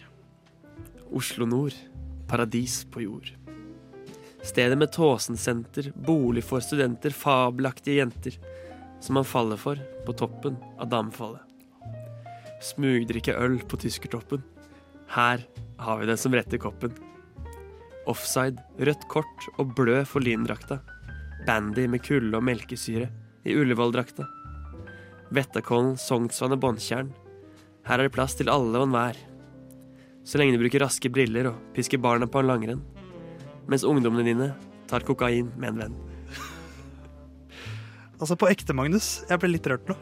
Oslo 1.12 1.44
nord. 1.46 1.74
Paradis 2.28 2.84
på 2.90 3.02
jord. 3.02 3.28
Stedet 4.42 4.78
med 4.78 4.90
Tåsensenter, 4.94 5.90
bolig 5.92 6.42
for 6.44 6.60
studenter, 6.60 7.10
fabelaktige 7.12 7.98
jenter. 8.00 8.38
Som 9.00 9.14
man 9.18 9.24
faller 9.24 9.56
for 9.60 9.76
på 10.06 10.14
toppen 10.16 10.56
av 10.78 10.88
damefallet. 10.88 11.40
Smugdrikke 12.62 13.34
øl 13.38 13.58
på 13.68 13.76
tyskertoppen. 13.78 14.42
Her 15.08 15.44
har 15.78 16.00
vi 16.00 16.08
det 16.08 16.18
som 16.20 16.34
retter 16.36 16.60
koppen. 16.60 16.92
Offside, 18.08 18.60
rødt 18.80 19.06
kort 19.08 19.46
og 19.56 19.72
blø 19.76 20.02
for 20.08 20.24
lindrakta. 20.24 20.80
Bandy 21.46 21.86
med 21.88 22.02
kulde 22.04 22.36
og 22.36 22.44
melkesyre 22.44 23.08
i 23.48 23.56
Ullevål-drakta. 23.56 24.26
Vettakollen, 25.32 25.96
Sognsvann 26.00 26.56
og 26.56 26.60
Båndtjern. 26.64 27.10
Her 27.88 28.00
er 28.00 28.08
det 28.08 28.14
plass 28.16 28.36
til 28.36 28.52
alle 28.52 28.80
og 28.80 28.88
enhver. 28.88 29.16
Så 30.28 30.40
lenge 30.40 30.56
du 30.56 30.60
bruker 30.60 30.84
raske 30.84 31.08
briller 31.12 31.50
og 31.52 31.60
pisker 31.76 32.00
barna 32.04 32.28
på 32.28 32.42
en 32.42 32.50
langrenn. 32.50 32.84
Mens 33.68 33.86
ungdommene 33.88 34.28
dine 34.28 34.52
tar 34.88 35.04
kokain 35.08 35.48
med 35.56 35.72
en 35.72 35.82
venn. 35.84 35.98
Altså, 38.18 38.34
på 38.34 38.48
ekte, 38.50 38.74
Magnus. 38.74 39.22
Jeg 39.28 39.38
ble 39.40 39.52
litt 39.52 39.66
rørt 39.70 39.88
nå. 39.88 39.94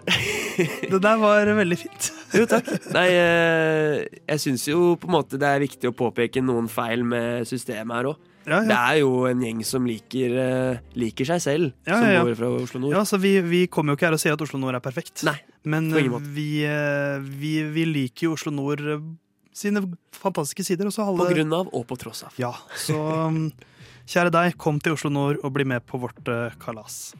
Det 0.56 1.02
der 1.04 1.18
var 1.20 1.50
veldig 1.58 1.76
fint. 1.78 2.15
Jo, 2.36 2.46
takk. 2.50 2.70
Nei, 2.94 3.08
eh, 3.16 4.20
jeg 4.32 4.42
syns 4.42 4.66
jo 4.68 4.94
på 5.00 5.08
en 5.08 5.16
måte 5.16 5.40
det 5.40 5.48
er 5.48 5.62
viktig 5.62 5.90
å 5.90 5.96
påpeke 5.96 6.42
noen 6.44 6.68
feil 6.70 7.04
med 7.06 7.46
systemet 7.48 7.96
her 7.98 8.10
òg. 8.12 8.32
Ja, 8.46 8.60
ja. 8.60 8.66
Det 8.68 8.76
er 8.78 8.98
jo 9.00 9.12
en 9.26 9.40
gjeng 9.42 9.62
som 9.66 9.86
liker, 9.88 10.34
eh, 10.38 10.82
liker 10.94 11.26
seg 11.26 11.40
selv, 11.42 11.72
Ja, 11.86 11.98
som 11.98 12.28
går 12.28 12.36
fra 12.38 12.50
Oslo 12.60 12.80
Nord. 12.80 12.94
Ja, 12.94 13.02
så 13.08 13.18
vi, 13.18 13.40
vi 13.42 13.64
kommer 13.66 13.92
jo 13.92 13.98
ikke 13.98 14.06
her 14.06 14.14
og 14.14 14.22
sier 14.22 14.36
at 14.36 14.44
Oslo 14.44 14.60
Nord 14.62 14.78
er 14.78 14.84
perfekt. 14.84 15.24
Nei, 15.26 15.38
Men 15.66 15.90
eh, 15.90 16.06
vi, 16.36 16.50
vi, 17.40 17.52
vi 17.74 17.86
liker 17.90 18.28
jo 18.28 18.36
Oslo 18.38 18.54
Nord 18.54 18.84
sine 19.56 19.82
fantastiske 20.14 20.62
sider. 20.68 20.86
Alle, 20.86 21.24
På 21.24 21.30
grunn 21.32 21.58
av 21.58 21.72
og 21.74 21.88
på 21.90 21.98
tross 21.98 22.22
av. 22.28 22.38
Ja, 22.38 22.52
så 22.78 23.00
um, 23.26 23.48
kjære 24.06 24.30
deg, 24.30 24.58
kom 24.62 24.78
til 24.78 24.94
Oslo 24.94 25.10
Nord 25.10 25.42
og 25.42 25.56
bli 25.56 25.66
med 25.66 25.82
på 25.88 25.98
vårt 25.98 26.22
kalas. 26.62 27.16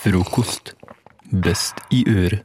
Frokost. 0.00 0.70
Best 1.44 1.76
i 1.92 1.98
øret. 2.08 2.40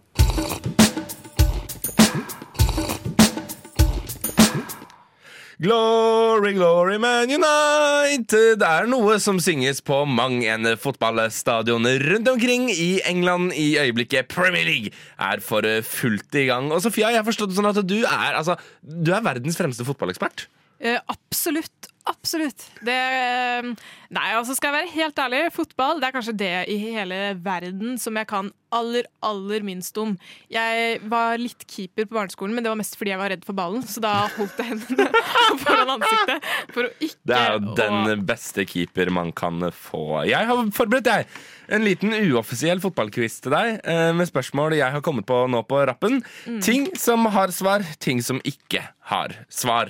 Glory, 5.63 6.51
glory, 6.51 6.97
Man 6.99 7.31
United! 7.31 8.59
Det 8.59 8.67
er 8.67 8.91
noe 8.91 9.15
som 9.23 9.39
synges 9.39 9.79
på 9.79 10.01
mang 10.03 10.41
en 10.43 10.67
fotballstadion 10.75 11.87
rundt 12.03 12.33
omkring 12.33 12.67
i 12.73 12.99
England 13.07 13.55
i 13.55 13.77
øyeblikket. 13.79 14.27
Premier 14.35 14.67
League 14.67 14.91
er 15.15 15.39
for 15.39 15.63
fullt 15.87 16.35
i 16.35 16.49
gang. 16.51 16.67
Og 16.75 16.83
Sofia, 16.83 17.13
jeg 17.15 17.23
har 17.23 17.29
forstått 17.31 17.55
det 17.55 17.59
sånn 17.61 17.71
at 17.71 17.79
du 17.87 18.01
er, 18.03 18.35
altså, 18.35 18.59
du 18.83 19.15
er 19.15 19.23
verdens 19.23 19.55
fremste 19.55 19.87
fotballekspert. 19.87 20.49
Eh, 20.83 20.99
absolutt. 21.07 21.94
Absolutt. 22.05 22.67
Det 22.85 22.93
eh, 22.93 23.67
Nei, 24.15 24.27
altså 24.37 24.53
skal 24.55 24.69
jeg 24.71 24.75
være 24.83 24.91
helt 24.93 25.17
ærlig, 25.19 25.39
fotball 25.55 25.97
det 25.99 26.07
er 26.07 26.13
kanskje 26.13 26.33
det 26.37 26.49
i 26.71 26.75
hele 26.79 27.17
verden 27.43 27.95
som 27.99 28.15
jeg 28.19 28.27
kan 28.29 28.51
aller, 28.75 29.07
aller 29.25 29.63
minst 29.65 29.97
om. 29.99 30.13
Jeg 30.51 30.99
var 31.09 31.39
litt 31.41 31.65
keeper 31.71 32.05
på 32.05 32.15
barneskolen, 32.17 32.53
men 32.55 32.63
det 32.63 32.69
var 32.71 32.77
mest 32.79 32.95
fordi 32.99 33.13
jeg 33.13 33.19
var 33.21 33.31
redd 33.33 33.43
for 33.47 33.57
ballen. 33.57 33.81
Så 33.89 34.03
da 34.03 34.13
holdt 34.35 34.61
jeg 34.61 34.69
hendene 34.69 35.07
foran 35.63 35.93
ansiktet 35.95 36.47
for 36.75 36.87
å 36.87 36.93
ikke 36.99 37.31
Det 37.31 37.39
er 37.41 37.51
jo 37.57 37.59
å- 37.73 37.75
den 37.81 38.25
beste 38.29 38.67
keeper 38.69 39.09
man 39.17 39.33
kan 39.35 39.65
få. 39.73 40.03
Jeg 40.29 40.45
har 40.51 40.63
forberedt 40.77 41.09
deg 41.09 41.37
en 41.73 41.87
liten 41.87 42.13
uoffisiell 42.13 42.83
fotballquiz 42.83 43.39
til 43.41 43.55
deg 43.57 43.79
eh, 43.81 44.11
med 44.15 44.29
spørsmål 44.29 44.77
jeg 44.77 44.93
har 44.93 45.01
kommet 45.05 45.25
på 45.25 45.41
nå 45.49 45.63
på 45.65 45.81
rappen. 45.89 46.21
Mm. 46.45 46.61
Ting 46.61 46.91
som 47.01 47.25
har 47.33 47.49
svar, 47.55 47.81
ting 48.03 48.21
som 48.21 48.37
ikke 48.45 48.85
har 49.09 49.33
svar. 49.49 49.89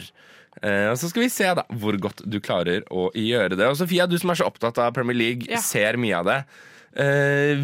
Eh, 0.63 0.88
og 0.91 0.98
Så 0.98 1.10
skal 1.12 1.26
vi 1.26 1.30
se 1.34 1.50
da 1.58 1.63
hvor 1.76 1.98
godt 2.00 2.22
du 2.30 2.39
klarer 2.39 2.84
å 2.91 3.10
gjøre 3.13 3.58
det. 3.58 3.68
Og 3.68 3.76
Sofia, 3.80 4.08
du 4.08 4.18
som 4.18 4.30
er 4.32 4.39
så 4.39 4.48
opptatt 4.48 4.78
av 4.80 4.94
Premier 4.96 5.18
League, 5.18 5.48
Ja. 5.50 5.58
ser 5.60 5.98
mye 5.98 6.15
av 6.20 6.26
det. 6.26 6.39
Eh, 6.96 7.60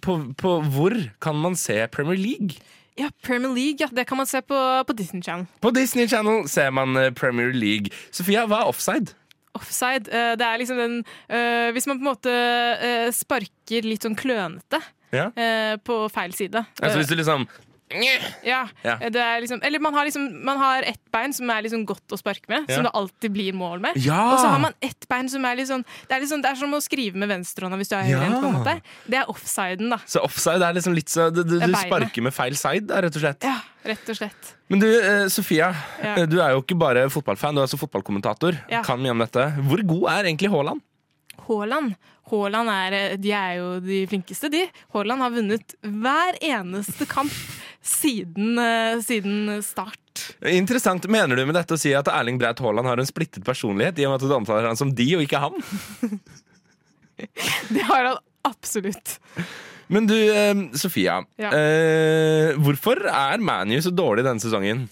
på, 0.00 0.18
på 0.38 0.52
hvor 0.70 0.94
kan 1.20 1.36
man 1.36 1.56
se 1.58 1.86
Premier 1.90 2.16
League? 2.16 2.56
Ja, 2.96 3.10
Premier 3.22 3.50
League, 3.52 3.76
ja, 3.80 3.88
det 3.92 4.06
kan 4.08 4.16
man 4.16 4.26
se 4.26 4.40
på, 4.40 4.56
på 4.86 4.96
Disney 4.96 5.20
Channel. 5.22 5.46
På 5.60 5.72
Disney 5.74 6.06
Channel 6.08 6.46
ser 6.48 6.70
man 6.70 6.96
eh, 6.96 7.10
Premier 7.10 7.52
League. 7.52 7.90
Sofia, 8.14 8.46
hva 8.46 8.62
er 8.62 8.70
offside? 8.70 9.12
Offside. 9.56 10.04
Det 10.06 10.44
er 10.44 10.58
liksom 10.60 10.76
den 10.76 10.96
Hvis 11.72 11.86
man 11.88 11.96
på 11.96 12.04
en 12.04 12.08
måte 12.10 12.32
sparker 13.16 13.86
litt 13.88 14.04
sånn 14.04 14.16
klønete 14.18 14.82
Ja. 15.14 15.30
på 15.80 15.96
feil 16.12 16.34
side. 16.36 16.60
Altså 16.82 16.98
hvis 17.00 17.08
du 17.08 17.14
liksom 17.16 17.46
Ja, 17.88 18.66
Ja. 18.82 18.96
Det 18.98 19.14
er 19.22 19.40
liksom, 19.40 19.60
eller 19.62 19.78
man 19.78 19.94
har, 19.94 20.04
liksom, 20.08 20.24
man 20.44 20.58
har 20.58 20.82
ett 20.82 21.00
bein 21.14 21.32
som 21.32 21.48
er 21.50 21.62
liksom 21.62 21.84
godt 21.86 22.10
å 22.12 22.18
sparke 22.18 22.48
med, 22.50 22.64
Ja. 22.68 22.74
som 22.74 22.84
det 22.84 22.90
alltid 22.92 23.32
blir 23.32 23.52
mål 23.54 23.78
med. 23.80 23.96
Ja. 24.02 24.32
Og 24.32 24.38
så 24.40 24.48
har 24.50 24.58
man 24.58 24.74
ett 24.82 25.06
bein 25.08 25.28
som 25.30 25.44
er 25.44 25.54
litt 25.56 25.68
sånn 25.68 25.84
Det 26.08 26.16
er, 26.16 26.26
sånn, 26.26 26.42
det 26.42 26.50
er 26.50 26.56
som 26.56 26.72
å 26.74 26.80
skrive 26.82 27.14
med 27.16 27.28
venstrehånda 27.30 27.76
hvis 27.78 27.88
du 27.88 27.94
er 27.96 28.02
høyrehendt. 28.10 28.82
Det 29.06 29.20
er 29.20 29.30
offsiden, 29.30 29.90
da. 29.90 29.98
Så 30.06 30.20
offside 30.24 30.62
er 30.66 30.74
liksom 30.74 30.94
litt 30.94 31.08
så 31.08 31.30
Du, 31.32 31.44
du, 31.44 31.60
er 31.60 31.66
du 31.68 31.74
sparker 31.78 32.22
med 32.26 32.34
feil 32.34 32.56
side, 32.58 32.86
da, 32.88 33.00
rett 33.06 33.14
og 33.14 33.22
slett. 33.22 33.44
Ja, 33.46 33.60
rett 33.84 34.08
og 34.10 34.16
slett. 34.18 34.52
Men 34.68 34.80
du, 34.82 34.88
eh, 34.90 35.28
Sofia. 35.28 35.70
Ja. 36.02 36.16
eh, 36.16 36.26
Du 36.26 36.40
er 36.42 36.50
jo 36.56 36.62
ikke 36.62 36.76
bare 36.78 37.06
fotballfan, 37.08 37.54
du 37.54 37.60
er 37.62 37.66
også 37.68 37.78
fotballkommentator. 37.78 38.58
Ja. 38.68 38.82
Kan 38.82 38.98
mye 39.00 39.10
om 39.14 39.18
dette. 39.22 39.46
Hvor 39.62 39.78
god 39.86 40.10
er 40.10 40.24
egentlig 40.32 40.50
Haaland? 40.50 40.82
Haaland 41.46 41.94
Haaland 42.26 42.68
er, 42.68 42.92
eh, 43.12 43.16
de 43.16 43.30
er 43.30 43.52
jo 43.60 43.78
de 43.78 44.00
flinkeste, 44.10 44.50
de. 44.50 44.64
Haaland 44.92 45.20
har 45.22 45.30
vunnet 45.30 45.74
hver 45.84 46.34
eneste 46.42 47.06
kamp 47.06 47.30
siden, 47.86 48.58
eh, 48.58 48.98
siden 49.04 49.62
start. 49.62 50.02
Interessant. 50.50 51.06
Mener 51.08 51.36
du 51.36 51.44
med 51.46 51.56
dette 51.56 51.76
å 51.76 51.80
si 51.80 51.92
at 51.94 52.08
Erling 52.10 52.38
Braut 52.40 52.60
Haaland 52.64 52.88
har 52.90 53.00
en 53.02 53.08
splittet 53.08 53.44
personlighet, 53.46 53.98
i 54.00 54.06
og 54.06 54.14
med 54.14 54.22
at 54.22 54.28
du 54.28 54.36
omtaler 54.36 54.68
han 54.70 54.78
som 54.78 54.92
de 54.94 55.08
og 55.16 55.24
ikke 55.26 55.42
han? 55.42 55.56
Det 57.72 57.80
har 57.88 58.10
han 58.10 58.18
absolutt. 58.44 59.16
Men 59.88 60.08
du, 60.10 60.16
eh, 60.16 60.54
Sofia. 60.76 61.20
Ja. 61.40 61.52
Eh, 61.54 62.56
hvorfor 62.60 63.06
er 63.08 63.40
ManU 63.40 63.78
så 63.80 63.94
dårlig 63.94 64.26
denne 64.26 64.42
sesongen? 64.42 64.86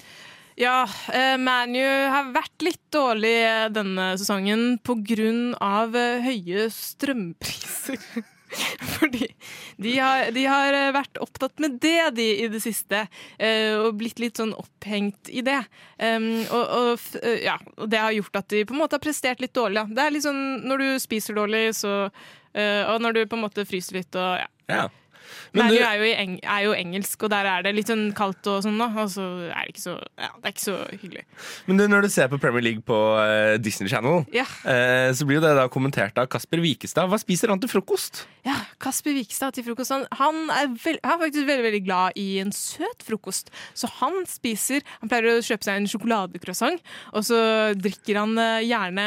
Ja, 0.54 0.85
eh, 1.11 1.35
ManU 1.37 1.83
har 1.83 2.30
vært 2.35 2.62
litt 2.62 2.83
dårlig 2.94 3.35
denne 3.74 4.12
sesongen 4.20 4.78
av 5.59 5.96
eh, 5.98 6.22
høye 6.22 6.68
strømpriser. 6.70 7.98
Fordi 8.95 9.29
de 9.77 9.99
har, 9.99 10.31
de 10.35 10.45
har 10.47 10.77
eh, 10.77 10.93
vært 10.95 11.21
opptatt 11.23 11.59
med 11.62 11.79
det 11.83 12.11
de 12.19 12.27
i 12.45 12.49
det 12.53 12.61
siste, 12.62 13.05
eh, 13.38 13.75
og 13.79 13.99
blitt 14.01 14.23
litt 14.23 14.40
sånn 14.40 14.55
opphengt 14.59 15.31
i 15.33 15.45
det. 15.45 15.61
Og, 16.05 16.62
og, 16.62 17.09
eh, 17.23 17.45
ja, 17.47 17.59
det 17.87 18.01
har 18.01 18.14
gjort 18.17 18.43
at 18.43 18.51
de 18.55 18.64
på 18.69 18.77
en 18.77 18.83
måte 18.85 18.99
har 18.99 19.05
prestert 19.05 19.43
litt 19.43 19.55
dårlig. 19.57 19.87
Det 19.95 20.05
er 20.05 20.14
litt 20.14 20.27
sånn 20.27 20.45
når 20.64 20.85
du 20.85 20.88
spiser 21.03 21.38
dårlig, 21.38 21.67
så 21.79 22.09
Og 22.55 23.01
når 23.03 23.12
du 23.17 23.19
på 23.27 23.35
en 23.35 23.43
måte 23.43 23.64
fryser 23.67 23.97
litt 23.97 24.14
og 24.14 24.37
ja. 24.38 24.47
Ja. 24.71 24.85
Men 25.53 25.67
ManU 25.67 25.77
du- 25.79 25.85
er, 25.85 25.95
jo 26.01 26.11
eng 26.25 26.35
er 26.43 26.63
jo 26.67 26.73
engelsk, 26.75 27.23
og 27.27 27.31
der 27.31 27.47
er 27.47 27.63
det 27.67 27.75
litt 27.75 27.87
sånn 27.91 28.13
kaldt 28.17 28.47
og 28.51 28.63
sånn, 28.67 28.79
da. 28.79 28.89
Og 29.03 29.09
så 29.11 29.25
er 29.51 29.65
det 29.67 29.75
ikke 29.75 29.85
så, 29.85 29.95
ja, 30.19 30.31
det 30.41 30.45
er 30.51 30.55
ikke 30.55 30.65
så 30.67 30.77
hyggelig. 31.01 31.25
Men 31.67 31.77
du, 31.81 31.85
når 31.89 32.03
du 32.03 32.09
ser 32.09 32.29
på 32.29 32.39
Premier 32.43 32.63
League 32.63 32.83
på 32.87 32.99
uh, 33.19 33.57
Disney 33.59 33.89
Channel, 33.89 34.25
Ja. 34.35 34.45
uh, 34.65 35.11
så 35.15 35.25
blir 35.27 35.41
jo 35.41 35.45
det 35.47 35.55
da 35.57 35.69
kommentert 35.69 36.19
av 36.19 36.27
Kasper 36.29 36.61
Vikestad. 36.65 37.09
Hva 37.09 37.19
spiser 37.23 37.49
han 37.49 37.61
til 37.63 37.69
frokost? 37.73 38.25
Ja, 38.45 38.57
Kasper 38.83 39.15
Vikestad 39.17 39.55
til 39.57 39.65
frokost. 39.65 39.91
Han, 39.95 40.07
han, 40.13 40.43
er 40.51 40.69
vel- 40.77 41.01
han 41.05 41.17
er 41.19 41.25
faktisk 41.27 41.47
veldig 41.49 41.65
veldig 41.71 41.83
glad 41.87 42.13
i 42.21 42.29
en 42.43 42.53
søt 42.53 43.03
frokost. 43.07 43.51
Så 43.75 43.89
han 44.01 44.25
spiser 44.29 44.83
Han 45.01 45.09
pleier 45.09 45.31
å 45.39 45.43
kjøpe 45.45 45.65
seg 45.65 45.77
en 45.81 45.87
sjokoladecroissant, 45.89 46.81
og 47.15 47.25
så 47.25 47.39
drikker 47.79 48.19
han 48.21 48.37
eh, 48.39 48.65
gjerne, 48.69 49.07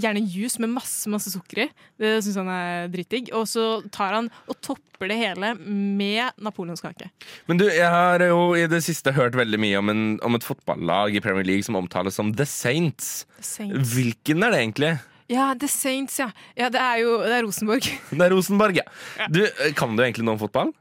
gjerne 0.00 0.22
juice 0.28 0.58
med 0.62 0.72
masse 0.74 1.08
masse 1.10 1.30
sukker 1.32 1.64
i. 1.64 1.68
Det 2.00 2.16
syns 2.24 2.36
han 2.40 2.50
er 2.52 2.88
dritdigg. 2.92 3.30
Og 3.36 3.46
så 3.48 3.64
tar 3.94 4.14
han 4.18 4.30
og 4.50 4.58
topper 4.64 5.08
det 5.10 5.16
hele 5.20 5.53
med 5.60 6.36
napoleonskake. 6.42 7.08
Men 7.50 7.60
du, 7.60 7.66
jeg 7.70 7.88
har 7.90 8.22
jo 8.26 8.52
i 8.58 8.66
det 8.70 8.82
siste 8.86 9.14
hørt 9.16 9.36
veldig 9.38 9.60
mye 9.62 9.80
om, 9.80 9.92
en, 9.92 10.04
om 10.26 10.38
et 10.38 10.46
fotballag 10.46 11.16
i 11.16 11.22
Premier 11.24 11.46
League 11.46 11.66
som 11.66 11.78
omtales 11.80 12.18
som 12.18 12.32
The 12.36 12.46
Saints. 12.48 13.24
The 13.38 13.48
Saints. 13.48 13.94
Hvilken 13.94 14.46
er 14.46 14.54
det 14.54 14.62
egentlig? 14.62 14.92
Ja, 15.32 15.50
The 15.58 15.68
Saints, 15.70 16.18
ja. 16.20 16.30
Ja, 16.58 16.68
Det 16.72 16.80
er 16.80 17.02
jo 17.02 17.18
det 17.24 17.34
er 17.38 17.44
Rosenborg. 17.46 17.90
Det 18.10 18.20
er 18.20 18.34
Rosenborg, 18.34 18.80
ja. 18.82 19.28
Du, 19.32 19.42
eh, 19.44 19.72
kan 19.76 19.96
du 19.96 20.04
egentlig 20.04 20.26
noe 20.26 20.36
om 20.36 20.42
fotball? 20.42 20.72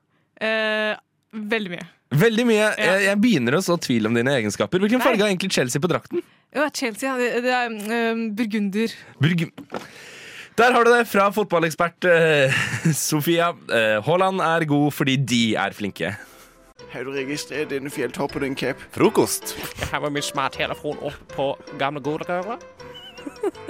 Eh, 0.43 0.93
veldig 1.31 1.77
mye. 1.77 1.89
Veldig 2.13 2.45
mye. 2.45 2.65
Jeg, 2.77 3.05
jeg 3.07 3.19
begynner 3.23 3.57
å 3.57 3.63
så 3.65 3.77
tvil 3.81 4.09
om 4.09 4.17
dine 4.17 4.36
egenskaper. 4.38 4.81
Hvilken 4.83 5.01
Nei. 5.01 5.07
farge 5.07 5.23
har 5.23 5.31
egentlig 5.31 5.53
Chelsea 5.55 5.81
på 5.81 5.89
drakten? 5.89 6.21
Ja, 6.53 6.67
Chelsea, 6.69 7.07
ja. 7.09 7.15
Det, 7.17 7.41
det 7.45 7.53
er 7.55 8.12
um, 8.13 8.27
burgunder. 8.38 8.93
Burg 9.23 9.47
Der 10.57 10.73
har 10.73 10.85
du 10.85 10.91
det 10.93 11.07
fra 11.09 11.29
fotballekspert 11.33 12.05
eh, 12.05 12.53
Sofia. 12.93 13.51
Eh, 13.73 13.97
Haaland 14.05 14.41
er 14.41 14.65
god 14.69 14.91
fordi 14.93 15.15
de 15.17 15.55
er 15.57 15.73
flinke. 15.73 16.13
Har 16.93 17.07
du 17.07 17.13
registrert 17.15 17.71
denne 17.71 17.89
fjelltoppen 17.89 18.43
din, 18.45 18.55
Cap? 18.55 18.81
Frokost. 18.93 19.55
Jeg 19.79 19.89
har 19.89 20.03
med 20.05 20.13
min 20.19 20.25
smarttelefon 20.25 20.99
opp 21.01 21.33
på 21.33 21.47
gamle 21.81 22.03
godrøret. 22.05 22.61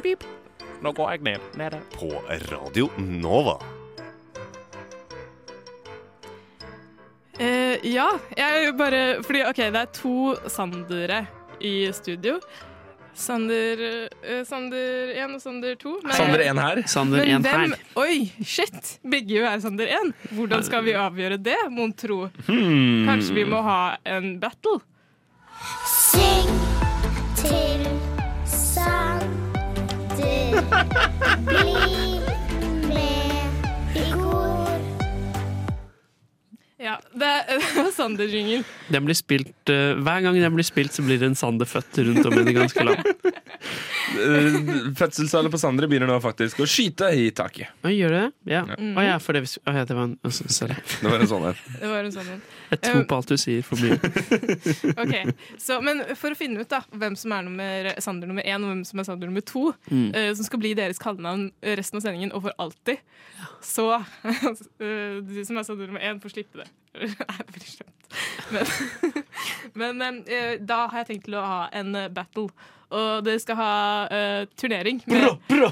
Pip. 0.03 0.25
Nå 0.83 0.91
går 0.91 1.13
jeg 1.13 1.23
ned. 1.29 1.45
Nede. 1.55 1.79
På 1.95 2.09
Radio 2.51 2.89
Nova. 2.99 3.55
Eh, 7.39 7.79
ja, 7.87 8.09
jeg 8.37 8.75
bare 8.77 9.23
Fordi 9.23 9.39
OK, 9.47 9.57
det 9.73 9.79
er 9.79 9.89
to 9.95 10.35
Sandere 10.51 11.23
i 11.63 11.87
studio. 11.95 12.37
Sander 13.15 13.81
uh, 13.85 14.41
Sander 14.47 15.13
1 15.15 15.35
og 15.35 15.41
Sander 15.41 15.75
2. 15.79 15.93
Nei, 16.03 16.17
Sander 16.17 16.45
1 16.45 16.61
her. 16.65 16.81
Sander 16.89 17.25
Men 17.25 17.45
1 17.45 17.49
her. 17.51 17.75
Oi, 18.01 18.15
shit! 18.41 18.95
Begge 19.05 19.37
jo 19.37 19.47
er 19.49 19.61
Sander 19.63 19.91
1. 19.99 20.13
Hvordan 20.33 20.65
skal 20.65 20.85
vi 20.87 20.97
avgjøre 20.97 21.37
det, 21.41 21.59
mon 21.73 21.93
tro? 21.93 22.27
Hmm. 22.47 23.05
Kanskje 23.09 23.37
vi 23.41 23.47
må 23.49 23.61
ha 23.65 23.81
en 24.15 24.37
battle? 24.43 24.79
Syng 25.87 26.53
til 27.39 27.87
Sander. 28.45 29.03
Bli 31.47 32.02
Sander-jingle. 37.97 38.63
Den 38.93 39.05
blir 39.07 39.17
spilt, 39.17 39.55
eh, 39.69 39.93
hver 39.99 40.23
gang 40.25 40.39
den 40.39 40.55
blir 40.55 40.67
spilt, 40.67 40.93
så 40.95 41.05
blir 41.05 41.21
det 41.21 41.31
en 41.31 41.39
Sander 41.39 41.69
født 41.69 42.01
rundt 42.07 42.25
om 42.29 42.39
i 42.39 42.45
det 42.47 42.55
ganske 42.57 42.87
land. 42.87 43.03
Eh, 44.13 44.55
Fødselstallet 44.97 45.51
på 45.53 45.57
Sandre 45.61 45.87
begynner 45.89 46.09
nå 46.09 46.17
faktisk 46.23 46.59
å 46.63 46.67
skyte 46.69 47.09
i 47.17 47.29
taket. 47.35 47.71
Oi, 47.85 47.95
gjør 47.97 48.13
det? 48.13 48.23
Ja. 48.51 48.61
Mm. 48.77 48.91
Oh, 48.97 49.03
ja, 49.05 49.15
for 49.23 49.33
det, 49.37 49.43
oh, 49.65 49.73
ja, 49.77 49.85
det 49.89 49.95
var 49.97 50.09
en 50.09 50.15
oh, 50.21 50.33
Sorry. 50.33 50.75
Det 51.01 51.09
var 51.09 51.23
en 51.23 51.29
sånn 51.31 51.47
en. 51.49 51.61
Det 51.79 51.89
var 51.91 52.07
en 52.07 52.13
sånn. 52.15 52.29
Jeg 52.73 52.81
tror 52.83 53.03
på 53.09 53.17
alt 53.19 53.33
du 53.33 53.37
sier 53.41 53.65
for 53.65 53.81
mye. 53.81 53.97
Ok, 55.03 55.13
så, 55.61 55.79
Men 55.85 56.03
for 56.19 56.33
å 56.33 56.37
finne 56.37 56.61
ut 56.63 56.69
da 56.71 56.81
hvem 56.93 57.15
som 57.19 57.33
er 57.35 57.45
nummer, 57.47 57.89
Sander 58.03 58.29
nummer 58.29 58.45
én 58.45 58.61
og 58.63 58.71
hvem 58.73 58.83
som 58.87 59.01
er 59.01 59.07
Sander 59.09 59.29
nummer 59.31 59.45
to, 59.45 59.65
Mm. 59.93 60.09
uh, 60.15 60.29
som 60.37 60.45
skal 60.47 60.59
bli 60.61 60.71
deres 60.77 60.99
kallenavn 61.01 61.47
resten 61.77 61.97
av 61.99 62.03
sendingen 62.05 62.31
og 62.35 62.45
for 62.45 62.55
alltid, 62.61 63.01
så 63.63 63.87
uh, 63.99 65.17
Du 65.23 65.39
som 65.45 65.57
er 65.59 65.65
Sander 65.67 65.89
nummer 65.89 66.03
én, 66.03 66.21
får 66.23 66.35
slippe 66.37 66.61
det. 66.63 66.69
Det 66.93 67.09
er 67.25 67.43
veldig 67.49 67.71
slemt. 67.73 67.99
Men, 69.73 69.97
men 69.97 70.19
uh, 70.27 70.53
da 70.61 70.83
har 70.91 71.03
jeg 71.03 71.09
tenkt 71.13 71.27
til 71.29 71.37
å 71.39 71.43
ha 71.47 71.61
en 71.73 71.95
battle. 72.13 72.49
Og 72.93 73.25
dere 73.25 73.39
skal 73.41 73.57
ha 73.57 74.05
uh, 74.05 74.45
turnering. 74.59 75.01
Med, 75.09 75.25
dere 75.49 75.71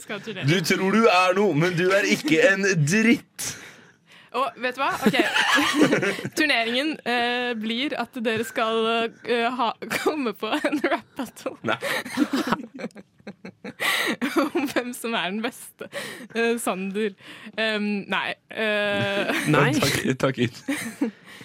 skal 0.00 0.16
ha 0.16 0.20
turnering. 0.24 0.48
Du 0.48 0.56
tror 0.64 0.90
du 0.96 1.04
er 1.04 1.36
noe, 1.36 1.52
men 1.58 1.76
du 1.76 1.90
er 1.92 2.02
ikke 2.14 2.40
en 2.52 2.64
dritt. 2.86 3.52
Og 4.32 4.48
vet 4.64 4.76
du 4.76 4.80
hva? 4.80 4.92
Ok. 5.04 5.16
Turneringen 6.38 6.94
eh, 7.08 7.52
blir 7.58 7.94
at 8.00 8.16
dere 8.24 8.44
skal 8.48 9.10
eh, 9.28 9.52
ha, 9.52 9.72
komme 9.98 10.32
på 10.36 10.46
en 10.56 10.80
rap 10.86 11.06
battle. 11.18 11.56
Nei. 11.68 11.76
Om 14.56 14.64
hvem 14.72 14.90
som 14.96 15.14
er 15.18 15.26
den 15.34 15.42
beste. 15.44 15.84
Eh, 16.32 16.56
Sander. 16.62 17.12
Um, 17.58 18.04
nei. 18.08 18.34
nei. 19.52 19.70
Takk, 19.76 19.96
takk 20.24 20.36
ut. 20.46 20.56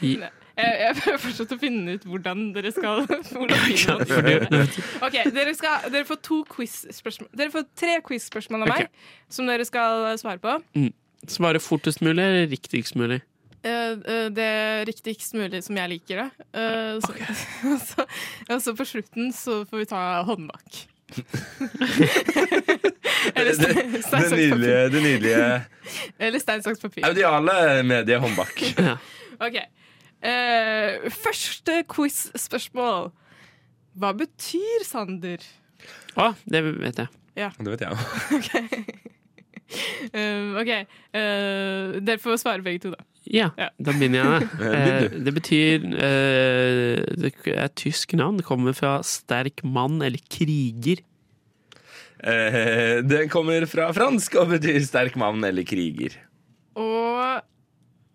nei. 0.01 0.32
Jeg, 0.58 0.78
jeg 0.82 0.97
prøver 0.97 1.20
fortsatt 1.22 1.51
å 1.53 1.58
finne 1.62 1.95
ut 1.97 2.05
hvordan 2.10 2.39
dere 2.55 2.72
skal 2.74 3.03
hvordan 3.38 3.60
du- 3.70 4.78
Ok, 5.05 5.18
dere, 5.36 5.53
skal, 5.58 5.86
dere 5.93 6.05
får 6.10 6.20
to 6.26 6.41
quiz-spørsmål 6.49 7.30
Dere 7.38 7.53
får 7.53 7.68
tre 7.78 7.99
quiz-spørsmål 8.05 8.66
av 8.66 8.72
meg 8.74 8.88
okay. 8.88 9.10
som 9.30 9.49
dere 9.49 9.66
skal 9.68 10.08
svare 10.18 10.41
på. 10.41 10.58
Mm. 10.78 10.93
Svare 11.30 11.62
fortest 11.62 12.01
mulig 12.05 12.24
eller 12.24 12.47
riktigst 12.49 12.97
mulig? 12.97 13.22
Uh, 13.68 14.30
det 14.34 14.49
riktigst 14.88 15.34
mulig 15.38 15.64
som 15.66 15.78
jeg 15.78 15.91
liker 15.95 16.24
det. 16.24 16.30
Uh, 16.55 16.97
så, 17.03 17.14
og 17.74 17.80
så, 17.84 18.05
og 18.49 18.62
så 18.64 18.76
på 18.78 18.86
slutten 18.95 19.34
så 19.36 19.62
får 19.70 19.84
vi 19.84 19.89
ta 19.93 20.03
håndbak. 20.28 20.84
Eller 23.38 23.53
stein, 23.55 23.93
det, 23.93 24.01
stein, 24.03 24.26
nydelige, 24.34 24.89
det 24.91 24.99
nydelige 25.03 25.62
Eller 26.20 26.39
stein, 26.43 26.64
saks, 26.66 26.82
papir. 26.84 27.05
audiale 27.08 27.84
mediet 27.88 28.20
håndbak. 28.20 28.60
Ok. 29.39 29.55
Eh, 30.26 31.07
første 31.13 31.82
quiz-spørsmål. 31.93 33.11
Hva 33.97 34.13
betyr 34.18 34.86
Sander? 34.86 35.43
Å, 36.18 36.32
det 36.49 36.63
vet 36.65 37.03
jeg. 37.03 37.13
Ja. 37.38 37.51
Det 37.57 37.76
vet 37.76 37.86
jeg 37.86 37.93
òg. 37.93 38.01
Ok. 39.68 40.13
Uh, 40.15 40.55
OK. 40.61 40.70
Uh, 41.11 41.97
dere 41.99 42.22
får 42.24 42.38
svare 42.39 42.63
begge 42.63 42.86
to, 42.86 42.93
da. 42.93 43.03
Ja, 43.28 43.49
da 43.59 43.93
begynner 43.93 44.24
jeg. 44.24 44.47
Eh, 44.68 45.18
det 45.26 45.34
betyr 45.36 45.84
eh, 45.95 47.01
Det 47.20 47.32
er 47.51 47.65
et 47.65 47.76
tysk 47.80 48.15
navn. 48.18 48.39
Det 48.39 48.47
kommer 48.47 48.76
fra 48.78 48.97
sterk 49.05 49.63
mann 49.68 49.99
eller 50.03 50.22
kriger. 50.32 51.03
Eh, 52.24 53.03
det 53.05 53.28
kommer 53.34 53.68
fra 53.70 53.89
fransk 53.95 54.39
og 54.41 54.55
betyr 54.55 54.80
sterk 54.88 55.18
mann 55.20 55.43
eller 55.45 55.68
kriger. 55.68 56.15
Og 56.78 57.43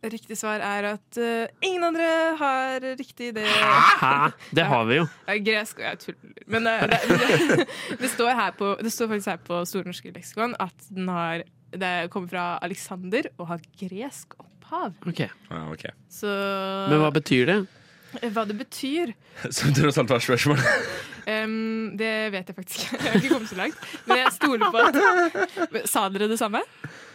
riktig 0.03 0.37
svar 0.39 0.63
er 0.65 0.89
at 0.95 1.19
uh, 1.21 1.47
ingen 1.63 1.85
andre 1.87 2.09
har 2.39 2.87
riktig 2.99 3.33
det. 3.37 3.47
Hæ? 3.47 4.33
Det 4.51 4.67
har 4.67 4.85
vi 4.89 5.01
jo. 5.01 5.07
Ja, 5.29 5.39
gresk 5.51 5.79
og 5.79 5.87
jeg 5.87 5.99
tuller. 6.03 6.37
Men 6.47 6.67
uh, 6.67 6.87
det, 6.91 7.01
det, 7.09 7.67
det, 8.03 8.11
står 8.11 8.35
her 8.39 8.55
på, 8.59 8.77
det 8.83 8.93
står 8.93 9.13
faktisk 9.13 9.33
her 9.35 9.43
på 9.47 9.65
Store 9.69 9.87
norske 9.89 10.15
leksikon 10.15 10.57
at 10.61 10.89
den 10.91 11.11
har 11.13 11.45
det 11.73 12.11
kommer 12.13 12.29
fra 12.29 12.47
Alexander 12.63 13.31
og 13.39 13.47
har 13.49 13.63
gresk 13.81 14.35
opphav. 14.39 14.93
Ok. 15.09 15.23
Ah, 15.49 15.71
okay. 15.73 15.95
Så 16.11 16.29
Men 16.91 17.01
hva 17.01 17.13
betyr 17.15 17.47
det? 17.49 17.61
Hva 18.13 18.45
det 18.45 18.59
betyr, 18.59 19.15
Som 19.49 19.73
tross 19.73 19.97
alt 19.99 20.11
var 20.13 20.21
spørsmålet. 20.21 20.65
um, 21.47 21.95
det 21.97 22.13
vet 22.35 22.51
jeg 22.51 22.57
faktisk 22.57 22.83
ikke. 22.83 22.99
Jeg 22.99 23.13
har 23.13 23.21
ikke 23.23 23.33
kommet 23.33 23.49
så 23.49 23.57
langt. 23.57 23.87
Men 24.05 24.21
jeg 24.21 24.33
stoler 24.37 24.75
på 24.75 24.83
at 24.85 25.89
Sa 25.89 26.09
dere 26.13 26.29
det 26.29 26.39
samme? 26.41 26.61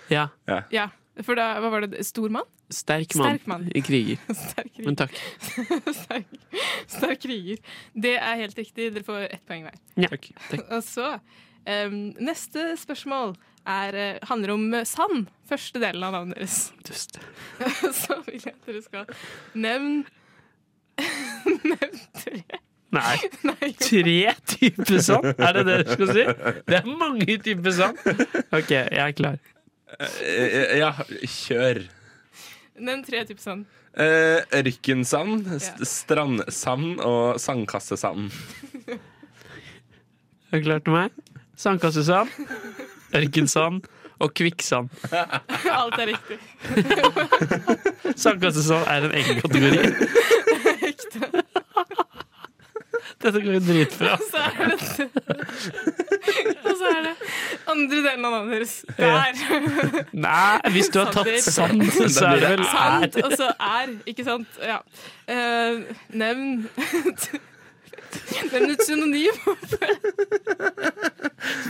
Ja. 0.09 0.29
Ja. 0.49 0.87
For 1.25 1.39
da, 1.39 1.47
hva 1.63 1.71
var 1.73 1.85
det? 1.87 2.03
Stor 2.05 2.29
mann? 2.33 2.45
Sterk 2.73 3.15
mann, 3.15 3.37
Sterk 3.37 3.47
mann. 3.49 3.65
i 3.73 3.81
kriger. 3.81 4.19
Sterk 4.43 4.71
kriger. 4.75 4.87
Men 4.89 4.97
takk. 4.99 5.17
sterk, 6.01 6.37
sterk 6.91 7.21
kriger. 7.23 7.61
Det 7.95 8.15
er 8.19 8.41
helt 8.43 8.57
riktig. 8.59 8.91
Dere 8.95 9.05
får 9.07 9.27
ett 9.29 9.45
poeng 9.47 9.65
hver. 9.67 9.79
Ja, 9.97 10.11
takk. 10.11 10.65
Og 10.67 10.83
så 10.85 11.13
um, 11.17 11.97
Neste 12.19 12.69
spørsmål 12.81 13.35
er, 13.67 13.97
eh, 13.99 14.19
handler 14.29 14.53
om 14.53 14.67
eh, 14.77 14.85
sand. 14.87 15.27
Første 15.49 15.81
delen 15.83 16.03
av 16.07 16.13
navnet 16.15 16.37
deres. 16.39 16.59
Dust. 16.87 17.19
så 18.03 18.21
vil 18.27 18.39
jeg 18.39 18.53
at 18.53 18.69
dere 18.69 18.85
skal 18.85 19.11
nevne 19.55 20.05
Nevn 21.67 21.99
tre. 22.17 22.39
Nei. 22.95 23.17
Tre 23.77 24.15
typer 24.47 25.01
sand? 25.03 25.27
Er 25.35 25.59
det 25.59 25.63
det 25.67 25.75
du 25.83 25.91
skal 25.91 26.09
si? 26.15 26.23
Det 26.71 26.77
er 26.79 26.87
mange 26.89 27.35
typer 27.43 27.75
sand. 27.75 27.99
OK, 28.55 28.71
jeg 28.71 29.03
er 29.03 29.13
klar. 29.17 29.37
Eh, 29.99 30.77
Ja, 30.81 30.91
kjør. 31.23 31.83
Nevn 32.77 33.03
tre 33.07 33.23
typer 33.25 33.41
sand. 33.41 33.65
Eh, 33.97 34.43
Ørkensand, 34.59 35.47
Ja. 35.47 35.85
strandsand 35.87 36.99
og 37.01 37.39
sandkassesand. 37.41 38.31
Er 40.51 40.59
du 40.59 40.63
klar 40.67 40.79
til 40.85 40.93
meg? 40.93 41.11
Sandkassesand, 41.57 42.29
ørkensand 43.17 43.87
og 44.21 44.33
kvikksand. 44.37 44.89
Alt 45.11 45.97
er 45.97 46.11
riktig. 46.13 46.37
Sandkassesand 48.23 48.85
er 48.87 49.07
en 49.07 49.15
egen 49.17 49.41
kategori. 49.41 49.81
Ekte. 50.91 51.31
Dette 53.17 53.41
går 53.41 53.57
jo 53.57 53.61
dritbra. 53.65 54.13
Så 54.29 54.37
er 54.45 54.53
det 54.69 54.77
Og 56.61 56.73
så 56.77 56.85
er 56.91 57.01
det 57.07 57.15
andre 57.77 57.97
delen 58.03 58.25
av 58.25 58.31
navnet 58.31 58.53
deres. 58.57 58.73
Der. 58.97 59.33
Nei, 60.27 60.71
hvis 60.75 60.89
du 60.93 60.99
har 60.99 61.11
tatt 61.13 61.29
sand, 61.45 61.83
så 62.15 62.25
er 62.31 62.41
det 62.41 62.49
vel 62.55 62.65
Sand, 62.71 63.03
er. 63.05 63.25
og 63.25 63.37
så 63.37 63.51
er, 63.53 63.93
ikke 64.09 64.25
sant? 64.27 64.59
Ja. 64.63 64.79
Uh, 65.27 65.83
nevn 66.09 66.67
Nevn 68.51 68.71
et 68.71 68.83
synonym. 68.87 69.35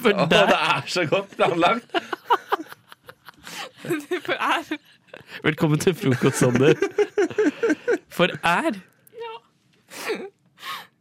For 0.03 0.12
der 0.14 0.51
det 0.51 0.58
er 0.58 0.84
så 0.88 1.05
godt 1.10 1.34
planlagt! 1.34 1.97
For 4.28 4.34
er 4.38 4.78
Velkommen 5.43 5.80
til 5.82 5.95
frokost, 5.97 6.38
Sander. 6.38 6.74
For 8.10 8.30
er 8.43 8.78
Ja. 9.18 9.34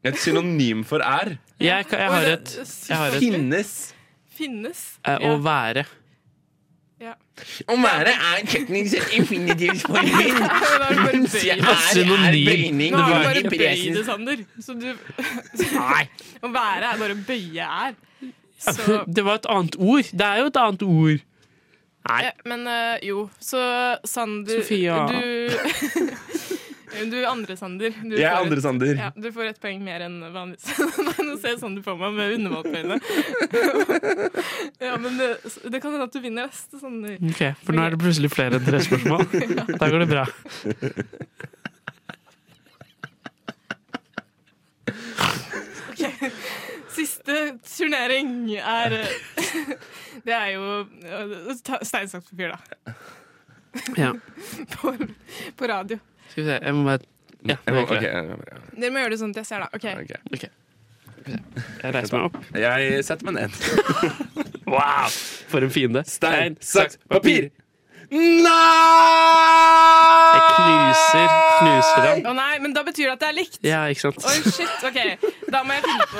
Et 0.08 0.18
synonym 0.18 0.84
for 0.84 0.96
er. 1.04 1.36
Jeg, 1.60 1.84
jeg 1.90 2.10
har 2.10 2.22
et, 2.22 2.58
jeg 2.88 2.96
har 2.96 3.06
et 3.06 3.18
Finnes. 3.18 3.95
Finnes. 4.36 4.82
eh, 5.04 5.22
å 5.30 5.36
være. 5.44 5.86
Ja. 7.00 7.12
Å 7.68 7.74
være 7.76 8.12
er 8.14 8.46
teknisk 8.48 8.94
sett 8.94 9.10
infinitivsformen. 9.18 10.38
Mens 11.10 11.34
jeg 11.44 11.58
er, 11.60 11.82
Synonym. 11.92 12.24
er 12.24 12.38
bøyning. 12.48 12.94
Nå 12.94 13.02
har 13.02 13.12
du 13.12 13.26
bare 13.26 13.42
bøyd 13.52 13.96
det, 13.98 14.04
Sander. 14.06 14.44
Så 14.64 14.76
du 14.80 14.86
Å 16.46 16.52
være 16.54 16.92
er 16.94 17.00
bare 17.02 17.16
å 17.16 17.22
bøye 17.28 17.68
er. 17.82 17.96
Så 18.64 19.02
Det 19.18 19.24
var 19.26 19.42
et 19.42 19.48
annet 19.52 19.76
ord. 19.76 20.08
Det 20.12 20.28
er 20.30 20.40
jo 20.40 20.48
et 20.52 20.60
annet 20.62 20.86
ord. 20.88 21.24
Nei. 22.06 22.20
ja, 22.22 22.32
Men 22.48 22.64
eh, 22.70 22.96
jo, 23.10 23.26
så 23.42 23.60
Sander 24.06 24.62
Sofia. 24.62 25.02
Du 25.10 26.55
Du 26.86 27.16
er 27.18 27.26
andre 27.28 27.56
Sander. 27.58 27.90
Du 28.02 28.14
Jeg 28.16 28.22
er 28.28 28.36
får 28.36 28.42
andre 28.46 28.56
et- 28.56 28.62
Sander. 28.62 28.94
Ja, 29.00 29.08
du 29.16 29.26
får 29.34 29.44
et 29.50 29.58
poeng 29.60 29.80
mer 29.82 30.00
enn 30.06 30.20
vanlig. 30.32 30.58
Nå 31.26 31.34
ser 31.42 31.56
Sander 31.58 31.82
på 31.82 31.96
meg 31.98 32.12
med 32.14 32.34
undermålt 32.38 32.66
ja, 34.86 34.94
men 35.02 35.18
det, 35.18 35.30
det 35.66 35.80
kan 35.82 35.92
hende 35.96 36.06
at 36.06 36.12
du 36.14 36.20
vinner 36.22 36.46
neste, 36.46 36.78
Sander. 36.80 37.16
Ok, 37.32 37.42
For 37.66 37.72
nå 37.76 37.82
er 37.86 37.90
det 37.96 38.00
plutselig 38.04 38.30
flere 38.32 38.54
enn 38.60 38.66
tre 38.68 38.78
spørsmål. 38.86 39.20
Da 39.82 39.86
går 39.90 39.98
det 40.04 40.10
bra. 40.14 40.24
Ok. 45.90 46.02
Siste 46.96 47.34
turnering 47.66 48.30
er 48.56 48.94
Det 50.24 50.32
er 50.34 50.50
jo 50.54 50.86
stein, 51.58 52.08
saks, 52.08 52.30
papir, 52.30 52.54
da. 52.54 52.58
Ja. 54.00 54.12
På, 54.72 54.94
på 55.58 55.66
radio. 55.68 55.98
Skal 56.30 56.42
vi 56.42 56.48
se, 56.48 56.58
jeg 56.62 56.74
må 56.76 56.86
bare 56.88 57.02
Ja, 57.46 57.56
jeg 57.66 57.74
må, 57.74 57.82
okay, 57.86 57.96
Ok, 57.96 58.70
Dere 58.76 58.92
må 58.94 59.02
gjøre 59.04 59.14
det 59.14 59.20
sånn 59.20 59.34
at 59.36 59.42
jeg 59.42 59.50
ser, 59.50 59.66
da. 59.66 59.68
Ok. 59.76 59.86
Ok. 60.34 60.48
Jeg 61.26 61.94
reiser 61.94 62.16
meg 62.16 62.26
opp. 62.28 62.36
Jeg 62.54 63.04
setter 63.06 63.30
meg 63.30 63.40
ned. 63.40 63.50
Wow! 64.66 65.06
For 65.46 65.62
en 65.62 65.70
fiende. 65.70 66.02
Stein, 66.10 66.56
saks, 66.60 66.98
papir! 67.06 67.52
Nei! 68.10 68.50
Jeg 70.34 70.42
knuser, 70.56 71.28
knuser 71.60 72.02
dem. 72.06 72.24
Å 72.30 72.34
nei, 72.34 72.54
men 72.62 72.74
da 72.74 72.82
betyr 72.86 73.08
det 73.08 73.14
at 73.14 73.22
det 73.22 73.28
er 73.28 73.36
likt. 73.36 73.58
Ja, 73.66 73.84
ikke 73.90 74.08
sant? 74.08 74.26
Oi, 74.26 74.36
shit. 74.46 74.74
OK, 74.86 74.98
da 75.54 75.62
må 75.66 75.78
jeg 75.78 75.86
finne 75.86 76.06
på 76.10 76.18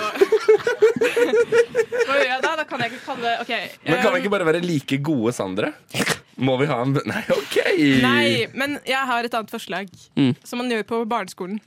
Hva 2.06 2.18
gjør 2.18 2.30
jeg 2.30 2.42
da? 2.46 2.52
Da 2.62 2.66
kan 2.66 2.82
jeg 2.82 2.94
ikke 2.94 3.02
kalle 3.06 3.26
det 3.26 3.34
OK. 3.44 3.52
Men 3.86 3.98
kan 4.02 4.10
vi 4.10 4.14
um, 4.14 4.20
ikke 4.22 4.34
bare 4.34 4.48
være 4.50 4.62
like 4.66 5.00
gode 5.10 5.34
Sandre? 5.36 5.74
Må 6.36 6.56
vi 6.60 6.68
ha 6.68 6.82
en 6.84 6.96
Nei, 7.12 7.22
OK! 7.32 7.56
Nei, 8.02 8.28
men 8.56 8.78
jeg 8.86 9.08
har 9.08 9.26
et 9.26 9.36
annet 9.36 9.52
forslag. 9.52 9.90
Mm. 10.18 10.34
Som 10.44 10.62
man 10.62 10.72
gjør 10.72 10.86
på 10.90 11.00
barneskolen. 11.08 11.60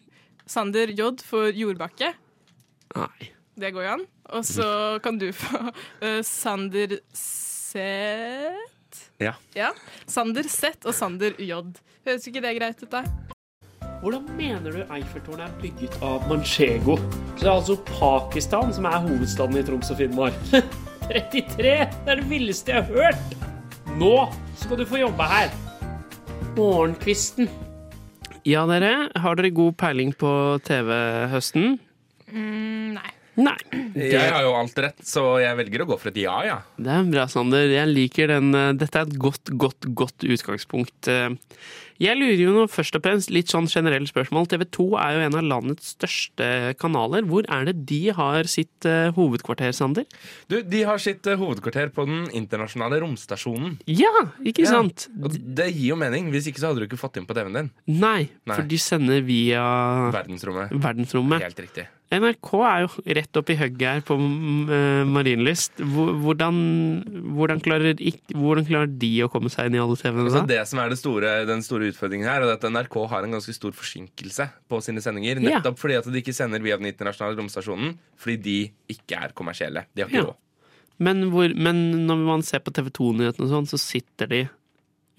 Sander 0.49 0.93
J 0.93 1.11
for 1.26 1.53
jordbakke. 1.53 2.13
Nei. 2.97 3.32
Det 3.59 3.74
går 3.76 3.86
jo 3.86 3.93
an. 3.97 4.05
Og 4.38 4.45
så 4.45 4.67
kan 5.03 5.17
du 5.20 5.32
få 5.36 5.59
uh, 5.70 6.22
Sander 6.26 6.99
Z 7.17 7.82
Ja. 9.22 9.34
Ja. 9.57 9.74
Sander 10.09 10.47
Z 10.47 10.86
og 10.86 10.95
Sander 10.95 11.36
J. 11.41 11.59
Høres 12.07 12.30
ikke 12.30 12.43
det 12.45 12.55
greit 12.57 12.86
ut, 12.86 12.93
da? 12.93 13.03
Hvordan 13.99 14.30
mener 14.38 14.72
du 14.72 14.93
Eiffeltårnet 14.95 15.49
er 15.49 15.57
bygget 15.59 15.97
av 16.05 16.24
manchego? 16.30 16.95
Så 17.36 17.41
det 17.41 17.49
er 17.49 17.55
altså 17.57 17.76
Pakistan 17.89 18.72
som 18.74 18.88
er 18.88 19.01
hovedstaden 19.03 19.59
i 19.59 19.65
Troms 19.67 19.91
og 19.91 19.99
Finnmark. 19.99 20.39
33! 21.09 21.43
Det 21.57 22.13
er 22.13 22.22
det 22.22 22.30
villeste 22.30 22.72
jeg 22.72 22.86
har 22.86 22.93
hørt! 23.09 23.49
Nå 23.98 24.14
skal 24.60 24.78
du 24.80 24.86
få 24.88 25.00
jobbe 25.02 25.26
her. 25.28 25.52
Morgenkvisten. 26.58 27.50
Ja, 28.48 28.64
dere. 28.70 29.10
Har 29.20 29.36
dere 29.40 29.52
god 29.56 29.76
peiling 29.80 30.14
på 30.18 30.30
TV-høsten? 30.68 31.78
Mm, 32.32 32.96
nei. 32.98 33.12
Nei. 33.40 33.56
Jeg 33.96 34.32
har 34.34 34.44
jo 34.44 34.52
alt 34.60 34.80
rett, 34.84 34.98
så 35.08 35.22
jeg 35.40 35.56
velger 35.62 35.86
å 35.86 35.90
gå 35.94 35.98
for 36.02 36.12
et 36.12 36.18
ja, 36.20 36.36
ja. 36.44 36.58
Det 36.76 36.92
er 36.92 37.06
bra, 37.08 37.24
Sander. 37.32 37.70
Jeg 37.72 37.88
liker 37.94 38.28
den. 38.34 38.50
eh, 38.56 38.74
Dette 38.80 39.00
er 39.00 39.08
et 39.08 39.16
godt, 39.22 39.52
godt, 39.56 39.88
godt 39.96 40.26
utgangspunkt. 40.28 41.08
Jeg 42.00 42.16
lurer 42.16 42.39
jo 42.39 42.52
nå 42.56 42.62
først 42.72 42.95
og 42.95 43.04
fremst 43.04 43.32
litt 43.36 43.52
sånn 43.52 43.68
generelt 43.68 44.08
spørsmål. 44.08 44.47
TV 44.47 44.64
2 44.72 44.86
er 45.04 45.18
jo 45.18 45.24
en 45.28 45.36
av 45.36 45.43
landets 45.43 45.89
største 45.97 46.47
kanaler. 46.80 47.26
Hvor 47.28 47.43
er 47.52 47.66
det 47.68 47.74
de 47.89 48.00
har 48.16 48.47
sitt 48.47 48.88
uh, 48.88 49.10
hovedkvarter, 49.18 49.74
Sander? 49.76 50.06
Du, 50.47 50.62
De 50.64 50.84
har 50.88 50.97
sitt 51.04 51.28
uh, 51.28 51.36
hovedkvarter 51.41 51.91
på 51.91 52.06
den 52.08 52.30
internasjonale 52.39 53.02
romstasjonen. 53.04 53.76
Ja, 53.91 54.14
ikke 54.39 54.64
Ja. 54.64 54.72
sant? 54.78 55.10
Og 55.20 55.36
det 55.36 55.74
gir 55.76 55.89
jo 55.91 56.00
mening. 56.00 56.32
Hvis 56.32 56.47
ikke 56.47 56.64
så 56.64 56.72
hadde 56.72 56.86
du 56.86 56.88
ikke 56.88 57.02
fått 57.04 57.20
inn 57.20 57.28
på 57.28 57.36
TV-en 57.36 57.60
din. 57.60 57.72
Nei, 58.00 58.30
Nei. 58.47 58.56
for 58.56 58.64
de 58.64 58.80
sender 58.80 59.20
via 59.28 59.64
Verdensrommet. 60.16 60.72
verdensrommet. 60.80 61.43
Helt 61.43 61.60
riktig. 61.68 61.88
NRK 62.10 62.49
er 62.66 62.84
jo 62.88 63.03
rett 63.20 63.38
oppi 63.38 63.53
hugget 63.60 63.84
her 63.86 63.99
på 64.05 64.16
uh, 64.18 65.03
Marienlyst. 65.05 65.78
Hvordan, 65.78 66.55
hvordan, 67.36 67.60
klarer 67.62 67.99
hvordan 68.34 68.66
klarer 68.66 68.89
de 68.89 69.12
å 69.22 69.30
komme 69.30 69.51
seg 69.53 69.70
inn 69.70 69.78
i 69.78 69.82
alle 69.84 69.97
TV-ene 69.99 70.26
Altså, 70.26 70.41
det 70.49 70.57
som 70.72 70.82
er 70.82 70.89
det 70.89 70.97
store, 70.97 71.34
den 71.45 71.62
store 71.66 71.91
utfordringen 71.91 72.26
her, 72.26 72.41
er 72.47 72.55
at 72.55 72.66
NRK 72.66 72.97
har 73.12 73.28
en 73.28 73.38
ganske 73.38 73.53
stor 73.53 73.76
forsinkelse 73.78 74.49
på 74.66 74.82
sine 74.86 75.03
sendinger. 75.05 75.38
Ja. 75.45 75.60
Nettopp 75.60 75.78
fordi 75.84 75.99
at 75.99 76.10
de 76.10 76.24
ikke 76.24 76.34
sender 76.34 76.66
via 76.66 76.80
den 76.82 76.89
internasjonale 76.89 77.38
romstasjonen, 77.38 77.93
fordi 78.18 78.39
de 78.47 78.57
ikke 78.97 79.22
er 79.28 79.38
kommersielle. 79.38 79.86
De 79.93 80.05
har 80.05 80.10
ikke 80.10 80.24
Ja. 80.24 80.32
råd. 80.32 80.41
Men, 80.99 81.30
hvor, 81.32 81.53
men 81.55 82.07
når 82.10 82.26
man 82.26 82.41
ser 82.43 82.60
på 82.66 82.74
TV 82.76 82.89
2-nyhetene 82.91 83.45
og 83.45 83.53
sånn, 83.53 83.70
så 83.70 83.78
sitter 83.80 84.28
de 84.34 84.41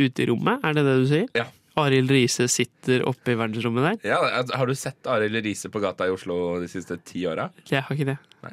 ute 0.00 0.24
i 0.24 0.26
rommet? 0.28 0.58
Er 0.66 0.74
det 0.76 0.84
det 0.84 0.98
du 0.98 1.06
sier? 1.08 1.30
Ja. 1.38 1.46
Arild 1.78 2.10
Riise 2.10 2.48
sitter 2.50 3.04
oppe 3.08 3.32
i 3.32 3.36
verdensrommet 3.38 4.00
der? 4.02 4.10
Ja, 4.10 4.18
har 4.56 4.66
du 4.66 4.74
sett 4.74 5.06
Arild 5.06 5.38
Riise 5.44 5.70
på 5.70 5.80
gata 5.80 6.06
i 6.08 6.10
Oslo 6.14 6.58
de 6.60 6.68
siste 6.68 6.96
ti 7.04 7.22
åra? 7.30 7.50
Jeg 7.70 7.82
har 7.86 7.94
ikke 7.96 8.08
det. 8.10 8.18
Nei. 8.42 8.52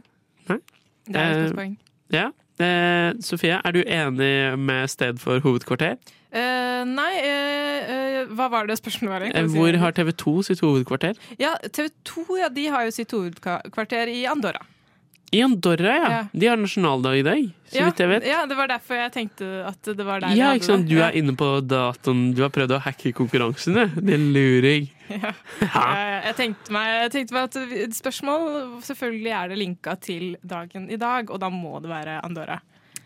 Nei? 0.52 0.60
Det 1.08 1.16
er 1.24 1.32
et 1.32 1.52
Eh, 1.52 1.56
poeng. 1.58 1.78
Ja. 2.14 2.28
Eh, 2.60 3.14
Sofie, 3.22 3.60
er 3.64 3.72
du 3.72 3.84
enig 3.84 4.58
med 4.60 4.90
sted 4.90 5.20
for 5.20 5.40
hovedkvarter? 5.40 5.98
Eh, 6.32 6.84
nei, 6.86 7.14
eh, 7.24 7.92
eh, 8.22 8.26
hva 8.36 8.50
var 8.52 8.68
det 8.68 8.78
spørsmålet 8.80 9.10
var? 9.10 9.22
Eh, 9.34 9.48
si 9.48 9.58
Hvor 9.58 9.78
har 9.80 9.92
TV 9.92 10.12
2 10.12 10.44
sitt 10.44 10.60
hovedkvarter? 10.62 11.16
Ja, 11.40 11.56
TV 11.72 11.90
2 12.04 12.38
ja, 12.42 12.50
de 12.50 12.66
har 12.68 12.84
jo 12.86 12.92
sitt 12.92 13.12
hovedkvarter 13.12 14.08
i 14.12 14.26
Andorra. 14.26 14.60
I 15.36 15.42
Andorra, 15.44 15.94
ja. 15.98 16.10
Ja. 16.12 16.20
De 16.32 16.48
har 16.48 16.56
nasjonaldag 16.58 17.18
i 17.20 17.24
dag, 17.26 17.42
så 17.68 17.76
Ja, 17.82 17.86
vidt 17.90 18.00
jeg 18.00 18.10
vet. 18.14 18.28
ja, 18.30 18.46
det 18.48 18.56
var 18.56 18.68
derfor 18.72 18.96
jeg 18.96 19.12
tenkte 19.12 19.48
at 19.68 19.82
det 19.84 20.06
var 20.08 20.22
der 20.24 20.36
Ja, 20.38 20.54
ikke 20.56 20.64
sant? 20.70 20.88
det. 20.88 20.96
Du 20.96 21.02
er 21.04 21.12
inne 21.20 21.34
på 21.36 21.50
datoen. 21.68 22.34
Du 22.34 22.42
har 22.46 22.50
prøvd 22.56 22.72
å 22.78 22.80
hacke 22.86 23.12
konkurransen, 23.18 23.76
du. 23.76 24.02
Din 24.12 24.32
luring. 24.34 24.88
Ja. 25.08 25.32
Jeg 26.28 26.36
tenkte 26.36 26.72
meg, 26.76 26.88
jeg 27.06 27.12
tenkte 27.14 27.36
meg 27.38 27.46
at 27.48 27.94
spørsmål 27.96 28.82
Selvfølgelig 28.84 29.32
er 29.32 29.48
det 29.54 29.58
linka 29.62 29.94
til 30.04 30.34
dagen 30.44 30.90
i 30.92 30.98
dag, 31.00 31.30
og 31.32 31.40
da 31.40 31.48
må 31.52 31.78
det 31.84 31.88
være 31.92 32.18
Andorra. 32.28 32.58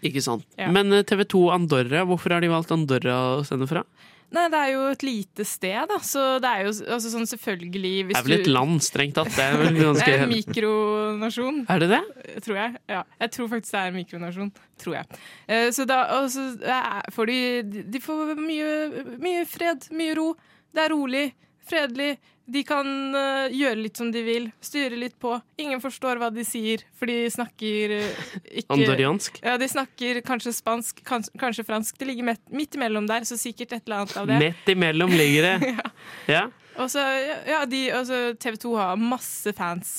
Ikke 0.02 0.22
sant. 0.26 0.46
Ja. 0.58 0.72
Men 0.74 0.90
eh, 0.94 1.04
TV 1.06 1.26
2 1.30 1.44
Andorra, 1.54 2.02
hvorfor 2.10 2.34
har 2.34 2.42
de 2.42 2.50
valgt 2.50 2.72
Andorra 2.74 3.20
å 3.38 3.44
sende 3.46 3.68
fra? 3.70 3.84
Nei, 4.32 4.46
det 4.48 4.60
er 4.64 4.70
jo 4.72 4.84
et 4.94 5.04
lite 5.04 5.44
sted, 5.48 5.90
da, 5.90 5.98
så 6.08 6.22
det 6.40 6.48
er 6.48 6.62
jo 6.64 6.72
altså, 6.96 7.10
sånn 7.12 7.28
selvfølgelig 7.28 7.94
hvis 8.08 8.16
Det 8.16 8.22
er 8.22 8.28
vel 8.30 8.36
et 8.38 8.48
land, 8.48 8.78
strengt 8.86 9.18
tatt. 9.18 9.32
Det 9.36 9.44
er 9.44 9.58
vel 9.60 9.80
Det 9.98 10.06
er 10.08 10.24
en 10.24 10.32
mikronasjon. 10.32 11.60
Er 11.68 11.84
det 11.84 11.90
det? 11.92 12.02
Tror 12.46 12.60
jeg. 12.62 12.78
Ja. 12.94 13.02
Jeg 13.26 13.34
tror 13.36 13.52
faktisk 13.52 13.76
det 13.76 13.82
er 13.82 13.92
en 13.92 13.98
mikronasjon. 14.00 14.52
Tror 14.82 14.98
jeg. 15.02 15.20
Eh, 15.52 15.68
Så 15.76 15.86
da 15.90 16.00
eh, 16.24 17.02
får 17.12 17.32
de 17.34 17.84
De 17.92 18.02
får 18.02 18.34
mye, 18.40 18.72
mye 19.20 19.44
fred, 19.50 19.90
mye 20.00 20.16
ro. 20.16 20.30
Det 20.72 20.86
er 20.86 20.96
rolig, 20.96 21.26
fredelig. 21.68 22.14
De 22.52 22.64
kan 22.68 22.88
eh, 23.16 23.54
gjøre 23.56 23.80
litt 23.80 24.00
som 24.00 24.10
de 24.12 24.22
vil, 24.26 24.48
styre 24.64 24.98
litt 25.00 25.18
på. 25.22 25.36
Ingen 25.62 25.82
forstår 25.84 26.20
hva 26.22 26.32
de 26.34 26.44
sier, 26.48 26.84
for 27.00 27.08
de 27.08 27.30
snakker 27.32 27.94
eh, 27.98 28.24
ikke 28.62 28.76
Andoriansk? 28.76 29.40
Ja, 29.46 29.58
de 29.62 29.70
snakker 29.72 30.20
kanskje 30.28 30.54
spansk, 30.58 31.04
kanskje, 31.08 31.36
kanskje 31.40 31.66
fransk. 31.68 32.00
Det 32.02 32.10
ligger 32.10 32.32
midt, 32.34 32.76
imellom 32.76 33.08
der, 33.10 33.28
så 33.30 33.38
sikkert 33.40 33.78
et 33.78 33.86
eller 33.86 34.02
annet 34.04 34.18
av 34.20 34.28
det. 34.32 34.40
Midt 34.42 34.74
imellom 34.76 35.14
ligger 35.16 35.48
det. 35.52 35.76
ja. 36.36 36.48
Og 36.80 36.88
så, 36.92 37.04
ja, 37.48 37.64
de, 37.68 37.82
altså, 37.94 38.20
TV 38.40 38.56
2 38.64 38.76
har 38.80 39.00
masse 39.00 39.52
fans, 39.58 39.90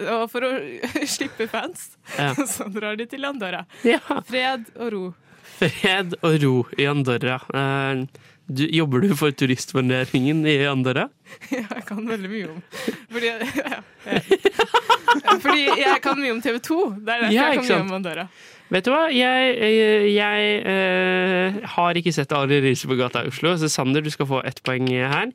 og 0.00 0.26
for 0.32 0.48
å 0.48 0.52
slippe 1.16 1.48
fans, 1.52 1.92
Ja. 2.18 2.32
så 2.54 2.68
drar 2.72 2.96
de 3.00 3.06
til 3.08 3.24
Andorra. 3.28 3.64
Ja. 3.86 4.00
Fred 4.28 4.68
og 4.76 4.92
ro. 4.94 5.02
Fred 5.58 6.16
og 6.24 6.36
ro 6.42 6.54
i 6.80 6.88
Andorra. 6.90 7.38
Eh, 7.54 8.04
Du, 8.52 8.64
jobber 8.68 9.04
du 9.04 9.12
for 9.16 9.32
turistforneringen 9.32 10.44
i 10.48 10.56
Andorra? 10.68 11.08
Ja, 11.54 11.64
jeg 11.64 11.84
kan 11.88 12.02
veldig 12.08 12.28
mye 12.28 12.48
om 12.52 12.58
Fordi, 13.12 13.30
ja, 13.62 13.78
jeg, 14.06 15.38
fordi 15.40 15.62
jeg 15.80 16.00
kan 16.04 16.18
mye 16.20 16.34
om 16.34 16.42
TV 16.44 16.58
2. 16.60 16.80
Det 16.98 17.14
er 17.14 17.24
derfor 17.24 17.36
Ja, 17.36 17.46
jeg 17.52 17.62
kan 17.62 17.70
mye 17.70 17.86
om 17.86 17.94
Andorra. 18.00 18.26
Vet 18.72 18.86
du 18.86 18.92
hva? 18.92 19.02
Jeg, 19.12 19.56
jeg, 19.60 20.12
jeg 20.14 20.52
eh, 20.72 21.58
har 21.74 21.98
ikke 22.00 22.14
sett 22.14 22.32
Ari 22.32 22.62
Riise 22.64 22.88
på 22.88 22.96
gata 22.96 23.20
i 23.24 23.28
Oslo, 23.28 23.52
så 23.60 23.68
Sander, 23.68 24.04
du 24.04 24.08
skal 24.12 24.28
få 24.30 24.40
ett 24.48 24.62
poeng 24.64 24.88
her. 24.88 25.32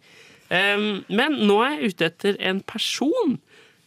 Um, 0.48 1.04
men 1.12 1.36
nå 1.46 1.60
er 1.62 1.76
jeg 1.76 1.92
ute 1.92 2.08
etter 2.08 2.38
en 2.50 2.64
person 2.66 3.36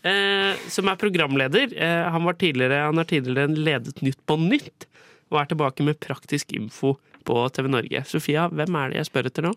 eh, 0.06 0.54
som 0.70 0.90
er 0.92 1.00
programleder. 1.00 1.74
Eh, 1.74 2.06
han, 2.14 2.26
var 2.28 2.38
tidligere, 2.38 2.84
han 2.86 3.00
har 3.00 3.08
tidligere 3.10 3.50
ledet 3.56 4.02
Nytt 4.04 4.20
på 4.28 4.38
Nytt, 4.38 4.86
og 5.30 5.40
er 5.42 5.50
tilbake 5.50 5.86
med 5.86 5.98
praktisk 6.02 6.54
info 6.54 6.94
på 7.30 7.44
TV 7.54 7.70
Norge. 7.70 8.06
Sofia, 8.10 8.48
hvem 8.50 8.80
er 8.82 8.90
det 8.90 9.04
jeg 9.04 9.12
spør 9.12 9.30
etter 9.30 9.46
nå? 9.46 9.54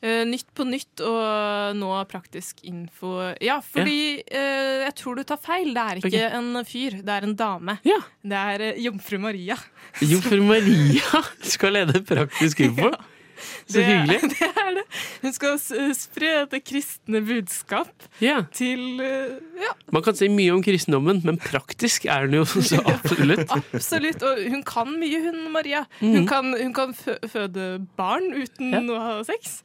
Eh, 0.00 0.22
nytt 0.24 0.46
på 0.56 0.64
nytt 0.64 1.02
og 1.04 1.76
nå 1.76 1.90
praktisk 2.08 2.62
info. 2.64 3.18
Ja, 3.44 3.58
fordi 3.60 4.22
eh, 4.24 4.86
jeg 4.86 4.94
tror 4.96 5.18
du 5.18 5.26
tar 5.28 5.40
feil. 5.42 5.74
Det 5.76 5.82
er 5.82 6.00
ikke 6.00 6.12
okay. 6.14 6.38
en 6.38 6.64
fyr, 6.64 6.96
det 7.04 7.16
er 7.18 7.26
en 7.28 7.34
dame. 7.36 7.76
Det 7.84 8.38
er 8.38 8.64
eh, 8.70 8.80
jomfru 8.86 9.18
Maria. 9.20 9.58
Jomfru 10.00 10.40
Maria 10.48 11.20
skal 11.52 11.76
lede 11.76 12.00
praktisk 12.08 12.64
info. 12.64 12.94
Så 13.70 13.82
hyggelig. 13.84 14.20
Det 14.34 14.48
er 14.48 14.70
det. 14.78 14.84
Hun 15.22 15.34
skal 15.36 15.58
spre 15.96 16.32
det 16.50 16.62
kristne 16.66 17.20
budskap 17.26 17.90
yeah. 18.22 18.44
til 18.54 19.00
eh, 19.04 19.36
Ja, 19.60 19.72
Man 19.92 20.04
kan 20.06 20.16
si 20.18 20.28
mye 20.32 20.54
om 20.54 20.62
kristendommen, 20.64 21.20
men 21.26 21.38
praktisk 21.42 22.06
er 22.10 22.26
den 22.28 22.38
jo 22.40 22.44
så 22.70 22.80
absolutt. 22.84 23.50
absolutt. 23.74 24.24
Og 24.26 24.42
hun 24.52 24.64
kan 24.66 24.90
mye, 25.00 25.20
hun 25.28 25.44
Maria. 25.54 25.84
Mhm. 26.00 26.16
Hun 26.16 26.26
kan, 26.30 26.54
hun 26.56 26.74
kan 26.76 26.96
fø 26.96 27.16
føde 27.30 27.68
barn 27.98 28.32
uten 28.36 28.72
Ja. 28.74 28.82
å 28.86 28.98
ha 29.04 29.14
sex. 29.26 29.60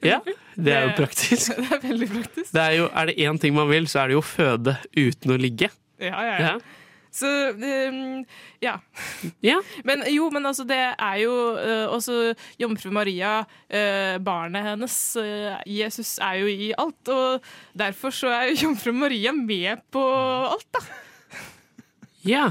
Ja, 0.00 0.20
det 0.56 0.72
er 0.72 0.86
jo 0.88 0.92
praktisk. 0.96 1.50
Det 1.60 1.66
er 1.76 1.82
veldig 1.84 2.06
praktisk. 2.14 2.52
Det 2.56 2.62
er, 2.62 2.76
jo, 2.78 2.86
er 2.96 3.10
det 3.10 3.16
én 3.20 3.40
ting 3.42 3.52
man 3.56 3.68
vil, 3.68 3.88
så 3.90 4.00
er 4.04 4.08
det 4.12 4.16
jo 4.16 4.22
føde 4.24 4.76
uten 4.96 5.34
å 5.34 5.36
ligge. 5.40 5.68
Ja, 6.00 6.14
ja, 6.24 6.36
ja. 6.40 6.52
Ja. 6.54 6.79
Så 7.10 7.26
um, 7.58 8.24
ja. 8.62 8.76
Ja. 9.42 9.58
Men 9.84 10.04
jo, 10.12 10.28
men 10.30 10.46
altså, 10.46 10.64
det 10.68 10.78
er 10.78 11.16
jo 11.22 11.34
uh, 11.58 11.90
også 11.90 12.34
jomfru 12.60 12.92
Maria, 12.94 13.40
uh, 13.42 14.16
barnet 14.22 14.68
hennes, 14.68 14.96
uh, 15.18 15.58
Jesus, 15.66 16.18
er 16.22 16.40
jo 16.42 16.50
i 16.50 16.70
alt. 16.78 17.10
Og 17.10 17.52
derfor 17.74 18.14
så 18.14 18.30
er 18.34 18.50
jo 18.50 18.68
jomfru 18.68 18.94
Maria 18.94 19.34
med 19.34 19.82
på 19.90 20.04
alt, 20.54 20.68
da. 20.76 20.84
Ja, 22.26 22.50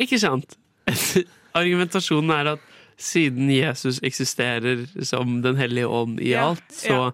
ikke 0.00 0.18
sant? 0.18 0.56
Argumentasjonen 1.58 2.32
er 2.34 2.54
at 2.56 2.70
siden 3.00 3.50
Jesus 3.50 4.00
eksisterer 4.06 4.84
som 5.02 5.40
Den 5.42 5.56
hellige 5.58 5.86
ånd 5.90 6.20
i 6.22 6.32
Ja, 6.32 6.50
alt, 6.52 6.64
så 6.72 6.94
ja. 6.94 7.10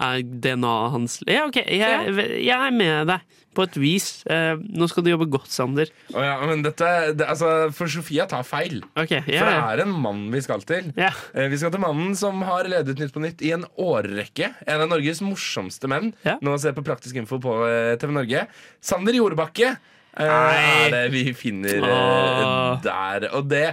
er 0.00 0.22
DNA-et 0.24 0.94
hans 0.94 1.18
Ja, 1.28 1.44
OK, 1.48 1.60
jeg, 1.60 2.14
jeg 2.40 2.56
er 2.56 2.74
med 2.74 3.12
deg 3.12 3.42
på 3.56 3.64
et 3.66 3.76
vis. 3.80 4.06
Eh, 4.30 4.58
nå 4.74 4.88
skal 4.90 5.04
du 5.06 5.10
jobbe 5.12 5.28
godt, 5.32 5.48
Sander. 5.54 5.90
Oh, 6.12 6.20
ja, 6.24 6.34
men 6.46 6.62
dette, 6.66 6.90
det, 7.16 7.26
altså, 7.30 7.70
For 7.76 7.90
Sofia 7.90 8.26
tar 8.30 8.44
feil. 8.48 8.80
Okay, 8.98 9.22
ja, 9.30 9.40
For 9.40 9.50
det 9.50 9.56
er 9.78 9.82
en 9.86 9.94
mann 10.04 10.26
vi 10.34 10.42
skal 10.44 10.62
til. 10.66 10.92
Eh, 10.98 11.48
Vi 11.52 11.58
skal 11.62 11.72
til 11.74 11.82
mannen 11.84 12.14
som 12.18 12.42
har 12.48 12.68
ledet 12.70 12.98
Nytt 13.00 13.14
på 13.14 13.22
Nytt 13.24 13.42
i 13.46 13.54
en 13.56 13.64
årrekke. 13.80 14.52
En 14.66 14.84
av 14.84 14.90
Norges 14.92 15.22
morsomste 15.24 15.90
menn. 15.90 16.12
Nå 16.24 16.54
ser 16.58 16.72
jeg 16.72 16.78
på 16.82 16.86
Praktisk 16.86 17.16
info 17.22 17.38
på 17.42 17.56
eh, 17.68 17.94
TV 18.02 18.12
Norge. 18.16 18.46
Sander 18.84 19.16
Jordbakke. 19.16 19.76
eh, 20.14 20.30
Nei. 20.30 20.90
det 20.94 21.04
vi 21.10 21.22
finner 21.34 21.78
eh, 21.80 21.90
Åh. 21.90 22.82
der. 22.84 23.28
Og 23.34 23.48
det, 23.50 23.64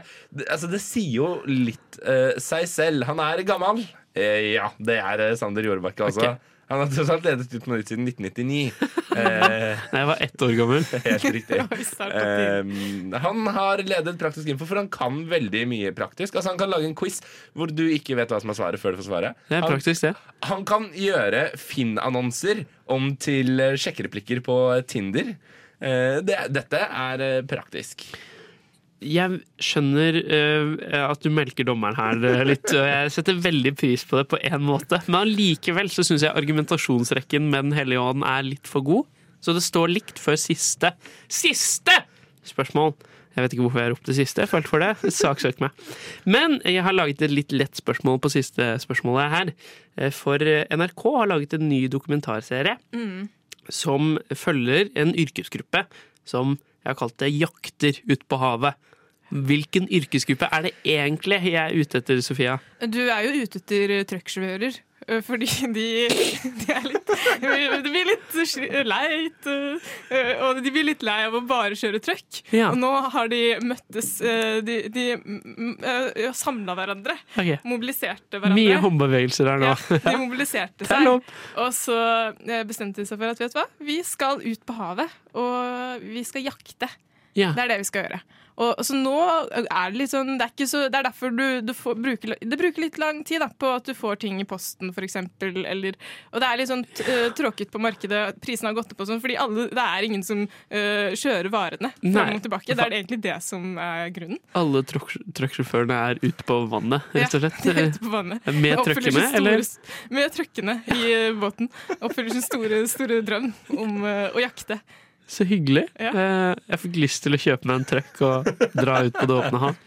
altså 0.49 0.69
det 0.71 0.79
sier 0.82 1.17
jo 1.19 1.27
litt 1.45 1.99
uh, 2.05 2.34
seg 2.41 2.65
selv. 2.71 3.05
Han 3.09 3.19
er 3.21 3.43
gammel. 3.45 3.84
Eh, 4.17 4.55
ja, 4.57 4.71
det 4.82 4.97
er 4.99 5.36
Sander 5.39 5.63
Jordbakke, 5.69 6.09
altså. 6.09 6.34
Ok. 6.34 6.47
Han 6.72 6.80
har 6.86 6.91
tross 6.93 7.09
alt 7.11 7.26
ledet 7.28 7.51
ut 7.51 7.65
på 7.65 7.74
Nytt 7.76 7.89
siden 7.91 8.07
1999. 8.07 8.72
Eh, 9.11 9.76
Nei, 9.91 9.99
jeg 9.99 10.07
var 10.07 10.22
ett 10.24 10.43
år 10.45 10.51
gammel. 10.55 10.86
Helt 11.03 11.26
riktig. 11.36 11.57
Eh, 11.59 12.69
han 13.26 13.41
har 13.57 13.82
ledet 13.84 14.13
Praktisk 14.22 14.47
info, 14.53 14.63
for 14.69 14.80
han 14.80 14.88
kan 14.93 15.17
veldig 15.28 15.65
mye 15.67 15.91
praktisk. 15.97 16.38
Altså 16.39 16.53
Han 16.53 16.61
kan 16.61 16.72
lage 16.72 16.88
en 16.88 16.95
quiz 16.95 17.17
hvor 17.51 17.67
du 17.76 17.84
ikke 17.91 18.15
vet 18.15 18.32
hva 18.32 18.39
som 18.39 18.53
er 18.53 18.57
svaret 18.61 18.80
før 18.80 18.95
du 18.95 19.01
får 19.01 19.09
svaret. 19.09 19.41
Det 19.49 19.57
er 19.57 19.65
Han- 19.65 19.74
praktisk, 19.74 20.05
det. 20.07 20.13
Han 20.47 20.63
kan 20.65 20.88
gjøre 20.95 21.43
Finn-annonser 21.59 22.63
om 22.88 23.11
til 23.19 23.59
sjekkereplikker 23.76 24.39
på 24.47 24.55
Tinder. 24.88 25.34
Eh, 25.82 26.22
det, 26.24 26.39
dette 26.55 26.80
er 26.88 27.26
eh, 27.28 27.41
praktisk. 27.51 28.07
Jeg 29.02 29.39
skjønner 29.58 30.18
uh, 30.22 31.08
at 31.10 31.24
du 31.26 31.32
melker 31.34 31.66
dommeren 31.66 31.97
her 31.97 32.20
eh, 32.30 32.43
litt, 32.45 32.68
og 32.78 32.86
jeg 32.86 33.14
setter 33.16 33.39
veldig 33.41 33.72
pris 33.80 34.04
på 34.06 34.20
det 34.20 34.28
på 34.30 34.38
én 34.45 34.62
måte. 34.62 34.99
Men 35.08 35.24
allikevel 35.24 35.89
så 35.89 36.06
syns 36.06 36.22
jeg 36.28 36.36
argumentasjonsrekken 36.38 37.47
med 37.49 37.70
Den 37.72 37.78
hellige 37.80 38.04
ånd 38.12 38.22
er 38.28 38.45
litt 38.45 38.70
for 38.70 38.86
god. 38.86 39.08
Så 39.41 39.56
det 39.58 39.64
står 39.66 39.89
likt 39.89 40.20
før 40.22 40.38
siste 40.38 40.91
Siste 41.34 41.95
spørsmål! 42.45 42.93
Jeg 43.32 43.45
vet 43.45 43.54
ikke 43.56 43.64
hvorfor 43.64 43.80
jeg 43.80 43.91
ropte 43.93 44.14
siste. 44.14 44.43
Jeg 44.43 44.52
følte 44.52 44.68
for 44.70 44.84
det. 44.84 45.12
Saksøk 45.16 45.62
meg. 45.64 45.84
Men 46.28 46.58
jeg 46.68 46.84
har 46.84 46.91
laget 46.93 47.22
et 47.24 47.32
litt 47.32 47.54
lett 47.56 47.80
spørsmål 47.80 48.18
på 48.22 48.30
siste 48.34 48.74
spørsmålet 48.84 49.32
her. 49.32 49.52
Eh, 49.97 50.12
For 50.12 50.36
NRK 50.43 51.06
har 51.16 51.30
laget 51.32 51.56
en 51.58 51.70
ny 51.72 51.86
dokumentarserie 51.93 52.76
Mm. 52.91 53.30
som 53.72 54.18
følger 54.36 54.89
en 54.99 55.14
yrkesgruppe 55.16 55.86
som 56.28 56.58
jeg 56.84 56.89
har 56.91 56.97
kalt 56.99 57.18
det 57.24 57.32
jakter 57.32 58.02
ut 58.12 58.28
på 58.28 58.38
havet. 58.41 58.76
Hvilken 59.32 59.88
yrkesgruppe 59.88 60.49
er 60.51 60.67
det 60.67 60.73
egentlig 60.84 61.41
jeg 61.47 61.59
er 61.63 61.75
ute 61.75 62.01
etter, 62.01 62.21
Sofia? 62.25 62.59
Du 62.84 63.01
er 63.07 63.27
jo 63.27 63.43
ute 63.45 63.61
etter 63.61 63.99
trucksjåfører. 64.09 64.82
Fordi 65.25 65.47
de, 65.73 65.86
de 66.61 66.67
er 66.71 66.84
litt 66.86 67.09
De 67.41 67.89
blir 67.89 68.05
litt 68.05 68.36
leit. 68.86 69.47
Og 70.45 70.61
de 70.61 70.73
blir 70.73 70.86
litt 70.91 71.05
lei 71.05 71.17
av 71.25 71.38
å 71.39 71.41
bare 71.47 71.77
kjøre 71.79 72.01
truck. 72.03 72.41
Ja. 72.53 72.69
Og 72.69 72.77
nå 72.79 72.91
har 73.15 73.32
de 73.32 73.41
møttes 73.65 74.13
De, 74.21 74.77
de 74.93 75.07
samla 76.38 76.77
hverandre. 76.77 77.17
Okay. 77.34 77.57
Mobiliserte 77.67 78.38
hverandre. 78.38 78.57
Mye 78.61 78.79
håndbevegelser 78.86 79.51
her 79.51 79.63
nå. 79.63 79.73
Ja, 79.73 80.01
de 80.11 80.17
mobiliserte 80.21 80.86
er 80.86 80.93
seg. 80.93 81.32
Og 81.65 81.71
så 81.75 81.97
bestemte 82.69 83.01
de 83.01 83.09
seg 83.09 83.17
for 83.17 83.34
at 83.34 83.41
vet 83.41 83.55
du 83.55 83.61
hva, 83.61 83.67
vi 83.82 84.01
skal 84.05 84.43
ut 84.45 84.67
på 84.67 84.77
havet, 84.77 85.21
og 85.34 86.05
vi 86.05 86.23
skal 86.27 86.45
jakte. 86.45 86.89
Ja. 87.38 87.53
Det 87.55 87.63
er 87.65 87.73
det 87.75 87.82
vi 87.86 87.89
skal 87.91 88.07
gjøre. 88.07 88.21
Og, 88.61 88.82
så 88.86 88.93
nå 88.93 89.13
er 89.55 89.93
det 89.93 89.97
litt 89.97 90.11
sånn 90.11 90.36
Det 90.38 90.45
er, 90.59 90.67
så, 90.69 90.82
det 90.91 90.97
er 90.99 91.05
derfor 91.07 91.32
du, 91.34 91.61
du 91.65 91.71
får, 91.73 91.95
bruker, 92.03 92.34
det 92.43 92.57
bruker 92.59 92.84
litt 92.84 92.97
lang 93.01 93.21
tid 93.25 93.39
da, 93.41 93.47
på 93.47 93.69
at 93.77 93.88
du 93.88 93.93
får 93.97 94.19
ting 94.21 94.41
i 94.43 94.45
posten, 94.45 94.91
f.eks. 94.91 95.15
Eller 95.41 95.95
Og 96.36 96.43
det 96.43 96.49
er 96.49 96.59
litt 96.59 96.69
sånn 96.69 96.84
t- 96.86 97.05
øh, 97.07 97.29
tråkket 97.38 97.71
på 97.73 97.79
markedet. 97.82 98.36
Prisene 98.43 98.69
har 98.69 98.75
gått 98.77 98.91
opp 98.93 99.01
og 99.01 99.09
sånn, 99.09 99.21
fordi 99.23 99.38
alle, 99.39 99.69
det 99.71 99.86
er 99.88 100.07
ingen 100.09 100.25
som 100.27 100.43
uh, 100.43 101.15
kjører 101.17 101.49
varene 101.53 101.93
fram 101.95 102.36
og 102.36 102.43
tilbake. 102.43 102.75
Det 102.75 102.86
er 102.86 102.97
egentlig 102.99 103.21
det 103.23 103.38
som 103.47 103.71
er 103.82 104.11
grunnen. 104.13 104.41
Alle 104.59 104.84
truck- 104.91 105.17
trucksjåførene 105.39 105.99
er 106.11 106.21
ute 106.21 106.45
på 106.51 106.59
vannet, 106.75 107.07
rett 107.15 107.38
og 107.39 107.45
slett. 107.45 107.61
Ja, 107.65 107.73
de 107.79 107.86
er 107.88 107.93
ute 107.95 108.03
på 108.03 108.13
vannet. 108.13 108.51
Med 108.67 108.84
store- 108.84 109.29
eller? 109.39 109.63
Med 110.19 110.36
trøkkene 110.38 110.77
i 110.99 110.99
eh, 111.15 111.29
båten. 111.39 111.71
Oppfyller 112.01 112.36
sin 112.36 112.45
store, 112.45 112.84
store 112.91 113.23
drøm 113.25 113.53
om 113.79 114.03
uh, 114.03 114.27
å 114.36 114.43
jakte. 114.43 114.82
Så 115.32 115.45
hyggelig. 115.47 115.86
Ja. 115.95 116.11
Jeg 116.67 116.82
fikk 116.84 116.97
lyst 116.99 117.23
til 117.23 117.38
å 117.38 117.39
kjøpe 117.39 117.69
meg 117.69 117.79
en 117.82 117.88
trøkk 117.88 118.21
og 118.27 118.49
dra 118.75 118.97
ut 119.07 119.15
på 119.15 119.27
det 119.29 119.38
åpne 119.38 119.61
hav. 119.63 119.77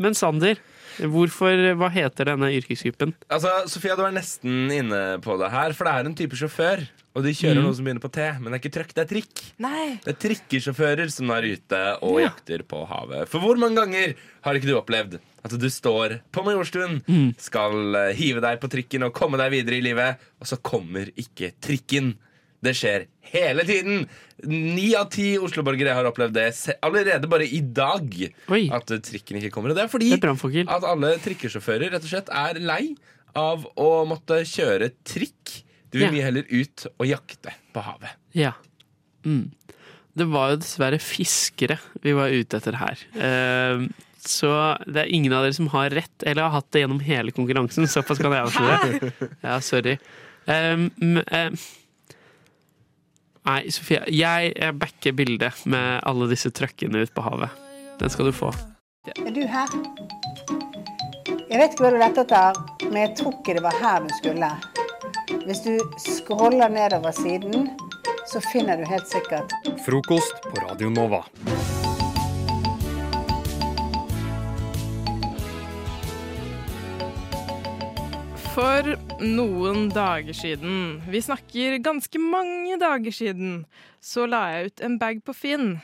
Men 0.00 0.16
Sander, 0.16 0.56
hvorfor, 1.12 1.60
hva 1.78 1.88
heter 1.92 2.30
denne 2.32 2.48
yrkesgruppen? 2.56 3.12
Altså, 3.28 3.50
Sofia, 3.70 3.96
du 3.98 4.04
er 4.06 4.14
nesten 4.16 4.70
inne 4.74 5.02
på 5.24 5.36
det 5.40 5.50
her, 5.52 5.74
for 5.76 5.86
det 5.88 5.92
er 5.98 6.08
en 6.08 6.16
type 6.18 6.38
sjåfør. 6.40 6.86
Og 7.14 7.22
de 7.22 7.30
kjører 7.30 7.60
Mm. 7.60 7.66
noe 7.68 7.74
som 7.78 7.84
begynner 7.86 8.02
på 8.02 8.10
T, 8.10 8.24
men 8.40 8.50
det 8.50 8.56
er 8.56 8.62
ikke 8.64 8.74
trøkk, 8.74 8.94
det 8.96 9.02
er 9.04 9.10
trikk. 9.12 9.42
Nei. 9.62 10.00
Det 10.02 10.14
er 10.16 10.18
trikkesjåfører 10.24 11.12
som 11.14 11.30
er 11.30 11.42
ute 11.52 11.82
og 12.02 12.16
Ja. 12.20 12.24
jakter 12.30 12.64
på 12.66 12.80
havet. 12.90 13.28
For 13.28 13.38
hvor 13.38 13.56
mange 13.60 13.76
ganger 13.78 14.14
har 14.42 14.54
ikke 14.58 14.66
du 14.66 14.74
opplevd 14.80 15.20
at 15.44 15.50
du 15.60 15.68
står 15.70 16.20
på 16.32 16.42
Majorstuen, 16.42 17.04
Mm. 17.06 17.34
skal 17.38 17.94
eh, 17.94 18.14
hive 18.14 18.40
deg 18.40 18.58
på 18.60 18.68
trikken 18.68 19.04
og 19.04 19.12
komme 19.14 19.36
deg 19.38 19.52
videre 19.52 19.78
i 19.78 19.82
livet, 19.84 20.16
og 20.40 20.46
så 20.46 20.56
kommer 20.60 21.06
ikke 21.14 21.52
trikken? 21.60 22.16
Det 22.64 22.72
skjer 22.78 23.06
hele 23.34 23.64
tiden. 23.68 24.04
Ni 24.48 24.90
av 24.98 25.10
ti 25.12 25.34
Oslo-borgere 25.40 25.94
har 25.96 26.08
opplevd 26.08 26.36
det 26.36 26.48
allerede 26.84 27.28
bare 27.30 27.46
i 27.46 27.60
dag. 27.60 28.08
At 28.74 28.94
eh, 28.94 29.02
trikken 29.04 29.40
ikke 29.40 29.52
kommer. 29.54 29.72
Og 29.74 29.78
det 29.78 29.84
er 29.86 29.92
fordi 29.92 30.12
at 30.64 30.86
alle 30.88 31.14
trikkesjåfører 31.24 31.92
rett 31.94 32.06
og 32.06 32.12
slett 32.12 32.32
er 32.32 32.60
lei 32.62 32.94
av 33.38 33.66
å 33.80 33.90
måtte 34.08 34.40
kjøre 34.46 34.92
trikk. 35.06 35.60
Du 35.90 35.98
vil 36.00 36.08
Ja. 36.08 36.12
mye 36.14 36.24
heller 36.26 36.48
ut 36.50 36.86
og 36.98 37.06
jakte 37.06 37.52
på 37.74 37.82
havet. 37.86 38.16
Ja. 38.34 38.52
Mm. 39.24 39.52
Det 40.14 40.26
var 40.30 40.52
jo 40.52 40.60
dessverre 40.62 40.98
fiskere 41.02 41.78
vi 42.02 42.12
var 42.14 42.30
ute 42.34 42.58
etter 42.58 42.76
her. 42.78 42.98
Uh, 43.14 43.86
så 44.24 44.50
det 44.86 45.04
er 45.04 45.12
ingen 45.14 45.34
av 45.36 45.44
dere 45.44 45.56
som 45.56 45.68
har 45.74 45.90
rett, 45.94 46.22
eller 46.24 46.46
har 46.46 46.54
hatt 46.56 46.70
det 46.72 46.84
gjennom 46.84 47.00
hele 47.04 47.34
konkurransen. 47.34 47.86
Såpass 47.90 48.22
kan 48.22 48.32
jeg 48.32 48.46
avsløre. 48.46 49.12
Ja, 49.44 49.58
sorry. 49.60 49.98
Um, 50.46 50.90
um, 51.28 51.58
nei, 53.48 53.60
Sofia. 53.72 54.04
Jeg, 54.08 54.52
jeg 54.56 54.78
backer 54.80 55.16
bildet 55.16 55.64
med 55.70 56.00
alle 56.06 56.28
disse 56.32 56.52
trøkkene 56.54 57.04
ute 57.04 57.14
på 57.14 57.24
havet. 57.26 57.62
Den 58.00 58.12
skal 58.12 58.30
du 58.30 58.34
få. 58.34 58.52
Er 59.14 59.32
du 59.34 59.42
her? 59.46 59.74
Jeg 61.50 61.60
vet 61.60 61.74
ikke 61.74 61.84
hva 61.84 61.90
du 61.92 61.98
lette 62.00 62.24
etter, 62.24 62.62
men 62.88 63.00
jeg 63.02 63.12
tror 63.20 63.34
ikke 63.36 63.54
det 63.58 63.64
var 63.66 63.76
her 63.78 64.02
du 64.02 64.14
skulle. 64.16 64.48
Hvis 65.44 65.60
du 65.66 65.74
scroller 66.00 66.72
nedover 66.72 67.12
siden, 67.14 67.68
så 68.32 68.40
finner 68.40 68.80
du 68.80 68.86
helt 68.88 69.06
sikkert 69.10 69.52
Frokost 69.84 70.40
på 70.48 70.64
Radio 70.64 70.88
Nova. 70.90 71.20
For 78.54 78.94
noen 79.22 79.88
dager 79.92 80.34
siden, 80.36 81.02
vi 81.10 81.20
snakker 81.22 81.78
ganske 81.84 82.20
mange 82.20 82.78
dager 82.80 83.14
siden, 83.14 83.64
så 84.02 84.26
la 84.28 84.46
jeg 84.52 84.72
ut 84.72 84.84
en 84.86 84.98
bag 85.00 85.22
på 85.24 85.34
Finn. 85.36 85.76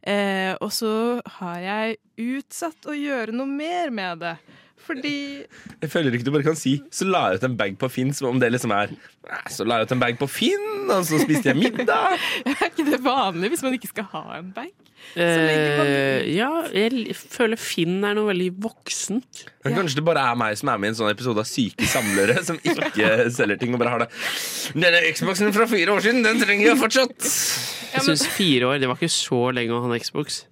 Eh, 0.00 0.54
og 0.64 0.72
så 0.72 1.20
har 1.38 1.60
jeg 1.60 1.98
utsatt 2.38 2.88
å 2.88 2.96
gjøre 2.96 3.34
noe 3.36 3.48
mer 3.50 3.92
med 3.92 4.24
det. 4.24 4.36
Fordi 4.80 5.44
Jeg 5.82 5.90
føler 5.92 6.14
ikke 6.16 6.24
du 6.24 6.30
bare 6.32 6.46
kan 6.46 6.56
si 6.56 6.78
Så 6.88 7.04
la 7.04 7.26
jeg 7.28 7.42
ut 7.42 7.42
en 7.50 7.56
bag 7.58 7.74
på 7.76 7.90
Finn 7.92 8.14
Som 8.16 8.30
om 8.30 8.38
det 8.40 8.48
liksom 8.48 8.72
er 8.72 8.94
Så 9.52 9.66
la 9.68 9.76
jeg 9.76 9.90
ut 9.90 9.92
en 9.92 10.00
bag 10.00 10.16
på 10.16 10.24
Finn 10.32 10.88
Og 10.88 11.04
så 11.04 11.18
spiste 11.20 11.50
jeg 11.50 11.60
middag 11.60 12.16
Er 12.48 12.62
ikke 12.70 12.86
det 12.88 13.02
vanlig 13.04 13.52
hvis 13.52 13.64
man 13.66 13.76
ikke 13.76 13.90
skal 13.92 14.08
ha 14.14 14.22
en 14.38 14.48
bag? 14.56 14.72
Eh, 15.18 16.28
ja, 16.36 16.48
jeg 16.70 17.16
føler 17.18 17.58
Finn 17.58 17.98
er 18.06 18.14
noe 18.14 18.28
veldig 18.28 18.50
voksent. 18.62 19.40
Men 19.64 19.74
Kanskje 19.80 19.98
det 19.98 20.04
bare 20.06 20.22
er 20.30 20.38
meg 20.38 20.54
som 20.60 20.70
er 20.70 20.78
med 20.78 20.90
i 20.90 20.92
en 20.92 20.98
sånn 21.00 21.10
episode 21.10 21.42
av 21.42 21.48
Syke 21.50 21.88
samlere 21.90 22.38
Som 22.46 22.60
ikke 22.62 23.10
selger 23.36 23.58
ting 23.60 23.74
og 23.74 23.82
bare 23.82 23.92
har 23.92 24.04
det 24.04 24.08
Denne 24.72 25.02
Xboxen 25.10 25.52
fra 25.52 25.66
fire 25.68 25.96
år 25.96 26.04
siden 26.04 26.22
Den 26.24 26.40
trenger 26.40 26.70
jeg 26.70 26.78
fortsatt 26.80 27.26
Jeg 27.26 28.06
syns 28.06 28.24
fire 28.32 28.70
år, 28.70 28.78
det 28.80 28.88
var 28.88 28.96
ikke 29.00 29.12
så 29.12 29.42
lenge 29.56 29.74
å 29.74 29.82
ha 29.82 29.90
en 29.90 30.00
Xbox. 30.00 30.44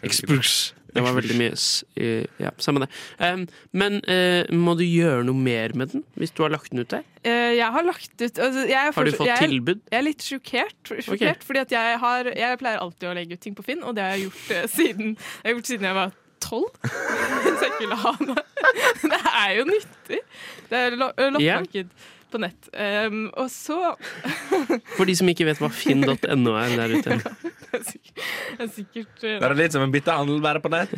Xbox. 0.00 0.56
Det 0.96 1.04
var 1.04 1.16
veldig 1.18 1.36
mye 1.38 2.16
Ja, 2.42 2.52
samme 2.62 2.84
det. 2.84 2.88
Um, 3.20 3.46
men 3.76 3.98
uh, 4.08 4.48
må 4.56 4.76
du 4.78 4.84
gjøre 4.86 5.26
noe 5.28 5.38
mer 5.38 5.74
med 5.78 5.92
den, 5.94 6.04
hvis 6.16 6.34
du 6.36 6.42
har 6.44 6.52
lagt 6.54 6.72
den 6.72 6.82
ut 6.82 6.92
der? 6.92 7.04
Uh, 7.26 7.52
jeg 7.56 7.70
har 7.76 7.86
lagt 7.86 8.14
ut 8.20 8.42
altså, 8.48 8.66
jeg 8.70 8.94
Har 8.96 9.08
du 9.08 9.16
fått 9.16 9.30
jeg, 9.30 9.50
tilbud? 9.52 9.82
Jeg 9.92 9.98
er 10.00 10.06
litt 10.06 10.26
sjokkert. 10.26 10.92
sjokkert 11.04 11.46
Fordi 11.46 11.64
at 11.66 11.74
jeg, 11.76 11.98
har, 12.02 12.30
jeg 12.32 12.60
pleier 12.62 12.82
alltid 12.82 13.10
å 13.10 13.16
legge 13.18 13.38
ut 13.38 13.44
ting 13.46 13.56
på 13.58 13.66
Finn, 13.66 13.84
og 13.84 13.96
det 13.98 14.06
har 14.06 14.16
jeg 14.16 14.28
gjort 14.28 14.52
uh, 14.52 14.66
siden 14.72 15.14
jeg, 15.16 15.44
har 15.44 15.56
gjort 15.58 15.72
siden 15.72 15.90
jeg 15.90 15.98
var 16.00 16.18
tolv. 16.46 16.90
Så 17.46 17.54
jeg 17.54 17.70
ikke 17.70 17.80
ville 17.84 18.02
ha 18.02 18.16
det. 18.20 18.44
Det 19.12 19.22
er 19.30 19.50
jo 19.56 19.64
nyttig. 19.68 20.20
Det 20.70 20.78
er 20.82 20.96
loppemarked 20.98 21.96
på 22.32 22.40
nett. 22.42 22.68
Um, 22.72 23.26
og 23.36 23.50
så 23.52 23.94
For 24.96 25.08
de 25.08 25.14
som 25.18 25.28
ikke 25.30 25.46
vet 25.48 25.60
hva 25.62 25.70
finn.no 25.72 26.56
er 26.60 26.76
der 26.76 26.96
ute. 26.98 27.18
Det 27.76 28.64
er 28.64 28.70
sikkert 28.72 29.24
eh, 29.26 29.36
Det 29.36 29.44
er 29.44 29.54
litt 29.58 29.74
som 29.74 29.82
en 29.84 29.92
bitte 29.92 30.14
handel 30.14 30.38
bare 30.40 30.62
på 30.64 30.70
nett 30.72 30.94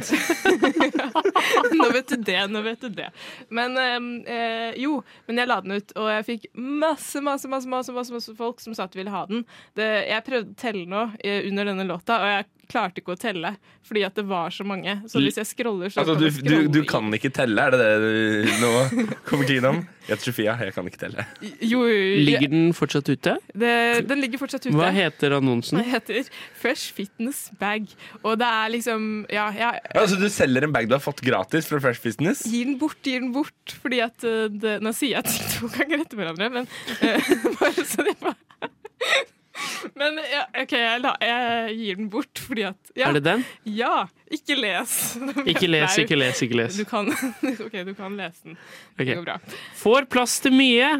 Nå 1.78 1.88
vet 1.94 2.12
du 2.12 2.20
det, 2.22 2.38
nå 2.52 2.60
vet 2.62 2.84
du 2.84 2.92
det. 2.94 3.08
Men 3.54 3.74
um, 3.74 4.08
eh, 4.28 4.76
jo, 4.78 5.00
men 5.26 5.40
jeg 5.42 5.50
la 5.50 5.58
den 5.64 5.78
ut, 5.80 5.94
og 5.98 6.10
jeg 6.12 6.26
fikk 6.28 6.46
masse, 6.54 7.22
masse, 7.24 7.50
masse, 7.50 7.68
masse, 7.70 7.94
masse, 7.94 8.14
masse 8.14 8.36
folk 8.38 8.62
som 8.62 8.76
sa 8.76 8.86
at 8.86 8.94
de 8.94 9.00
ville 9.00 9.14
ha 9.14 9.24
den. 9.30 9.44
Det, 9.78 9.88
jeg 10.08 10.26
prøvde 10.28 10.54
å 10.54 10.60
telle 10.60 10.84
nå 10.90 11.04
eh, 11.18 11.48
under 11.48 11.72
denne 11.72 11.88
låta, 11.88 12.20
og 12.22 12.32
jeg 12.32 12.48
klarte 12.68 13.00
ikke 13.00 13.14
å 13.14 13.18
telle 13.20 13.54
fordi 13.88 14.02
at 14.04 14.14
det 14.18 14.26
var 14.28 14.50
så 14.52 14.64
mange. 14.68 14.98
Så 15.08 15.22
hvis 15.24 15.38
jeg 15.40 15.46
scroller, 15.48 15.88
så 15.88 16.02
Altså, 16.02 16.14
kan 16.14 16.20
du, 16.20 16.26
jeg 16.28 16.34
du, 16.34 16.48
scrolle 16.50 16.72
du 16.74 16.80
i- 16.82 16.88
kan 16.90 17.06
ikke 17.16 17.30
telle, 17.32 17.62
er 17.64 17.70
det 17.72 17.78
det 17.80 17.92
du 18.02 18.58
nå 18.60 18.72
kommer 19.24 19.46
til 19.48 19.62
innom? 19.62 19.78
Jeg 20.08 20.16
heter 20.16 20.24
Sofia, 20.30 20.52
jeg 20.64 20.72
kan 20.72 20.86
ikke 20.88 21.00
telle. 21.02 21.24
Jo, 21.60 21.82
jo, 21.84 21.96
Ligger 22.24 22.48
den 22.52 22.70
fortsatt 22.76 23.08
ute? 23.12 23.34
det, 23.52 23.72
den 24.08 24.20
ligger 24.24 24.40
fortsatt 24.40 24.64
ute. 24.66 24.72
Hva 24.76 24.88
heter 24.92 25.34
annonsen? 25.36 25.80
Den 25.82 25.88
heter 25.92 26.28
Fresh 26.56 26.92
Fitness 26.96 27.50
Bag. 27.60 27.88
Og 28.22 28.38
det 28.40 28.48
er 28.48 28.68
liksom 28.76 29.08
Ja, 29.32 29.48
ja. 29.52 29.72
Altså, 29.94 30.16
du 30.20 30.28
selger 30.32 30.64
en 30.64 30.72
bag 30.72 30.88
du 30.88 30.94
har 30.96 31.04
fått 31.04 31.20
gratis 31.24 31.68
fra 31.68 31.80
Fresh 31.80 32.00
Fitness? 32.04 32.44
gir 32.48 32.64
den 32.68 32.78
bort, 32.80 33.00
gir 33.04 33.20
den 33.24 33.32
bort. 33.36 33.76
Fordi 33.82 34.00
at 34.04 34.24
eh, 34.24 34.48
det, 34.48 34.78
Nå 34.84 34.92
sier 34.96 35.18
jeg 35.18 35.28
ting 35.28 35.48
to 35.58 35.68
ganger 35.76 36.04
etter 36.04 36.20
hverandre, 36.20 36.50
men 36.56 36.68
uh, 36.68 37.32
bare 37.60 37.84
så 37.88 38.04
det 38.08 38.16
bare 38.20 38.36
Men 39.98 40.18
ja, 40.22 40.44
OK, 40.62 40.72
jeg, 40.78 41.00
la, 41.04 41.12
jeg 41.22 41.76
gir 41.78 41.98
den 42.00 42.08
bort 42.12 42.40
fordi 42.42 42.64
at 42.68 42.92
ja, 42.98 43.08
Er 43.08 43.18
det 43.18 43.24
den? 43.26 43.44
Ja. 43.78 44.06
Ikke 44.30 44.56
les. 44.58 44.94
Ikke 45.48 45.68
les, 45.70 45.86
Nei, 45.96 46.04
ikke 46.04 46.18
les, 46.20 46.42
ikke 46.44 46.58
les. 46.60 46.76
Du 46.76 46.84
kan, 46.88 47.08
OK, 47.66 47.76
du 47.86 47.94
kan 47.96 48.16
lese 48.18 48.50
den. 48.50 48.58
Det 48.98 49.06
går 49.08 49.22
bra. 49.24 49.38
Får 49.80 50.08
plass 50.12 50.38
til 50.44 50.52
mye! 50.56 50.90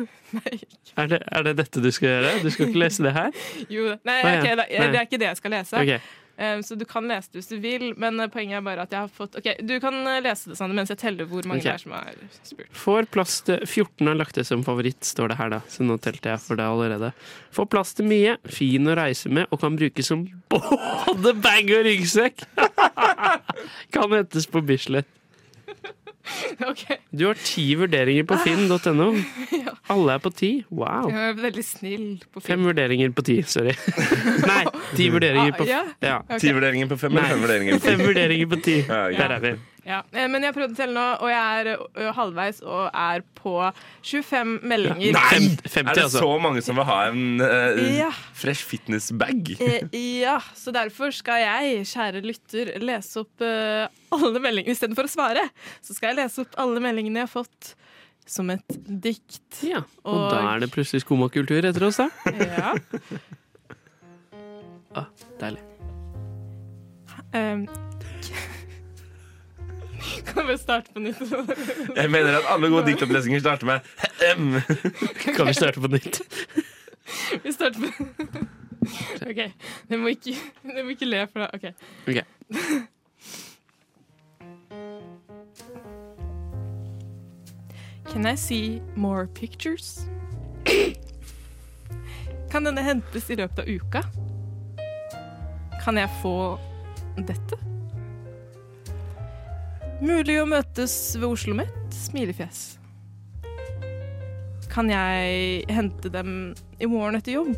Er 0.98 1.06
det, 1.08 1.18
er 1.32 1.44
det 1.46 1.54
dette 1.60 1.80
du 1.84 1.90
skal 1.94 2.08
gjøre? 2.10 2.32
Du 2.44 2.48
skal 2.52 2.68
ikke 2.70 2.80
lese 2.82 3.04
det 3.06 3.12
her? 3.16 3.28
Jo, 3.72 3.84
nei, 4.04 4.16
Å, 4.22 4.32
ja. 4.32 4.38
ok, 4.40 4.48
det, 4.48 4.64
Nei. 4.72 4.88
det 4.92 5.00
er 5.02 5.06
ikke 5.06 5.20
det 5.22 5.28
jeg 5.30 5.40
skal 5.42 5.54
lese. 5.58 5.82
Ok. 5.84 6.17
Eh, 6.38 6.60
Så 6.62 6.74
du 6.74 6.84
kan 6.84 7.08
lese 7.10 7.32
det 7.32 7.40
hvis 7.40 7.50
du 7.50 7.56
vil, 7.58 7.88
men 7.98 8.20
eh, 8.22 8.30
poenget 8.30 8.60
er 8.60 8.64
bare 8.66 8.84
at 8.86 8.92
jeg 8.94 9.00
har 9.00 9.10
fått 9.10 9.34
OK, 9.40 9.48
du 9.66 9.74
kan 9.82 9.96
eh, 10.06 10.20
lese 10.22 10.52
det 10.52 10.58
sånn, 10.60 10.74
mens 10.76 10.92
jeg 10.92 11.00
teller 11.00 11.26
hvor 11.26 11.42
mange 11.50 11.64
okay. 11.64 11.74
det 11.74 11.80
er 11.80 11.82
som 11.82 11.96
er 11.98 12.46
spurt. 12.46 12.70
Får 12.78 13.08
plass 13.14 13.40
til 13.48 13.64
14 13.66 14.06
har 14.06 14.20
lagt 14.20 14.38
det 14.38 14.46
som 14.46 14.62
favoritt, 14.66 15.02
står 15.02 15.32
det 15.32 15.38
her, 15.40 15.50
da. 15.56 15.60
Så 15.66 15.86
nå 15.86 15.98
telte 16.02 16.30
jeg 16.30 16.44
for 16.44 16.60
det 16.60 16.68
allerede. 16.70 17.10
Får 17.58 17.70
plass 17.74 17.96
til 17.98 18.06
mye, 18.10 18.36
fin 18.46 18.86
å 18.86 18.94
reise 18.98 19.32
med 19.34 19.50
og 19.50 19.62
kan 19.64 19.78
brukes 19.78 20.12
som 20.12 20.24
både 20.54 21.34
bag 21.42 21.74
og 21.74 21.86
ryggsekk! 21.88 22.46
kan 23.94 24.14
hentes 24.14 24.46
på 24.46 24.62
Bislett. 24.62 25.10
OK. 26.70 26.82
Du 27.14 27.24
har 27.28 27.38
ti 27.40 27.64
vurderinger 27.78 28.26
på 28.28 28.38
finn.no. 28.44 29.08
Alle 29.92 30.16
er 30.18 30.22
på 30.24 30.32
ti. 30.36 30.50
Wow. 30.70 31.08
Jeg 31.12 31.30
er 31.30 31.38
veldig 31.38 31.64
snill 31.64 32.06
på 32.34 32.42
Fem 32.44 32.66
vurderinger 32.68 33.14
på 33.16 33.24
ti, 33.28 33.38
sorry. 33.48 33.72
Nei, 34.50 34.62
ti 34.98 35.08
vurderinger 35.14 35.56
på 35.56 35.64
Ah, 35.68 35.72
ja? 35.72 35.80
ja. 36.04 36.16
Okay. 36.26 36.42
Ti 36.44 36.54
vurderinger 36.58 36.90
på 36.92 36.98
fem 37.00 37.16
eller 37.16 37.32
fem 37.34 37.42
vurderinger 37.46 37.78
på 37.78 37.82
ti? 37.84 37.88
Fem 37.90 38.04
vurderinger 38.06 38.52
på 38.54 38.60
ti. 38.68 38.76
Ja. 38.84 39.02
Der 39.18 39.36
er 39.38 39.44
vi. 39.46 39.54
Ja, 39.86 40.02
eh, 40.12 40.26
Men 40.28 40.42
jeg 40.42 40.50
har 40.50 40.56
prøvd 40.56 40.74
å 40.74 40.78
telle 40.78 40.94
nå, 40.96 41.06
og 41.22 41.30
jeg 41.30 41.74
er 41.74 42.12
halvveis 42.16 42.60
og 42.64 42.88
er 42.90 43.24
på 43.38 43.54
25 44.02 44.54
meldinger. 44.68 45.16
Nei! 45.16 45.40
50, 45.64 45.78
er 45.80 45.88
det 45.92 46.04
altså. 46.06 46.22
så 46.24 46.38
mange 46.42 46.62
som 46.64 46.78
vil 46.80 46.88
ha 46.88 46.98
en 47.10 47.42
uh, 47.42 47.80
Ja. 47.94 48.10
Fresh 48.36 48.66
Fitness-bag? 48.68 49.54
Eh, 49.64 49.98
ja, 50.22 50.38
så 50.58 50.74
derfor 50.74 51.14
skal 51.14 51.42
jeg, 51.44 51.84
kjære 51.92 52.24
lytter, 52.26 52.74
lese 52.82 53.24
opp 53.24 53.44
uh, 53.44 53.86
alle 54.16 54.42
meldingene 54.42 54.76
istedenfor 54.76 55.08
å 55.08 55.12
svare. 55.12 55.46
Så 55.84 55.96
skal 55.96 56.12
jeg 56.12 56.24
lese 56.24 56.44
opp 56.44 56.58
alle 56.60 56.82
meldingene 56.84 57.22
jeg 57.22 57.30
har 57.30 57.34
fått 57.38 57.74
som 58.28 58.50
et 58.52 58.78
dikt. 58.84 59.62
Ja, 59.64 59.82
Og 60.04 60.26
da 60.28 60.42
er 60.52 60.66
det 60.66 60.72
plutselig 60.74 61.00
skomakultur 61.06 61.64
etter 61.64 61.88
oss, 61.88 62.02
da. 62.02 62.10
Ja. 62.58 62.74
Ah, 64.96 65.04
deilig. 65.40 65.60
Um, 67.34 67.66
kan 70.26 70.46
vi 70.48 70.56
starte 70.58 70.92
på 70.92 71.00
nytt? 71.00 71.20
Jeg 71.96 72.10
mener 72.10 72.38
at 72.38 72.44
alle 72.52 72.70
gode 72.72 72.86
diktopplesninger 72.86 73.40
starter 73.40 73.66
med 73.66 73.80
M. 74.36 74.60
Kan 75.36 75.46
vi 75.46 75.52
starte 75.56 75.80
på 75.80 75.90
nytt? 75.92 76.22
Vi 77.44 77.52
starter 77.52 77.80
på 77.80 77.86
OK. 79.28 79.40
Dere 79.88 79.98
må 79.98 80.12
ikke, 80.14 80.36
dere 80.64 80.84
må 80.84 80.94
ikke 80.94 81.08
le 81.08 81.26
for 81.32 81.38
det. 81.44 81.48
OK. 81.54 81.64
Ok. 82.08 82.18
Can 88.08 88.26
I 88.26 88.34
see 88.36 88.80
more 88.96 89.26
pictures? 89.26 90.08
Kan 92.50 92.64
denne 92.64 92.82
hentes 92.82 93.30
i 93.30 93.36
løpet 93.36 93.58
av 93.58 93.68
uka? 93.68 94.02
Kan 95.84 96.00
jeg 96.00 96.08
få 96.22 96.58
dette? 97.28 97.77
Mulig 99.98 100.36
å 100.38 100.44
møtes 100.46 100.92
ved 101.18 101.26
Oslo 101.26 101.56
Met? 101.58 101.74
Smilefjes. 101.90 102.78
Kan 104.70 104.92
jeg 104.92 105.64
hente 105.74 106.10
dem 106.14 106.52
i 106.78 106.86
morgen 106.86 107.18
etter 107.18 107.34
jobb? 107.34 107.56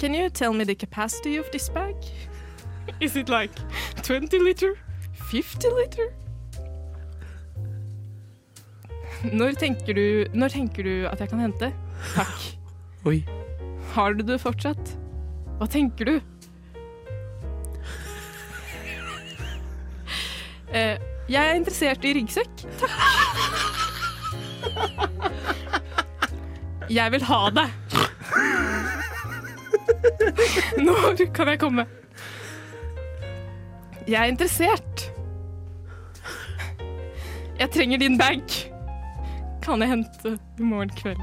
Can 0.00 0.14
you 0.16 0.30
tell 0.30 0.54
me 0.56 0.64
the 0.64 0.74
capacity 0.74 1.36
of 1.36 1.50
this 1.52 1.68
bag? 1.68 1.96
Is 3.00 3.16
it 3.16 3.28
like 3.28 3.52
20 4.02 4.38
liter? 4.40 4.78
50 5.28 5.76
liter? 5.76 6.08
Når 9.36 9.56
tenker 9.60 9.96
du, 9.96 10.06
når 10.32 10.54
tenker 10.56 10.84
du 10.86 10.94
at 11.10 11.20
jeg 11.20 11.28
kan 11.28 11.44
hente? 11.44 11.72
Takk. 12.14 12.48
Oi. 13.04 13.18
Har 13.92 14.16
du 14.16 14.24
det 14.24 14.40
fortsatt? 14.40 14.96
Hva 15.60 15.68
tenker 15.68 16.08
du? 16.08 16.16
Eh, 20.76 20.98
jeg 21.32 21.40
er 21.40 21.56
interessert 21.56 22.04
i 22.04 22.12
ryggsekk. 22.18 22.64
Takk. 22.80 22.92
Jeg 26.92 27.12
vil 27.12 27.24
ha 27.26 27.38
det. 27.50 27.66
Når 30.78 31.22
kan 31.34 31.48
jeg 31.50 31.58
komme? 31.62 31.86
Jeg 34.06 34.20
er 34.20 34.30
interessert. 34.30 35.06
Jeg 37.58 37.70
trenger 37.74 37.98
din 37.98 38.18
bag. 38.20 38.42
Kan 39.64 39.82
jeg 39.82 39.88
hente 39.90 40.36
i 40.36 40.62
morgen 40.62 40.92
kveld? 40.98 41.22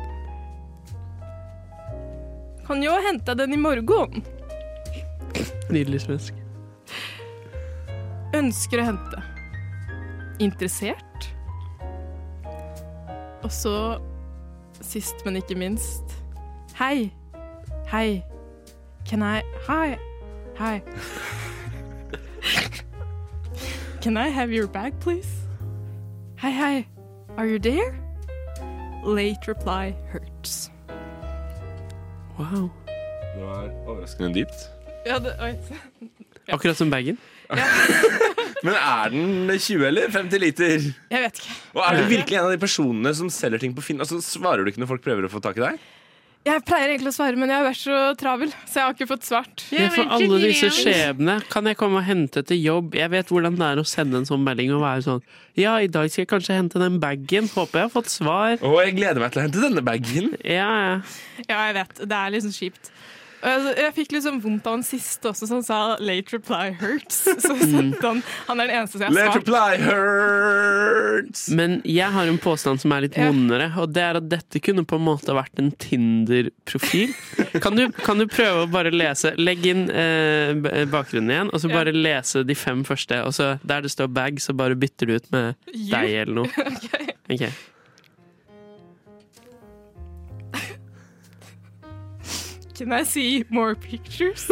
Kan 2.68 2.84
jeg 2.84 3.06
hente 3.08 3.38
den 3.40 3.54
i 3.54 3.60
morgen? 3.60 4.26
Nydelig 5.70 6.02
svensk. 6.08 6.34
Ønsker 8.34 8.82
å 8.82 8.90
hente. 8.90 9.33
Interessert. 10.40 11.36
Og 13.44 13.52
så, 13.52 14.00
sist 14.82 15.26
men 15.26 15.36
ikke 15.36 15.56
minst, 15.56 16.04
hei. 16.80 17.14
Hei. 17.92 18.24
Can 19.06 19.22
I 19.22 19.42
Hi. 19.68 19.98
Hi. 20.58 20.82
Can 24.02 24.18
I 24.18 24.30
have 24.30 24.52
your 24.52 24.68
bag, 24.68 25.00
please? 25.00 25.30
Hei, 26.38 26.52
hei. 26.52 26.88
Are 27.38 27.48
you 27.48 27.60
there? 27.60 28.00
Late 29.06 29.48
reply 29.48 29.94
hurts. 30.12 30.72
Wow. 32.40 32.70
Det 33.36 33.44
var 33.44 33.70
overraskende 33.88 34.34
dypt. 34.34 34.70
Ja, 35.06 35.20
det, 35.20 35.36
oi. 35.42 35.58
Akkurat 36.48 36.78
som 36.78 36.90
bagen. 36.90 37.18
Men 38.64 38.78
er 38.80 39.12
den 39.12 39.50
20 39.52 39.88
eller 39.90 40.14
50 40.14 40.40
liter? 40.40 40.86
Jeg 41.12 41.26
vet 41.26 41.42
ikke. 41.42 41.58
Og 41.76 41.82
er 41.84 41.98
du 42.00 42.06
virkelig 42.14 42.38
en 42.40 42.48
av 42.48 42.54
de 42.56 42.62
personene 42.62 43.12
som 43.18 43.32
selger 43.34 43.60
ting 43.66 43.76
på 43.76 43.84
Finn? 43.84 44.00
Altså, 44.04 44.22
Svarer 44.24 44.64
du 44.64 44.72
ikke 44.72 44.84
når 44.84 44.94
folk 44.96 45.04
prøver 45.04 45.28
å 45.28 45.32
få 45.34 45.44
tak 45.44 45.60
i 45.60 45.66
deg? 45.66 45.84
Jeg 46.44 46.60
pleier 46.68 46.92
egentlig 46.92 47.14
å 47.14 47.16
svare, 47.16 47.40
men 47.40 47.48
jeg 47.48 47.56
har 47.56 47.64
vært 47.70 47.80
så 47.80 47.98
travel, 48.20 48.50
så 48.68 48.74
jeg 48.76 48.84
har 48.84 48.96
ikke 48.98 49.06
fått 49.14 49.28
svart. 49.30 49.62
Ja, 49.72 49.86
for 49.94 50.10
alle 50.12 50.40
disse 50.42 50.68
skjebnene 50.76 51.38
kan 51.48 51.70
jeg 51.70 51.78
komme 51.80 52.02
og 52.02 52.04
hente 52.04 52.44
til 52.44 52.60
jobb. 52.60 52.98
Jeg 53.00 53.14
vet 53.14 53.32
hvordan 53.32 53.56
det 53.62 53.70
er 53.70 53.80
å 53.80 53.86
sende 53.88 54.20
en 54.20 54.28
sånn 54.28 54.44
melding 54.44 54.74
og 54.76 54.84
være 54.84 55.06
sånn 55.06 55.24
Ja, 55.56 55.78
i 55.80 55.88
dag 55.88 56.12
skal 56.12 56.26
jeg 56.26 56.32
kanskje 56.34 56.58
hente 56.58 56.82
den 56.84 57.00
bagen. 57.00 57.48
Håper 57.54 57.80
jeg 57.80 57.88
har 57.88 57.94
fått 57.96 58.12
svar. 58.12 58.58
Og 58.60 58.76
jeg 58.84 58.98
gleder 59.00 59.24
meg 59.24 59.32
til 59.32 59.40
å 59.40 59.46
hente 59.46 59.64
denne 59.64 59.86
bagen. 59.88 60.34
Ja, 60.44 60.68
ja. 60.68 60.98
Ja, 61.48 61.62
jeg 61.70 61.78
vet. 61.80 62.04
Det 62.04 62.20
er 62.20 62.36
liksom 62.36 62.56
kjipt. 62.60 62.92
Jeg, 63.44 63.74
jeg 63.76 63.94
fikk 63.98 64.14
liksom 64.16 64.38
vondt 64.44 64.68
av 64.70 64.78
han 64.78 64.86
siste 64.88 65.28
også, 65.28 65.48
som 65.50 65.64
sa 65.66 65.80
'late 66.00 66.32
reply 66.36 66.72
hurts'. 66.80 67.24
Så 67.44 67.56
sendte 67.60 68.00
han 68.02 68.22
Han 68.48 68.62
er 68.62 68.70
den 68.70 68.76
eneste 68.78 68.98
som 68.98 69.04
jeg 69.04 69.12
har 69.12 69.34
svart. 69.34 69.50
Late 69.52 69.80
reply 69.82 69.90
hurts! 69.90 71.44
Men 71.52 71.82
jeg 71.88 72.10
har 72.16 72.32
en 72.32 72.40
påstand 72.42 72.82
som 72.84 72.96
er 72.96 73.08
litt 73.08 73.18
vondere, 73.20 73.68
og 73.80 73.92
det 73.96 74.06
er 74.06 74.20
at 74.22 74.30
dette 74.32 74.62
kunne 74.64 74.86
på 74.88 75.00
en 75.00 75.06
måte 75.10 75.36
vært 75.36 75.60
en 75.60 75.74
Tinder-profil. 75.84 77.12
Kan 77.64 77.76
du, 77.78 77.88
kan 78.06 78.22
du 78.22 78.28
prøve 78.30 78.64
å 78.64 78.70
bare 78.72 78.94
lese 78.94 79.34
Legg 79.38 79.66
inn 79.68 79.86
eh, 79.92 80.54
bakgrunnen 80.90 81.34
igjen, 81.34 81.52
og 81.54 81.62
så 81.62 81.72
bare 81.72 81.94
lese 81.96 82.46
de 82.48 82.56
fem 82.58 82.86
første. 82.88 83.20
Og 83.28 83.36
så 83.36 83.54
der 83.68 83.84
det 83.86 83.92
står 83.94 84.10
bag, 84.14 84.40
så 84.42 84.56
bare 84.58 84.78
bytter 84.80 85.10
du 85.10 85.18
ut 85.20 85.30
med 85.36 85.54
You? 85.74 85.92
deg 85.92 86.18
eller 86.24 86.36
noe. 86.44 86.68
okay. 86.78 87.14
Ok. 87.34 87.73
Can 92.76 92.92
I 92.92 93.04
see 93.04 93.46
more 93.50 93.76
pictures? 93.76 94.48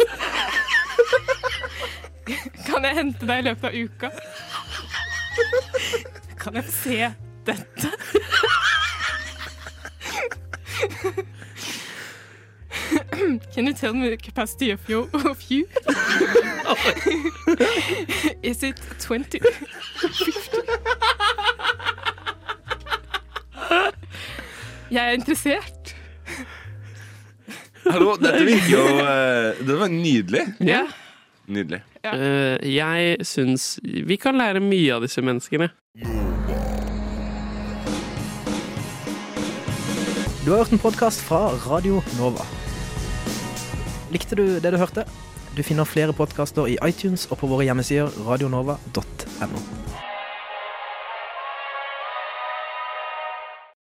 kan 2.66 2.84
jeg 2.84 2.94
hente 2.94 3.26
deg 3.26 3.38
i 3.42 3.46
løpet 3.48 3.64
av 3.66 3.74
uka? 3.74 4.10
Kan 6.38 6.54
jeg 6.60 6.64
se 6.70 7.14
dette? 7.46 7.92
Can 13.54 13.66
you 13.66 13.74
tell 13.74 13.94
me 13.94 14.08
the 14.08 14.16
capacity 14.16 14.70
of 14.70 14.88
you? 14.88 15.10
Of 15.12 15.50
you? 15.50 15.66
Is 18.42 18.62
it 18.62 18.80
20? 18.98 19.40
50? 19.40 19.52
Jeg 24.90 25.06
er 25.06 25.10
interessert. 25.10 25.81
Hallo, 27.82 28.14
dette 28.20 28.44
virker 28.46 28.70
jo 28.70 28.82
eh, 29.02 29.62
Det 29.66 29.76
var 29.78 29.90
nydelig. 29.90 30.42
Ja. 30.62 30.84
Nydelig. 31.50 31.80
Eh, 32.06 32.62
jeg 32.70 33.26
syns 33.26 33.76
vi 33.82 34.16
kan 34.22 34.38
lære 34.38 34.62
mye 34.62 34.94
av 34.94 35.02
disse 35.02 35.22
menneskene. 35.24 35.70
Du 40.42 40.50
har 40.50 40.62
hørt 40.62 40.72
en 40.74 40.82
podkast 40.82 41.22
fra 41.26 41.48
Radio 41.66 42.00
Nova. 42.18 42.46
Likte 44.14 44.38
du 44.38 44.44
det 44.62 44.72
du 44.74 44.78
hørte? 44.78 45.06
Du 45.56 45.62
finner 45.66 45.84
flere 45.88 46.14
podkaster 46.16 46.70
i 46.70 46.78
iTunes 46.86 47.26
og 47.30 47.42
på 47.42 47.50
våre 47.50 47.66
hjemmesider 47.66 48.14
radionova.no. 48.26 49.62